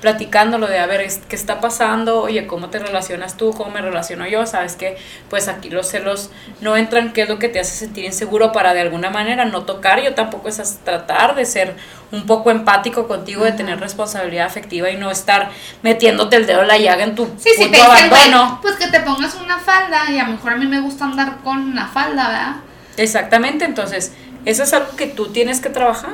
Platicándolo 0.00 0.66
de 0.66 0.78
a 0.78 0.86
ver 0.86 1.02
es- 1.02 1.20
qué 1.28 1.36
está 1.36 1.60
pasando, 1.60 2.22
oye, 2.22 2.46
cómo 2.46 2.70
te 2.70 2.78
relacionas 2.78 3.36
tú, 3.36 3.52
cómo 3.52 3.70
me 3.70 3.82
relaciono 3.82 4.26
yo, 4.26 4.46
sabes 4.46 4.74
que 4.76 4.96
pues 5.28 5.46
aquí 5.48 5.68
los 5.68 5.88
celos 5.88 6.30
no 6.62 6.76
entran, 6.76 7.12
qué 7.12 7.22
es 7.22 7.28
lo 7.28 7.38
que 7.38 7.48
te 7.50 7.60
hace 7.60 7.76
sentir 7.76 8.04
inseguro 8.06 8.50
para 8.52 8.72
de 8.72 8.80
alguna 8.80 9.10
manera 9.10 9.44
no 9.44 9.64
tocar, 9.64 10.02
yo 10.02 10.14
tampoco 10.14 10.48
es 10.48 10.78
tratar 10.84 11.34
de 11.34 11.44
ser 11.44 11.76
un 12.12 12.24
poco 12.26 12.50
empático 12.50 13.06
contigo, 13.06 13.44
de 13.44 13.52
tener 13.52 13.78
responsabilidad 13.78 14.46
afectiva 14.46 14.88
y 14.90 14.96
no 14.96 15.10
estar 15.10 15.50
metiéndote 15.82 16.36
el 16.36 16.46
dedo 16.46 16.62
en 16.62 16.68
la 16.68 16.78
llaga 16.78 17.04
en 17.04 17.14
tu 17.14 17.26
Sí, 17.36 17.50
sí, 17.56 17.70
te 17.70 17.80
abandono. 17.80 18.58
pues 18.62 18.76
que 18.76 18.88
te 18.88 19.00
pongas 19.00 19.34
una 19.34 19.58
falda 19.58 20.10
y 20.10 20.18
a 20.18 20.24
lo 20.24 20.32
mejor 20.32 20.54
a 20.54 20.56
mí 20.56 20.66
me 20.66 20.80
gusta 20.80 21.04
andar 21.04 21.38
con 21.44 21.58
una 21.58 21.86
falda, 21.88 22.28
¿verdad? 22.28 22.56
Exactamente, 22.96 23.64
entonces, 23.66 24.12
eso 24.46 24.62
es 24.62 24.72
algo 24.72 24.96
que 24.96 25.06
tú 25.06 25.28
tienes 25.28 25.60
que 25.60 25.68
trabajar. 25.68 26.10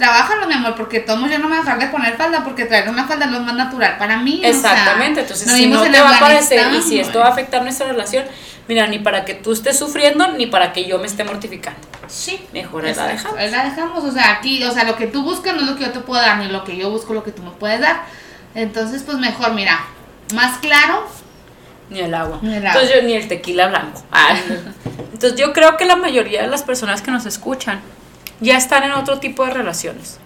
Trabájalo, 0.00 0.46
mi 0.46 0.54
amor, 0.54 0.76
porque 0.76 1.00
todos 1.00 1.30
yo 1.30 1.38
no 1.38 1.46
me 1.46 1.56
dejar 1.56 1.78
de 1.78 1.88
poner 1.88 2.16
falda 2.16 2.42
porque 2.42 2.64
traer 2.64 2.88
una 2.88 3.06
falda 3.06 3.26
es 3.26 3.32
lo 3.32 3.40
más 3.40 3.54
natural 3.54 3.98
para 3.98 4.16
mí. 4.16 4.38
o 4.38 4.40
sea, 4.40 4.48
Exactamente, 4.48 5.20
entonces 5.20 5.52
si 5.52 5.66
no 5.66 5.84
en 5.84 5.92
te 5.92 6.00
va 6.00 6.16
a 6.16 6.18
parecer 6.18 6.72
y 6.72 6.80
si 6.80 6.98
esto 6.98 7.18
va 7.18 7.26
a 7.26 7.28
afectar 7.28 7.62
nuestra 7.62 7.86
relación, 7.86 8.24
mira, 8.66 8.86
ni 8.86 8.98
para 8.98 9.26
que 9.26 9.34
tú 9.34 9.52
estés 9.52 9.78
sufriendo, 9.78 10.32
ni 10.32 10.46
para 10.46 10.72
que 10.72 10.86
yo 10.86 10.98
me 10.98 11.06
esté 11.06 11.22
mortificando. 11.22 11.78
Sí. 12.08 12.40
Mejor 12.54 12.84
la 12.84 13.08
dejamos. 13.08 13.38
la 13.50 13.64
dejamos, 13.64 14.02
o 14.02 14.10
sea, 14.10 14.32
aquí, 14.32 14.64
o 14.64 14.72
sea, 14.72 14.84
lo 14.84 14.96
que 14.96 15.06
tú 15.06 15.22
buscas 15.22 15.54
no 15.54 15.60
es 15.60 15.66
lo 15.66 15.76
que 15.76 15.84
yo 15.84 15.90
te 15.90 16.00
puedo 16.00 16.22
dar, 16.22 16.38
ni 16.38 16.48
lo 16.48 16.64
que 16.64 16.78
yo 16.78 16.90
busco 16.90 17.12
lo 17.12 17.22
que 17.22 17.32
tú 17.32 17.42
me 17.42 17.50
puedes 17.50 17.80
dar. 17.82 18.04
Entonces, 18.54 19.02
pues 19.02 19.18
mejor, 19.18 19.52
mira, 19.52 19.84
más 20.32 20.56
claro, 20.60 21.06
Ni 21.90 22.00
el 22.00 22.14
agua. 22.14 22.38
Ni 22.40 22.54
el 22.54 22.66
agua. 22.66 22.80
Entonces 22.80 23.02
yo, 23.02 23.06
ni 23.06 23.12
el 23.12 23.28
tequila 23.28 23.68
blanco. 23.68 24.02
Ah, 24.10 24.32
no. 24.48 24.54
Entonces 25.12 25.38
yo 25.38 25.52
creo 25.52 25.76
que 25.76 25.84
la 25.84 25.96
mayoría 25.96 26.40
de 26.40 26.48
las 26.48 26.62
personas 26.62 27.02
que 27.02 27.10
nos 27.10 27.26
escuchan 27.26 27.82
ya 28.40 28.56
están 28.56 28.82
en 28.84 28.92
otro 28.92 29.18
tipo 29.18 29.44
de 29.44 29.52
relaciones. 29.52 30.18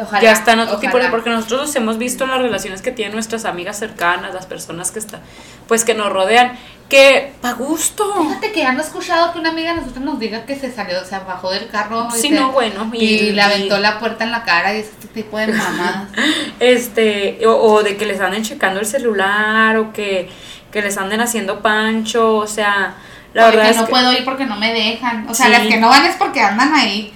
ojalá. 0.00 0.22
ya 0.22 0.32
están 0.32 0.58
en 0.60 0.66
otro 0.66 0.78
tipo 0.78 0.92
de 0.98 1.04
ojalá. 1.04 1.10
porque 1.10 1.30
nosotros 1.30 1.60
los 1.62 1.76
hemos 1.76 1.96
visto 1.98 2.24
en 2.24 2.30
las 2.30 2.40
relaciones 2.40 2.82
que 2.82 2.90
tienen 2.92 3.14
nuestras 3.14 3.44
amigas 3.44 3.78
cercanas, 3.78 4.34
las 4.34 4.46
personas 4.46 4.90
que 4.90 4.98
están, 4.98 5.20
pues 5.68 5.84
que 5.84 5.94
nos 5.94 6.12
rodean, 6.12 6.58
que 6.88 7.32
pa 7.40 7.52
gusto. 7.52 8.04
Fíjate 8.28 8.52
que 8.52 8.62
han 8.64 8.78
escuchado 8.78 9.32
que 9.32 9.38
una 9.40 9.50
amiga 9.50 9.70
de 9.74 9.80
nosotros 9.80 10.04
nos 10.04 10.18
diga 10.20 10.44
que 10.46 10.54
se 10.54 10.70
salió, 10.72 11.04
se 11.04 11.18
bajó 11.18 11.50
del 11.50 11.68
carro 11.68 12.08
y, 12.14 12.20
Sí, 12.20 12.28
se- 12.28 12.34
no, 12.34 12.52
bueno, 12.52 12.90
y, 12.92 13.04
y- 13.04 13.32
le 13.32 13.42
aventó 13.42 13.78
la 13.78 13.98
puerta 13.98 14.22
en 14.24 14.30
la 14.32 14.44
cara 14.44 14.74
y 14.74 14.80
ese 14.80 14.92
tipo 15.14 15.36
de 15.38 15.48
mamadas. 15.48 16.08
este 16.60 17.40
o, 17.46 17.52
o 17.54 17.82
de 17.82 17.96
que 17.96 18.06
les 18.06 18.20
anden 18.20 18.42
checando 18.42 18.80
el 18.80 18.86
celular 18.86 19.76
o 19.78 19.92
que, 19.92 20.28
que 20.72 20.82
les 20.82 20.96
anden 20.98 21.20
haciendo 21.20 21.60
pancho 21.60 22.36
o 22.36 22.46
sea 22.46 22.94
la 23.34 23.44
O 23.44 23.50
verdad 23.50 23.64
que 23.64 23.70
es 23.70 23.76
no 23.76 23.84
que 23.86 23.90
puedo 23.90 24.12
ir 24.12 24.24
porque 24.24 24.46
no 24.46 24.56
me 24.56 24.72
dejan. 24.72 25.28
O 25.28 25.34
sea, 25.34 25.46
Sí. 25.46 25.52
las 25.52 25.62
que 25.66 25.76
no 25.76 25.88
van 25.90 26.06
es 26.06 26.16
porque 26.16 26.40
andan 26.40 26.72
ahí. 26.74 27.12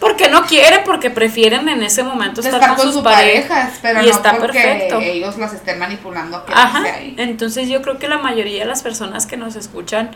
Porque 0.00 0.28
no 0.28 0.44
quieren 0.44 0.80
porque 0.84 1.10
prefieren 1.10 1.68
en 1.68 1.82
ese 1.82 2.02
momento 2.02 2.40
estar, 2.40 2.60
estar 2.60 2.76
con, 2.76 2.92
sus 2.92 3.02
parejas, 3.02 3.78
pero 3.80 4.02
y 4.02 4.06
no 4.06 4.10
está 4.10 4.36
porque 4.36 4.60
perfecto 4.60 5.00
ellos 5.00 5.38
las 5.38 5.54
estén 5.54 5.78
manipulando 5.78 6.44
que 6.44 6.52
Ajá. 6.52 6.82
ahí. 6.82 7.14
Entonces 7.18 7.68
yo 7.68 7.80
creo 7.82 7.98
que 7.98 8.08
la 8.08 8.18
mayoría 8.18 8.60
de 8.60 8.66
las 8.66 8.82
personas 8.82 9.26
que 9.26 9.36
nos 9.36 9.56
escuchan 9.56 10.10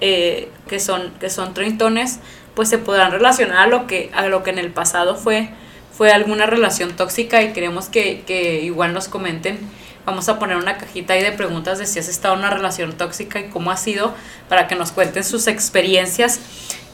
eh, 0.00 0.50
que 0.68 0.80
son, 0.80 1.12
que 1.20 1.30
son 1.30 1.54
treintones, 1.54 2.18
pues 2.54 2.68
se 2.68 2.78
podrán 2.78 3.12
relacionar 3.12 3.58
a 3.58 3.66
lo 3.66 3.86
que, 3.86 4.10
a 4.14 4.26
lo 4.26 4.42
que 4.42 4.50
en 4.50 4.58
el 4.58 4.70
pasado 4.70 5.16
fue, 5.16 5.48
fue 5.96 6.12
alguna 6.12 6.46
relación 6.46 6.94
tóxica 6.96 7.42
y 7.42 7.52
queremos 7.52 7.88
que, 7.88 8.22
que 8.26 8.60
igual 8.60 8.92
nos 8.92 9.08
comenten. 9.08 9.58
Vamos 10.04 10.28
a 10.28 10.38
poner 10.38 10.56
una 10.56 10.76
cajita 10.76 11.14
ahí 11.14 11.22
de 11.22 11.32
preguntas 11.32 11.78
de 11.78 11.86
si 11.86 11.98
has 11.98 12.08
estado 12.08 12.34
en 12.34 12.40
una 12.40 12.50
relación 12.50 12.92
tóxica 12.92 13.40
y 13.40 13.44
cómo 13.44 13.70
ha 13.70 13.76
sido, 13.76 14.14
para 14.48 14.68
que 14.68 14.74
nos 14.74 14.92
cuenten 14.92 15.24
sus 15.24 15.46
experiencias 15.46 16.40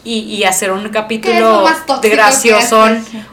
y, 0.04 0.20
y 0.20 0.44
hacer 0.44 0.72
un 0.72 0.88
capítulo 0.88 1.64
de 2.00 2.08
gracioso, 2.08 2.86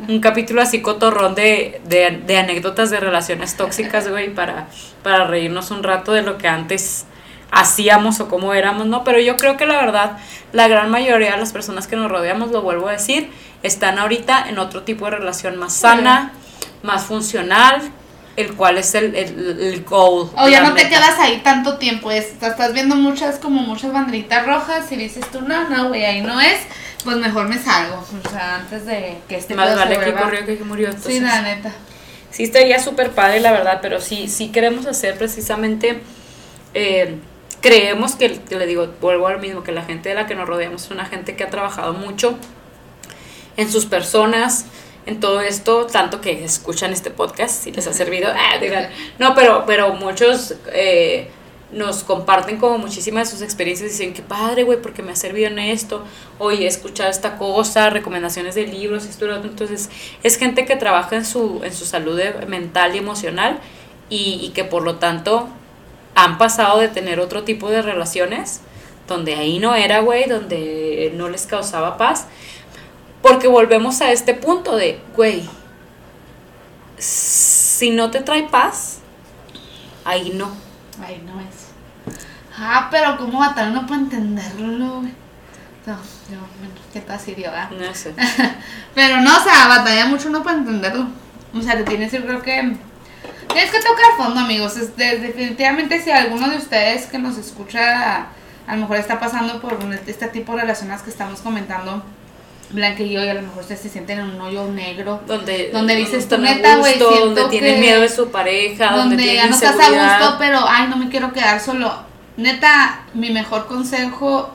un 0.07 0.19
capítulo 0.19 0.61
así 0.61 0.81
cotorrón 0.81 1.35
de, 1.35 1.81
de, 1.85 2.21
de 2.25 2.37
anécdotas 2.37 2.89
de 2.89 2.99
relaciones 2.99 3.55
tóxicas, 3.55 4.09
güey, 4.09 4.33
para, 4.33 4.67
para 5.03 5.25
reírnos 5.25 5.71
un 5.71 5.83
rato 5.83 6.11
de 6.11 6.23
lo 6.23 6.37
que 6.37 6.47
antes 6.47 7.05
hacíamos 7.51 8.19
o 8.19 8.27
cómo 8.27 8.53
éramos, 8.53 8.87
¿no? 8.87 9.03
Pero 9.03 9.19
yo 9.19 9.37
creo 9.37 9.55
que 9.55 9.65
la 9.65 9.75
verdad, 9.77 10.17
la 10.51 10.67
gran 10.67 10.89
mayoría 10.89 11.31
de 11.31 11.37
las 11.37 11.53
personas 11.53 11.87
que 11.87 11.95
nos 11.95 12.11
rodeamos, 12.11 12.51
lo 12.51 12.61
vuelvo 12.61 12.89
a 12.89 12.91
decir, 12.91 13.31
están 13.63 13.97
ahorita 13.97 14.49
en 14.49 14.59
otro 14.59 14.83
tipo 14.83 15.05
de 15.05 15.11
relación 15.11 15.55
más 15.57 15.73
sana, 15.73 16.33
más 16.83 17.05
funcional, 17.05 17.81
el 18.37 18.55
cual 18.55 18.77
es 18.77 18.95
el, 18.95 19.13
el, 19.15 19.59
el 19.59 19.83
goal. 19.83 20.29
O 20.37 20.47
ya 20.47 20.61
no 20.61 20.73
te 20.73 20.87
quedas 20.87 21.19
ahí 21.19 21.41
tanto 21.43 21.77
tiempo, 21.77 22.09
estás 22.11 22.73
viendo 22.73 22.95
muchas, 22.95 23.39
como 23.39 23.61
muchas 23.61 23.91
banderitas 23.91 24.45
rojas 24.45 24.89
y 24.91 24.95
dices 24.95 25.29
tú, 25.31 25.41
no, 25.41 25.67
no, 25.69 25.89
güey, 25.89 26.05
ahí 26.05 26.21
no 26.21 26.39
es, 26.39 26.59
pues 27.03 27.17
mejor 27.17 27.49
me 27.49 27.57
salgo, 27.57 27.97
o 27.97 28.29
sea, 28.29 28.55
antes 28.55 28.85
de 28.85 29.17
que 29.27 29.37
este 29.37 29.55
Más 29.55 29.75
vale 29.75 29.99
que 29.99 30.13
corrió 30.13 30.45
que 30.45 30.63
murió. 30.63 30.91
sí, 31.03 31.19
la 31.19 31.41
neta. 31.41 31.73
Sí, 32.29 32.43
estaría 32.43 32.79
súper 32.79 33.11
padre, 33.11 33.41
la 33.41 33.51
verdad, 33.51 33.79
pero 33.81 33.99
sí, 33.99 34.29
sí 34.29 34.49
queremos 34.49 34.85
hacer 34.85 35.17
precisamente... 35.17 36.01
Eh, 36.73 37.17
creemos 37.61 38.15
que, 38.15 38.39
le 38.49 38.65
digo, 38.65 38.87
vuelvo 39.01 39.27
al 39.27 39.39
mismo, 39.39 39.63
que 39.63 39.71
la 39.71 39.83
gente 39.83 40.09
de 40.09 40.15
la 40.15 40.27
que 40.27 40.35
nos 40.35 40.47
rodeamos 40.47 40.85
es 40.85 40.91
una 40.91 41.05
gente 41.05 41.35
que 41.35 41.43
ha 41.43 41.49
trabajado 41.49 41.93
mucho 41.93 42.37
en 43.55 43.71
sus 43.71 43.85
personas, 43.85 44.65
en 45.07 45.19
todo 45.19 45.41
esto, 45.41 45.87
tanto 45.87 46.21
que 46.21 46.43
escuchan 46.43 46.91
este 46.91 47.09
podcast, 47.09 47.63
si 47.63 47.71
les 47.71 47.87
ha 47.87 47.93
servido, 47.93 48.29
ah, 48.35 48.59
no, 49.19 49.33
pero, 49.33 49.63
pero 49.65 49.93
muchos 49.93 50.53
eh, 50.73 51.29
nos 51.71 52.03
comparten 52.03 52.57
como 52.57 52.77
muchísimas 52.77 53.27
de 53.27 53.31
sus 53.31 53.41
experiencias, 53.41 53.91
dicen, 53.91 54.13
qué 54.13 54.21
padre, 54.21 54.63
güey, 54.63 54.81
porque 54.81 55.01
me 55.01 55.13
ha 55.13 55.15
servido 55.15 55.47
en 55.47 55.59
esto, 55.59 56.03
oye, 56.39 56.65
he 56.65 56.67
escuchado 56.67 57.09
esta 57.09 57.37
cosa, 57.37 57.89
recomendaciones 57.89 58.55
de 58.55 58.67
libros, 58.67 59.05
esto 59.05 59.25
y 59.25 59.29
lo 59.29 59.37
otro, 59.37 59.49
entonces 59.49 59.89
es 60.23 60.37
gente 60.37 60.65
que 60.65 60.75
trabaja 60.75 61.15
en 61.15 61.25
su, 61.25 61.61
en 61.63 61.73
su 61.73 61.85
salud 61.85 62.21
mental 62.47 62.95
y 62.95 62.99
emocional 62.99 63.59
y, 64.09 64.39
y 64.41 64.49
que 64.49 64.63
por 64.63 64.83
lo 64.83 64.95
tanto 64.95 65.47
han 66.15 66.37
pasado 66.37 66.79
de 66.79 66.89
tener 66.89 67.19
otro 67.19 67.43
tipo 67.43 67.69
de 67.69 67.81
relaciones 67.81 68.61
donde 69.07 69.35
ahí 69.35 69.59
no 69.59 69.73
era, 69.75 70.01
güey, 70.01 70.27
donde 70.27 71.13
no 71.15 71.29
les 71.29 71.47
causaba 71.47 71.97
paz. 71.97 72.27
Porque 73.21 73.47
volvemos 73.47 74.01
a 74.01 74.11
este 74.11 74.33
punto 74.33 74.75
de, 74.75 75.01
güey, 75.15 75.49
si 76.97 77.89
no 77.91 78.11
te 78.11 78.21
trae 78.21 78.43
paz, 78.43 78.99
ahí 80.05 80.31
no. 80.33 80.51
Ahí 81.03 81.23
no 81.25 81.39
es. 81.41 82.15
Ah, 82.57 82.87
pero 82.89 83.17
¿cómo 83.17 83.39
matar 83.39 83.69
no 83.69 83.85
puede 83.85 84.01
entenderlo, 84.01 85.01
güey? 85.01 85.13
No, 85.85 85.95
yo, 86.29 86.37
bueno, 86.59 86.73
qué 86.91 87.03
si 87.19 87.33
¿verdad? 87.35 87.69
No 87.71 87.93
sé. 87.93 88.13
pero 88.95 89.21
no, 89.21 89.37
o 89.37 89.39
sea, 89.41 89.67
batalla 89.67 90.05
mucho 90.07 90.29
no 90.29 90.43
para 90.43 90.57
entenderlo. 90.57 91.07
O 91.53 91.61
sea, 91.61 91.77
te 91.77 91.83
tienes, 91.83 92.11
yo 92.11 92.21
creo 92.23 92.41
que 92.41 92.77
Tienes 93.47 93.71
que 93.71 93.79
tocar 93.79 94.17
fondo, 94.17 94.39
amigos. 94.41 94.75
definitivamente, 94.97 96.01
si 96.01 96.11
alguno 96.11 96.49
de 96.49 96.57
ustedes 96.57 97.07
que 97.07 97.17
nos 97.17 97.37
escucha 97.37 98.27
a 98.67 98.75
lo 98.75 98.81
mejor 98.81 98.97
está 98.97 99.19
pasando 99.19 99.61
por 99.61 99.79
este 100.05 100.27
tipo 100.27 100.53
de 100.53 100.61
relaciones 100.61 101.01
que 101.01 101.09
estamos 101.09 101.39
comentando, 101.39 102.03
Blanca 102.69 103.03
y 103.03 103.11
yo, 103.11 103.23
y 103.23 103.29
a 103.29 103.33
lo 103.33 103.41
mejor 103.41 103.61
ustedes 103.61 103.81
se 103.81 103.89
sienten 103.89 104.19
en 104.19 104.25
un 104.31 104.41
hoyo 104.41 104.67
negro. 104.67 105.21
Donde, 105.25 105.69
donde 105.71 105.95
dices, 105.95 106.27
tú 106.27 106.37
neta, 106.37 106.77
güey, 106.77 106.97
Donde 106.97 107.45
tienen 107.45 107.79
miedo 107.79 108.01
de 108.01 108.09
su 108.09 108.29
pareja, 108.29 108.91
donde, 108.95 109.15
donde 109.15 109.35
ya 109.35 109.47
no 109.47 109.55
estás 109.55 109.75
a 109.79 109.89
gusto, 109.89 110.35
pero 110.37 110.65
ay, 110.67 110.87
no 110.89 110.97
me 110.97 111.09
quiero 111.09 111.31
quedar 111.31 111.59
solo. 111.61 111.93
Neta, 112.35 113.05
mi 113.13 113.31
mejor 113.31 113.67
consejo, 113.67 114.53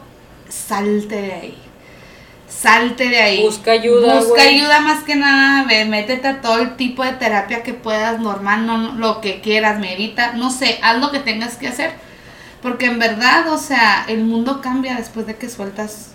salte 0.49 1.23
de 1.23 1.33
ahí 1.33 1.63
salte 2.63 3.09
de 3.09 3.21
ahí. 3.21 3.43
Busca 3.43 3.73
ayuda. 3.73 4.21
Busca 4.21 4.43
ayuda 4.43 4.81
más 4.81 5.03
que 5.03 5.17
nada, 5.17 5.65
ve, 5.65 5.85
métete 5.85 6.29
a 6.29 6.41
todo 6.41 6.59
el 6.59 6.77
tipo 6.77 7.03
de 7.03 7.13
terapia 7.13 7.63
que 7.63 7.75
puedas, 7.75 8.21
normal, 8.21 8.67
no, 8.67 8.95
lo 8.95 9.21
que 9.21 9.41
quieras, 9.41 9.81
medita, 9.81 10.33
no 10.33 10.51
sé, 10.51 10.79
haz 10.83 10.99
lo 10.99 11.11
que 11.11 11.19
tengas 11.19 11.57
que 11.57 11.69
hacer. 11.69 11.93
Porque 12.61 12.87
en 12.87 13.01
verdad, 13.01 13.49
o 13.49 13.59
sea, 13.59 14.05
el 14.07 14.25
mundo 14.25 14.61
cambia 14.61 14.95
después 14.95 15.27
de 15.27 15.37
que 15.37 15.49
sueltas 15.49 16.13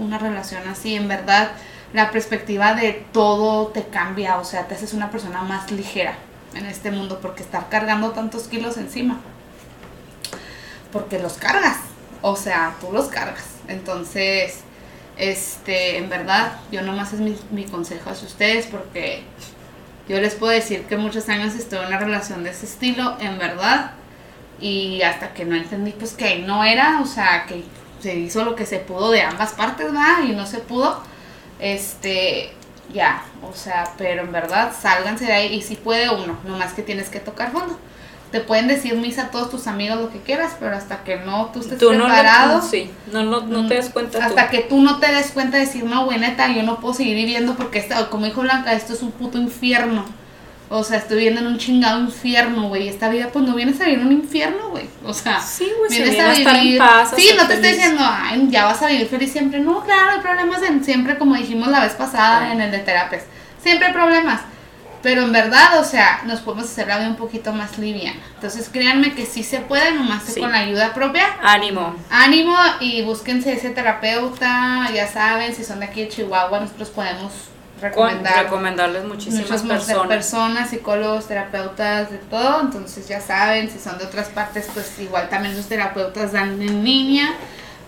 una 0.00 0.18
relación 0.18 0.66
así, 0.68 0.94
en 0.94 1.08
verdad, 1.08 1.52
la 1.92 2.10
perspectiva 2.10 2.74
de 2.74 3.04
todo 3.12 3.68
te 3.68 3.84
cambia, 3.84 4.38
o 4.38 4.44
sea, 4.44 4.66
te 4.66 4.74
haces 4.74 4.94
una 4.94 5.10
persona 5.10 5.42
más 5.42 5.70
ligera 5.70 6.14
en 6.54 6.66
este 6.66 6.90
mundo 6.90 7.20
porque 7.20 7.42
estar 7.42 7.68
cargando 7.68 8.10
tantos 8.10 8.48
kilos 8.48 8.76
encima. 8.76 9.20
Porque 10.92 11.18
los 11.18 11.34
cargas, 11.34 11.78
o 12.22 12.36
sea, 12.36 12.74
tú 12.80 12.92
los 12.92 13.06
cargas. 13.06 13.44
Entonces, 13.68 14.60
este, 15.16 15.98
en 15.98 16.08
verdad, 16.08 16.52
yo 16.72 16.82
nomás 16.82 17.12
es 17.12 17.20
mi, 17.20 17.36
mi 17.50 17.64
consejo 17.64 18.10
a 18.10 18.12
ustedes 18.12 18.66
porque 18.66 19.22
yo 20.08 20.20
les 20.20 20.34
puedo 20.34 20.52
decir 20.52 20.84
que 20.86 20.96
muchos 20.96 21.28
años 21.28 21.54
estuve 21.54 21.80
en 21.80 21.86
una 21.86 21.98
relación 21.98 22.42
de 22.42 22.50
ese 22.50 22.66
estilo, 22.66 23.16
en 23.20 23.38
verdad, 23.38 23.92
y 24.60 25.02
hasta 25.02 25.32
que 25.32 25.44
no 25.44 25.54
entendí 25.54 25.92
pues 25.92 26.14
que 26.14 26.38
no 26.38 26.64
era, 26.64 27.00
o 27.00 27.06
sea, 27.06 27.46
que 27.46 27.62
se 28.00 28.14
hizo 28.16 28.44
lo 28.44 28.54
que 28.54 28.66
se 28.66 28.78
pudo 28.78 29.10
de 29.10 29.22
ambas 29.22 29.52
partes, 29.52 29.86
¿verdad? 29.86 30.24
Y 30.26 30.32
no 30.32 30.46
se 30.46 30.58
pudo, 30.58 31.02
este, 31.58 32.52
ya, 32.92 33.24
o 33.42 33.54
sea, 33.54 33.92
pero 33.98 34.22
en 34.22 34.32
verdad, 34.32 34.72
sálganse 34.78 35.26
de 35.26 35.32
ahí 35.32 35.54
y 35.54 35.62
si 35.62 35.76
puede 35.76 36.10
uno, 36.10 36.38
nomás 36.44 36.72
que 36.72 36.82
tienes 36.82 37.08
que 37.08 37.20
tocar 37.20 37.52
fondo 37.52 37.78
te 38.30 38.40
pueden 38.40 38.68
decir 38.68 38.94
misa 38.94 39.24
a 39.24 39.30
todos 39.30 39.50
tus 39.50 39.66
amigos 39.66 39.98
lo 39.98 40.10
que 40.10 40.20
quieras, 40.20 40.56
pero 40.60 40.76
hasta 40.76 41.02
que 41.02 41.16
no 41.16 41.50
tú 41.52 41.60
estés 41.60 41.78
preparado, 41.78 42.58
no, 42.58 42.62
sí, 42.62 42.90
no, 43.12 43.24
no, 43.24 43.40
no 43.40 43.66
te 43.66 43.74
des 43.74 43.90
cuenta. 43.90 44.24
Hasta 44.24 44.50
que 44.50 44.60
tú 44.60 44.80
no 44.80 44.98
te 44.98 45.12
des 45.12 45.32
cuenta 45.32 45.56
de 45.56 45.66
decir, 45.66 45.84
no, 45.84 46.04
güey, 46.04 46.18
neta, 46.18 46.48
yo 46.52 46.62
no 46.62 46.80
puedo 46.80 46.94
seguir 46.94 47.16
viviendo 47.16 47.54
porque, 47.56 47.88
como 48.10 48.26
dijo 48.26 48.42
Blanca, 48.42 48.72
esto 48.72 48.92
es 48.92 49.02
un 49.02 49.10
puto 49.10 49.38
infierno. 49.38 50.04
O 50.72 50.84
sea, 50.84 50.98
estoy 50.98 51.16
viviendo 51.16 51.40
en 51.40 51.48
un 51.48 51.58
chingado 51.58 51.98
infierno, 51.98 52.68
güey. 52.68 52.88
Esta 52.88 53.08
vida, 53.08 53.30
pues 53.32 53.44
no 53.44 53.56
vienes 53.56 53.80
a 53.80 53.86
vivir 53.86 53.98
en 53.98 54.06
un 54.06 54.12
infierno, 54.12 54.70
güey. 54.70 54.88
O 55.04 55.12
sea, 55.12 55.40
sí, 55.40 55.68
güey, 55.76 55.90
vienes 55.90 56.46
a 56.46 56.52
vivir. 56.52 56.78
Paz, 56.78 57.12
sí, 57.16 57.30
no 57.36 57.48
te 57.48 57.54
estoy 57.54 57.72
diciendo, 57.72 58.00
ay, 58.06 58.46
ya 58.50 58.66
vas 58.66 58.80
a 58.80 58.86
vivir 58.86 59.08
feliz 59.08 59.32
siempre. 59.32 59.58
No, 59.58 59.82
claro, 59.82 60.12
hay 60.12 60.20
problemas 60.20 60.62
en 60.62 60.84
siempre, 60.84 61.18
como 61.18 61.34
dijimos 61.34 61.66
la 61.66 61.80
vez 61.80 61.94
pasada 61.94 62.52
en 62.52 62.60
el 62.60 62.70
de 62.70 62.78
terapias. 62.78 63.24
Siempre 63.60 63.88
hay 63.88 63.92
problemas. 63.92 64.42
Pero 65.02 65.22
en 65.22 65.32
verdad, 65.32 65.80
o 65.80 65.84
sea, 65.84 66.20
nos 66.26 66.38
podemos 66.38 66.66
hacer 66.66 66.86
la 66.86 66.98
vida 66.98 67.08
un 67.08 67.16
poquito 67.16 67.52
más 67.52 67.76
liviana. 67.76 68.20
Entonces, 68.36 68.68
créanme 68.72 69.12
que 69.14 69.26
sí 69.26 69.42
se 69.42 69.58
puede, 69.58 69.90
nomás 69.90 70.22
con 70.38 70.52
la 70.52 70.58
ayuda 70.58 70.94
propia. 70.94 71.26
Ánimo. 71.42 71.96
Ánimo 72.10 72.54
y 72.78 73.02
búsquense 73.02 73.54
ese 73.54 73.70
terapeuta, 73.70 74.88
ya 74.94 75.08
saben, 75.08 75.52
si 75.52 75.64
son 75.64 75.80
de 75.80 75.86
aquí 75.86 76.02
de 76.02 76.10
Chihuahua, 76.10 76.60
nosotros 76.60 76.90
podemos 76.90 77.32
recomendar. 77.80 78.44
recomendarles 78.44 79.04
muchísimas 79.04 79.62
personas. 79.62 80.08
personas, 80.08 80.70
psicólogos, 80.70 81.26
terapeutas, 81.26 82.10
de 82.10 82.18
todo. 82.18 82.60
Entonces, 82.60 83.08
ya 83.08 83.20
saben, 83.20 83.70
si 83.70 83.78
son 83.78 83.98
de 83.98 84.04
otras 84.04 84.28
partes, 84.28 84.68
pues 84.72 84.98
igual 84.98 85.28
también 85.28 85.56
los 85.56 85.66
terapeutas 85.66 86.32
dan 86.32 86.60
en 86.62 86.84
línea 86.84 87.34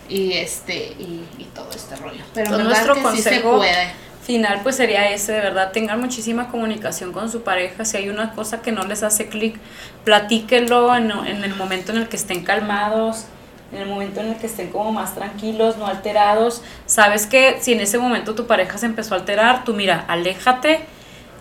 y 0.09 0.33
este 0.33 0.75
y, 0.75 1.25
y 1.37 1.45
todo 1.53 1.69
este 1.71 1.95
rollo. 1.95 2.23
Pero 2.33 2.59
en 2.59 2.67
verdad 2.67 2.93
que 2.93 3.17
sí 3.17 3.21
se 3.21 3.39
puede 3.39 4.03
final 4.23 4.61
pues 4.63 4.77
sería 4.77 5.11
ese, 5.11 5.33
de 5.33 5.41
verdad, 5.41 5.71
tengan 5.71 5.99
muchísima 5.99 6.47
comunicación 6.47 7.11
con 7.11 7.29
su 7.29 7.43
pareja, 7.43 7.85
si 7.85 7.97
hay 7.97 8.09
una 8.09 8.31
cosa 8.31 8.61
que 8.61 8.71
no 8.71 8.83
les 8.83 9.03
hace 9.03 9.27
clic, 9.27 9.57
platíquenlo 10.03 10.95
en, 10.95 11.11
en, 11.11 11.43
el 11.43 11.55
momento 11.55 11.91
en 11.91 11.99
el 11.99 12.07
que 12.07 12.15
estén 12.15 12.43
calmados, 12.43 13.25
en 13.73 13.81
el 13.81 13.87
momento 13.87 14.21
en 14.21 14.27
el 14.27 14.37
que 14.37 14.47
estén 14.47 14.69
como 14.69 14.91
más 14.91 15.15
tranquilos, 15.15 15.77
no 15.77 15.87
alterados, 15.87 16.61
sabes 16.85 17.25
que 17.25 17.57
si 17.61 17.73
en 17.73 17.81
ese 17.81 17.97
momento 17.97 18.35
tu 18.35 18.45
pareja 18.45 18.77
se 18.77 18.85
empezó 18.85 19.15
a 19.15 19.17
alterar, 19.17 19.63
tú 19.63 19.73
mira, 19.73 20.05
aléjate, 20.07 20.81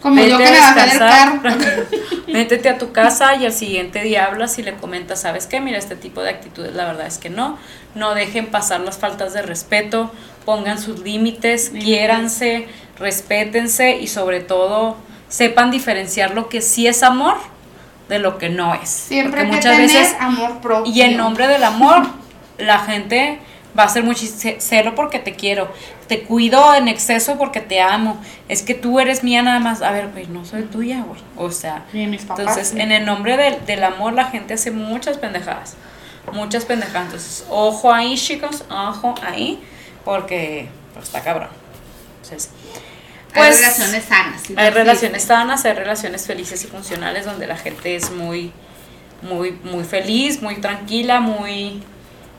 como 0.01 0.21
yo 0.21 0.37
que 0.37 0.45
a 0.45 0.51
descansar, 0.51 1.41
métete 2.27 2.69
a 2.69 2.79
tu 2.79 2.91
casa 2.91 3.37
y 3.37 3.47
al 3.47 3.53
siguiente 3.53 4.03
día 4.03 4.25
hablas 4.25 4.59
y 4.59 4.63
le 4.63 4.75
comentas, 4.75 5.21
¿sabes 5.21 5.47
qué? 5.47 5.61
Mira, 5.61 5.79
este 5.79 5.95
tipo 5.95 6.23
de 6.23 6.31
actitudes 6.31 6.75
la 6.75 6.87
verdad 6.87 7.07
es 7.07 7.19
que 7.19 7.31
no, 7.31 7.57
no 7.95 8.15
dejen 8.15 8.47
pasar 8.47 8.81
las 8.81 8.99
faltas 8.99 9.33
de 9.33 9.43
respeto, 9.43 10.11
pongan 10.45 10.81
sus 10.81 11.01
límites, 11.01 11.71
quiéranse, 11.71 12.67
respétense 12.99 13.99
y 13.99 14.09
sobre 14.09 14.41
todo 14.41 14.97
sepan 15.29 15.71
diferenciar 15.71 16.35
lo 16.35 16.49
que 16.49 16.63
sí 16.63 16.87
es 16.87 17.03
amor 17.03 17.37
de 18.09 18.19
lo 18.19 18.39
que 18.39 18.49
no 18.49 18.75
es. 18.75 18.89
Siempre 18.89 19.43
Porque 19.43 19.57
muchas 19.57 19.79
veces 19.79 20.17
amor 20.19 20.61
propio. 20.61 20.93
Y 20.93 21.01
en 21.03 21.17
nombre 21.17 21.47
del 21.47 21.65
amor, 21.65 22.07
la 22.63 22.79
gente 22.81 23.39
va 23.79 23.85
a 23.85 23.89
ser 23.89 24.05
muchísimo 24.05 24.57
cero 24.59 24.93
porque 24.95 25.19
te 25.19 25.35
quiero, 25.35 25.73
te 26.07 26.23
cuido 26.23 26.75
en 26.75 26.89
exceso 26.89 27.39
porque 27.39 27.61
te 27.61 27.81
amo, 27.81 28.21
es 28.49 28.63
que 28.63 28.75
tú 28.75 29.01
eres 29.01 29.25
mía 29.25 29.43
nada 29.43 29.61
más, 29.61 29.83
a 29.83 29.91
ver, 29.93 30.09
güey, 30.09 30.27
no 30.27 30.45
soy 30.45 30.63
tuya, 30.65 31.03
güey, 31.07 31.21
o 31.37 31.51
sea, 31.51 31.85
entonces 31.93 32.75
en 32.75 32.93
el 32.93 33.07
nombre 33.07 33.37
del, 33.37 33.65
del 33.65 33.83
amor 33.83 34.13
la 34.13 34.27
gente 34.27 34.55
hace 34.55 34.71
muchas 34.71 35.17
pendejadas, 35.17 35.77
muchas 36.33 36.65
pendejadas. 36.65 37.07
Entonces, 37.07 37.47
ojo 37.49 37.93
ahí, 37.93 38.17
chicos, 38.17 38.65
ojo 38.71 39.15
ahí, 39.27 39.63
porque 40.05 40.69
pues, 40.93 41.07
está 41.07 41.23
cabrón. 41.23 41.49
Entonces, 42.23 42.51
hay 43.35 43.43
pues, 43.43 43.61
relaciones 43.61 44.05
sanas. 44.05 44.43
Hay 44.57 44.71
relaciones 44.71 45.23
sanas, 45.25 45.65
hay 45.65 45.73
relaciones 45.73 46.27
felices 46.27 46.63
y 46.65 46.67
funcionales 46.67 47.25
donde 47.25 47.47
la 47.47 47.57
gente 47.57 47.97
es 47.97 48.11
muy, 48.11 48.53
muy, 49.23 49.53
muy 49.65 49.85
feliz, 49.85 50.43
muy 50.43 50.57
tranquila, 50.57 51.21
muy, 51.21 51.83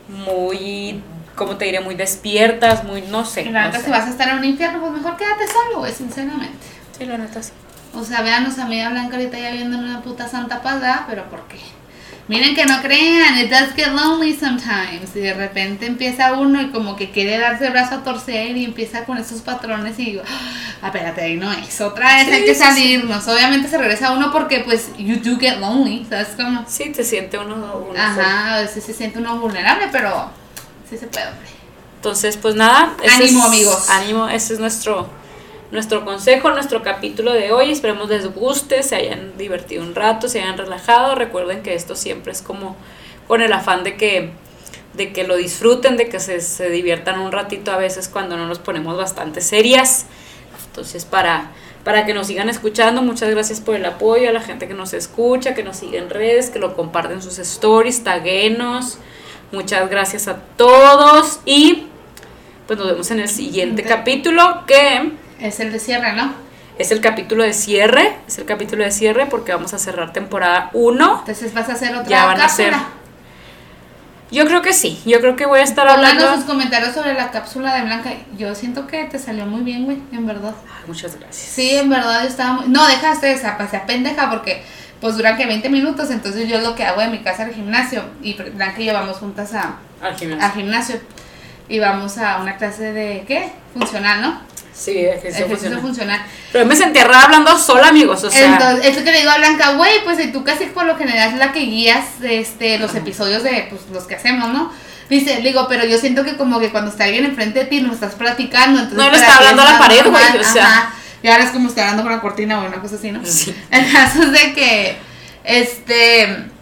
muy, 0.08 1.02
¿cómo 1.34 1.56
te 1.56 1.66
diré? 1.66 1.80
Muy 1.80 1.94
despiertas, 1.94 2.84
muy, 2.84 3.02
no 3.02 3.24
sé. 3.24 3.44
la 3.46 3.66
neta, 3.66 3.80
si 3.80 3.90
vas 3.90 4.06
a 4.06 4.10
estar 4.10 4.28
en 4.28 4.38
un 4.38 4.44
infierno, 4.44 4.80
pues 4.80 4.92
mejor 4.92 5.16
quédate 5.16 5.46
solo, 5.46 5.80
güey, 5.80 5.92
sinceramente. 5.92 6.66
Sí, 6.96 7.04
la 7.04 7.18
neta 7.18 7.42
sí. 7.42 7.52
O 7.94 8.04
sea, 8.04 8.22
veanos 8.22 8.58
a 8.58 8.66
media 8.66 8.90
blanca 8.90 9.16
ahorita 9.16 9.38
ya 9.38 9.52
viendo 9.52 9.78
una 9.78 10.02
puta 10.02 10.28
santa 10.28 10.62
paz, 10.62 10.82
Pero 11.08 11.24
¿por 11.30 11.46
qué? 11.46 11.58
Miren 12.26 12.54
que 12.54 12.64
no 12.64 12.80
crean, 12.80 13.38
it 13.38 13.50
does 13.50 13.74
get 13.74 13.88
lonely 13.88 14.34
sometimes. 14.34 15.14
Y 15.14 15.20
de 15.20 15.34
repente 15.34 15.84
empieza 15.84 16.32
uno 16.32 16.62
y 16.62 16.70
como 16.70 16.96
que 16.96 17.10
quiere 17.10 17.38
darse 17.38 17.66
el 17.66 17.72
brazo 17.72 17.96
a 17.96 18.02
torcer 18.02 18.56
y 18.56 18.64
empieza 18.64 19.04
con 19.04 19.18
esos 19.18 19.42
patrones 19.42 19.98
y 19.98 20.06
digo, 20.06 20.22
ah, 20.26 20.86
espérate, 20.86 21.20
ahí 21.20 21.36
no 21.36 21.52
es. 21.52 21.80
Otra 21.82 22.16
vez 22.16 22.28
hay 22.28 22.44
que 22.44 22.54
salirnos. 22.54 23.28
Obviamente 23.28 23.68
se 23.68 23.76
regresa 23.76 24.12
uno 24.12 24.32
porque 24.32 24.60
pues 24.60 24.88
you 24.96 25.16
do 25.16 25.38
get 25.38 25.58
lonely, 25.58 26.06
¿sabes 26.08 26.28
cómo? 26.34 26.64
Sí, 26.66 26.90
te 26.92 27.04
siente 27.04 27.36
uno, 27.36 27.56
uno 27.90 28.00
Ajá, 28.00 28.54
a 28.54 28.60
veces 28.62 28.84
se 28.84 28.94
siente 28.94 29.18
uno 29.18 29.38
vulnerable, 29.38 29.88
pero 29.92 30.30
sí 30.88 30.96
se 30.96 31.06
puede, 31.06 31.26
hombre. 31.28 31.48
Entonces, 31.96 32.38
pues 32.38 32.54
nada. 32.54 32.94
Ánimo, 33.14 33.44
amigos. 33.44 33.90
Ánimo, 33.90 34.28
ese 34.28 34.54
es 34.54 34.60
nuestro 34.60 35.10
nuestro 35.74 36.04
consejo, 36.04 36.50
nuestro 36.50 36.82
capítulo 36.82 37.32
de 37.32 37.50
hoy. 37.50 37.72
Esperemos 37.72 38.08
les 38.08 38.32
guste, 38.32 38.82
se 38.84 38.94
hayan 38.94 39.36
divertido 39.36 39.82
un 39.82 39.96
rato, 39.96 40.28
se 40.28 40.40
hayan 40.40 40.56
relajado. 40.56 41.16
Recuerden 41.16 41.62
que 41.62 41.74
esto 41.74 41.96
siempre 41.96 42.32
es 42.32 42.42
como 42.42 42.76
con 43.26 43.42
el 43.42 43.52
afán 43.52 43.82
de 43.82 43.96
que, 43.96 44.30
de 44.94 45.12
que 45.12 45.24
lo 45.24 45.36
disfruten, 45.36 45.96
de 45.96 46.08
que 46.08 46.20
se, 46.20 46.40
se 46.40 46.70
diviertan 46.70 47.18
un 47.18 47.32
ratito 47.32 47.72
a 47.72 47.76
veces 47.76 48.08
cuando 48.08 48.36
no 48.36 48.46
nos 48.46 48.60
ponemos 48.60 48.96
bastante 48.96 49.40
serias. 49.40 50.06
Entonces, 50.66 51.04
para, 51.04 51.50
para 51.82 52.06
que 52.06 52.14
nos 52.14 52.28
sigan 52.28 52.48
escuchando, 52.48 53.02
muchas 53.02 53.30
gracias 53.30 53.60
por 53.60 53.74
el 53.74 53.84
apoyo 53.84 54.28
a 54.28 54.32
la 54.32 54.40
gente 54.40 54.68
que 54.68 54.74
nos 54.74 54.94
escucha, 54.94 55.54
que 55.54 55.64
nos 55.64 55.76
sigue 55.76 55.98
en 55.98 56.08
redes, 56.08 56.50
que 56.50 56.60
lo 56.60 56.76
comparten 56.76 57.20
sus 57.20 57.40
stories, 57.40 58.04
taguenos. 58.04 58.98
Muchas 59.50 59.90
gracias 59.90 60.28
a 60.28 60.36
todos 60.56 61.40
y 61.44 61.88
pues 62.68 62.78
nos 62.78 62.88
vemos 62.88 63.10
en 63.10 63.18
el 63.18 63.28
siguiente 63.28 63.82
capítulo 63.82 64.64
que 64.66 65.23
es 65.40 65.60
el 65.60 65.72
de 65.72 65.78
cierre, 65.78 66.12
¿no? 66.12 66.32
Es 66.78 66.90
el 66.90 67.00
capítulo 67.00 67.44
de 67.44 67.52
cierre, 67.52 68.16
es 68.26 68.38
el 68.38 68.46
capítulo 68.46 68.82
de 68.82 68.90
cierre 68.90 69.26
porque 69.26 69.52
vamos 69.52 69.74
a 69.74 69.78
cerrar 69.78 70.12
temporada 70.12 70.70
1. 70.72 71.18
Entonces 71.20 71.54
vas 71.54 71.68
a 71.68 71.74
hacer 71.74 71.94
otra 71.94 72.08
Ya 72.08 72.26
van 72.26 72.40
a 72.40 72.48
ser. 72.48 72.74
Yo 74.30 74.46
creo 74.46 74.62
que 74.62 74.72
sí, 74.72 75.00
yo 75.06 75.20
creo 75.20 75.36
que 75.36 75.46
voy 75.46 75.60
a 75.60 75.62
estar 75.62 75.86
hablando. 75.86 76.34
sus 76.34 76.44
comentarios 76.44 76.92
sobre 76.92 77.14
la 77.14 77.30
cápsula 77.30 77.74
de 77.76 77.82
Blanca. 77.82 78.10
Yo 78.36 78.54
siento 78.56 78.88
que 78.88 79.04
te 79.04 79.20
salió 79.20 79.46
muy 79.46 79.62
bien, 79.62 79.84
güey, 79.84 79.98
en 80.10 80.26
verdad. 80.26 80.54
muchas 80.88 81.16
gracias. 81.16 81.52
Sí, 81.52 81.76
en 81.76 81.88
verdad 81.88 82.22
yo 82.22 82.28
estaba 82.28 82.54
muy... 82.54 82.68
No, 82.68 82.84
dejaste 82.88 83.30
esa, 83.30 83.56
pasé 83.56 83.76
a 83.76 83.86
pendeja 83.86 84.30
porque 84.30 84.64
pues 85.00 85.16
duran 85.16 85.36
que 85.36 85.46
20 85.46 85.68
minutos, 85.68 86.10
entonces 86.10 86.48
yo 86.48 86.58
lo 86.60 86.74
que 86.74 86.84
hago 86.84 87.00
en 87.02 87.12
mi 87.12 87.18
casa 87.18 87.44
al 87.44 87.54
gimnasio 87.54 88.02
y 88.22 88.32
Blanca 88.34 88.80
y 88.80 88.86
yo 88.86 88.94
vamos 88.94 89.18
juntas 89.18 89.54
a, 89.54 89.76
al 90.00 90.16
gimnasio. 90.16 90.44
Al 90.44 90.52
gimnasio 90.52 91.00
y 91.68 91.78
vamos 91.78 92.18
a 92.18 92.40
una 92.40 92.56
clase 92.56 92.92
de, 92.92 93.24
¿qué? 93.28 93.52
Funcional, 93.72 94.20
¿no? 94.20 94.40
Sí, 94.74 94.98
ejercicio, 94.98 95.46
ejercicio 95.46 95.80
funcional. 95.80 96.20
Pero 96.52 96.66
me 96.66 96.74
sentí 96.74 96.98
rara 96.98 97.22
hablando 97.22 97.56
sola, 97.56 97.88
amigos, 97.88 98.24
o 98.24 98.30
sea. 98.30 98.54
Entonces, 98.54 98.86
eso 98.86 99.04
que 99.04 99.12
le 99.12 99.18
digo 99.18 99.30
a 99.30 99.38
Blanca, 99.38 99.74
güey, 99.74 100.02
pues 100.04 100.32
tú 100.32 100.42
casi 100.42 100.66
por 100.66 100.84
lo 100.84 100.96
general 100.96 101.30
es 101.32 101.38
la 101.38 101.52
que 101.52 101.60
guías 101.60 102.04
este, 102.22 102.78
los 102.78 102.94
episodios 102.94 103.42
de 103.44 103.68
pues, 103.70 103.82
los 103.92 104.04
que 104.04 104.16
hacemos, 104.16 104.52
¿no? 104.52 104.72
Dice, 105.08 105.40
digo, 105.42 105.66
pero 105.68 105.84
yo 105.84 105.98
siento 105.98 106.24
que 106.24 106.36
como 106.36 106.58
que 106.58 106.70
cuando 106.70 106.90
está 106.90 107.04
alguien 107.04 107.24
enfrente 107.24 107.60
de 107.60 107.64
ti 107.66 107.80
nos 107.80 107.94
estás 107.94 108.14
platicando, 108.14 108.80
entonces... 108.80 108.98
No 108.98 109.10
le 109.10 109.16
está 109.16 109.36
hablando 109.36 109.62
a 109.62 109.72
la 109.72 109.78
pared, 109.78 110.04
güey, 110.06 110.38
o 110.38 110.44
sea... 110.44 110.92
y 111.22 111.28
ahora 111.28 111.44
es 111.44 111.50
como 111.50 111.68
está 111.68 111.82
hablando 111.82 112.02
con 112.02 112.12
la 112.12 112.20
cortina 112.20 112.60
o 112.60 112.66
una 112.66 112.80
cosa 112.80 112.96
así, 112.96 113.12
¿no? 113.12 113.20
Sí. 113.24 113.54
El 113.70 113.92
caso 113.92 114.22
es 114.22 114.32
de 114.32 114.54
que, 114.54 114.96
este 115.44 116.53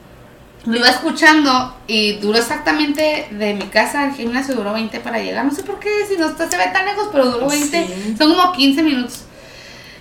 lo 0.65 0.77
iba 0.77 0.89
escuchando 0.89 1.77
y 1.87 2.15
duró 2.15 2.39
exactamente 2.39 3.29
de 3.31 3.55
mi 3.55 3.67
casa 3.67 4.03
al 4.03 4.15
gimnasio, 4.15 4.55
duró 4.55 4.73
20 4.73 5.01
para 5.01 5.19
llegar. 5.19 5.45
No 5.45 5.53
sé 5.53 5.63
por 5.63 5.81
qué, 5.81 5.91
si 6.09 6.17
no 6.17 6.29
se 6.29 6.57
ve 6.57 6.71
tan 6.73 6.87
lejos, 6.87 7.09
pero 7.11 7.27
duró 7.27 7.49
20. 7.49 8.17
Son 8.17 8.35
como 8.35 8.53
15 8.53 8.83
minutos. 8.83 9.23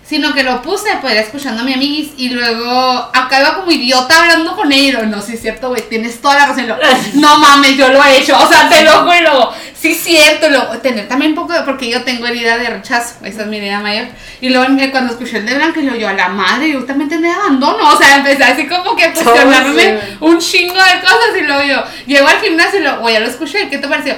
Sino 0.06 0.34
que 0.34 0.44
lo 0.44 0.62
puse, 0.62 0.90
pues 1.00 1.16
escuchando 1.16 1.62
a 1.62 1.66
mi 1.66 1.74
amiguis 1.74 2.12
y 2.18 2.30
luego 2.30 2.70
acá 3.14 3.40
iba 3.40 3.56
como 3.56 3.72
idiota 3.72 4.22
hablando 4.22 4.56
con 4.56 4.72
ella. 4.72 5.04
No, 5.04 5.22
sí 5.22 5.34
es 5.34 5.42
cierto, 5.42 5.70
güey, 5.70 5.88
tienes 5.88 6.22
toda 6.22 6.36
la 6.36 6.46
razón. 6.48 6.68
no 7.16 7.40
mames, 7.40 7.78
yo 7.78 7.88
lo 7.88 8.04
he 8.04 8.20
hecho. 8.20 8.38
O 8.38 8.48
sea, 8.48 8.70
te 8.70 8.84
lo 8.84 9.04
juro. 9.04 9.54
Sí, 9.82 9.96
cierto, 9.96 10.48
lo, 10.50 10.78
tener 10.78 11.08
también 11.08 11.32
un 11.32 11.36
poco 11.36 11.54
de, 11.54 11.62
porque 11.62 11.90
yo 11.90 12.04
tengo 12.04 12.28
herida 12.28 12.56
de 12.60 12.70
rechazo, 12.70 13.16
esa 13.26 13.42
es 13.42 13.48
mi 13.48 13.58
idea 13.58 13.80
mayor. 13.80 14.10
Y 14.40 14.50
luego 14.50 14.68
cuando 14.92 15.14
escuché 15.14 15.38
el 15.38 15.48
de 15.48 15.56
Blanca, 15.56 15.82
yo, 15.82 15.96
yo 15.96 16.08
a 16.08 16.14
la 16.14 16.30
madre, 16.30 16.72
yo 16.72 16.86
también 16.86 17.10
tenía 17.10 17.34
abandono, 17.34 17.90
o 17.90 17.98
sea, 17.98 18.18
empecé 18.18 18.44
así 18.44 18.68
como 18.68 18.96
que 18.96 19.06
a 19.06 19.14
cuestionarme 19.14 20.00
un 20.20 20.38
chingo 20.38 20.76
de 20.76 21.02
cosas 21.02 21.36
y 21.36 21.42
luego 21.42 21.64
yo 21.64 21.84
llego 22.06 22.28
al 22.28 22.40
gimnasio 22.40 22.80
y 22.80 22.84
lo, 22.84 23.10
ya 23.10 23.22
lo 23.22 23.26
escuché, 23.26 23.70
¿qué 23.70 23.80
te 23.80 23.88
pareció? 23.88 24.16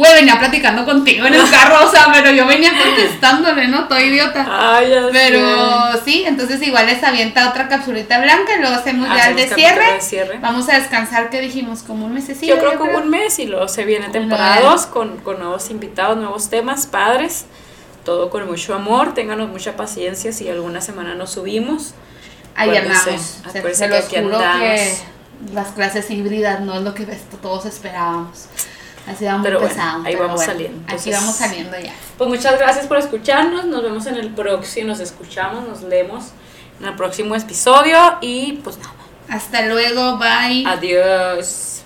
Güey, 0.00 0.14
venía 0.14 0.38
platicando 0.38 0.86
contigo 0.86 1.26
en 1.26 1.34
el 1.34 1.50
carro, 1.50 1.86
o 1.86 1.90
sea, 1.90 2.06
pero 2.10 2.30
yo 2.30 2.46
venía 2.46 2.72
contestándole, 2.72 3.68
¿no? 3.68 3.86
Todo 3.86 4.00
idiota. 4.00 4.46
Ay, 4.48 4.88
ya 4.88 5.08
pero 5.12 5.92
sí, 6.02 6.24
entonces 6.26 6.66
igual 6.66 6.86
les 6.86 7.04
avienta 7.04 7.50
otra 7.50 7.68
capsulita 7.68 8.18
blanca 8.18 8.56
y 8.56 8.60
luego 8.62 8.76
hacemos 8.76 9.06
ya 9.14 9.28
el 9.28 9.36
de 9.36 10.00
cierre. 10.00 10.38
Vamos 10.38 10.70
a 10.70 10.76
descansar, 10.78 11.28
¿qué 11.28 11.42
dijimos? 11.42 11.82
Como 11.82 12.06
un 12.06 12.14
mesecito. 12.14 12.46
Yo 12.46 12.58
creo 12.58 12.78
que 12.80 12.96
un 12.96 13.10
mes 13.10 13.38
y 13.40 13.44
luego 13.44 13.68
se 13.68 13.84
viene 13.84 14.08
temporada 14.08 14.62
2 14.62 14.86
con, 14.86 15.18
con 15.18 15.38
nuevos 15.38 15.68
invitados, 15.68 16.16
nuevos 16.16 16.48
temas, 16.48 16.86
padres. 16.86 17.44
Todo 18.02 18.30
con 18.30 18.46
mucho 18.46 18.74
amor, 18.74 19.12
ténganos 19.12 19.50
mucha 19.50 19.76
paciencia 19.76 20.32
si 20.32 20.48
alguna 20.48 20.80
semana 20.80 21.14
nos 21.14 21.32
subimos. 21.32 21.92
Ahí 22.56 22.74
andamos. 22.74 23.42
Se, 23.52 23.74
se 23.74 23.88
los 23.88 24.08
juro 24.08 24.38
que 24.38 24.94
las 25.52 25.68
clases 25.72 26.10
híbridas 26.10 26.60
no 26.60 26.76
es 26.76 26.80
lo 26.80 26.94
que 26.94 27.04
todos 27.42 27.66
esperábamos. 27.66 28.46
Así 29.06 29.24
vamos 29.24 29.42
pero 29.42 29.60
ahí 30.04 30.14
vamos 30.14 30.44
saliendo. 30.44 30.82
aquí 30.92 31.10
vamos 31.10 31.34
saliendo 31.34 31.78
ya. 31.78 31.94
Pues 32.18 32.28
muchas 32.30 32.58
gracias 32.58 32.86
por 32.86 32.98
escucharnos. 32.98 33.64
Nos 33.66 33.82
vemos 33.82 34.06
en 34.06 34.16
el 34.16 34.30
próximo, 34.30 34.88
nos 34.88 35.00
escuchamos, 35.00 35.66
nos 35.66 35.82
leemos 35.82 36.26
en 36.80 36.86
el 36.86 36.96
próximo 36.96 37.34
episodio 37.34 37.98
y 38.20 38.60
pues 38.64 38.78
nada. 38.78 38.94
Hasta 39.28 39.66
luego, 39.66 40.18
bye. 40.18 40.64
Adiós. 40.66 41.79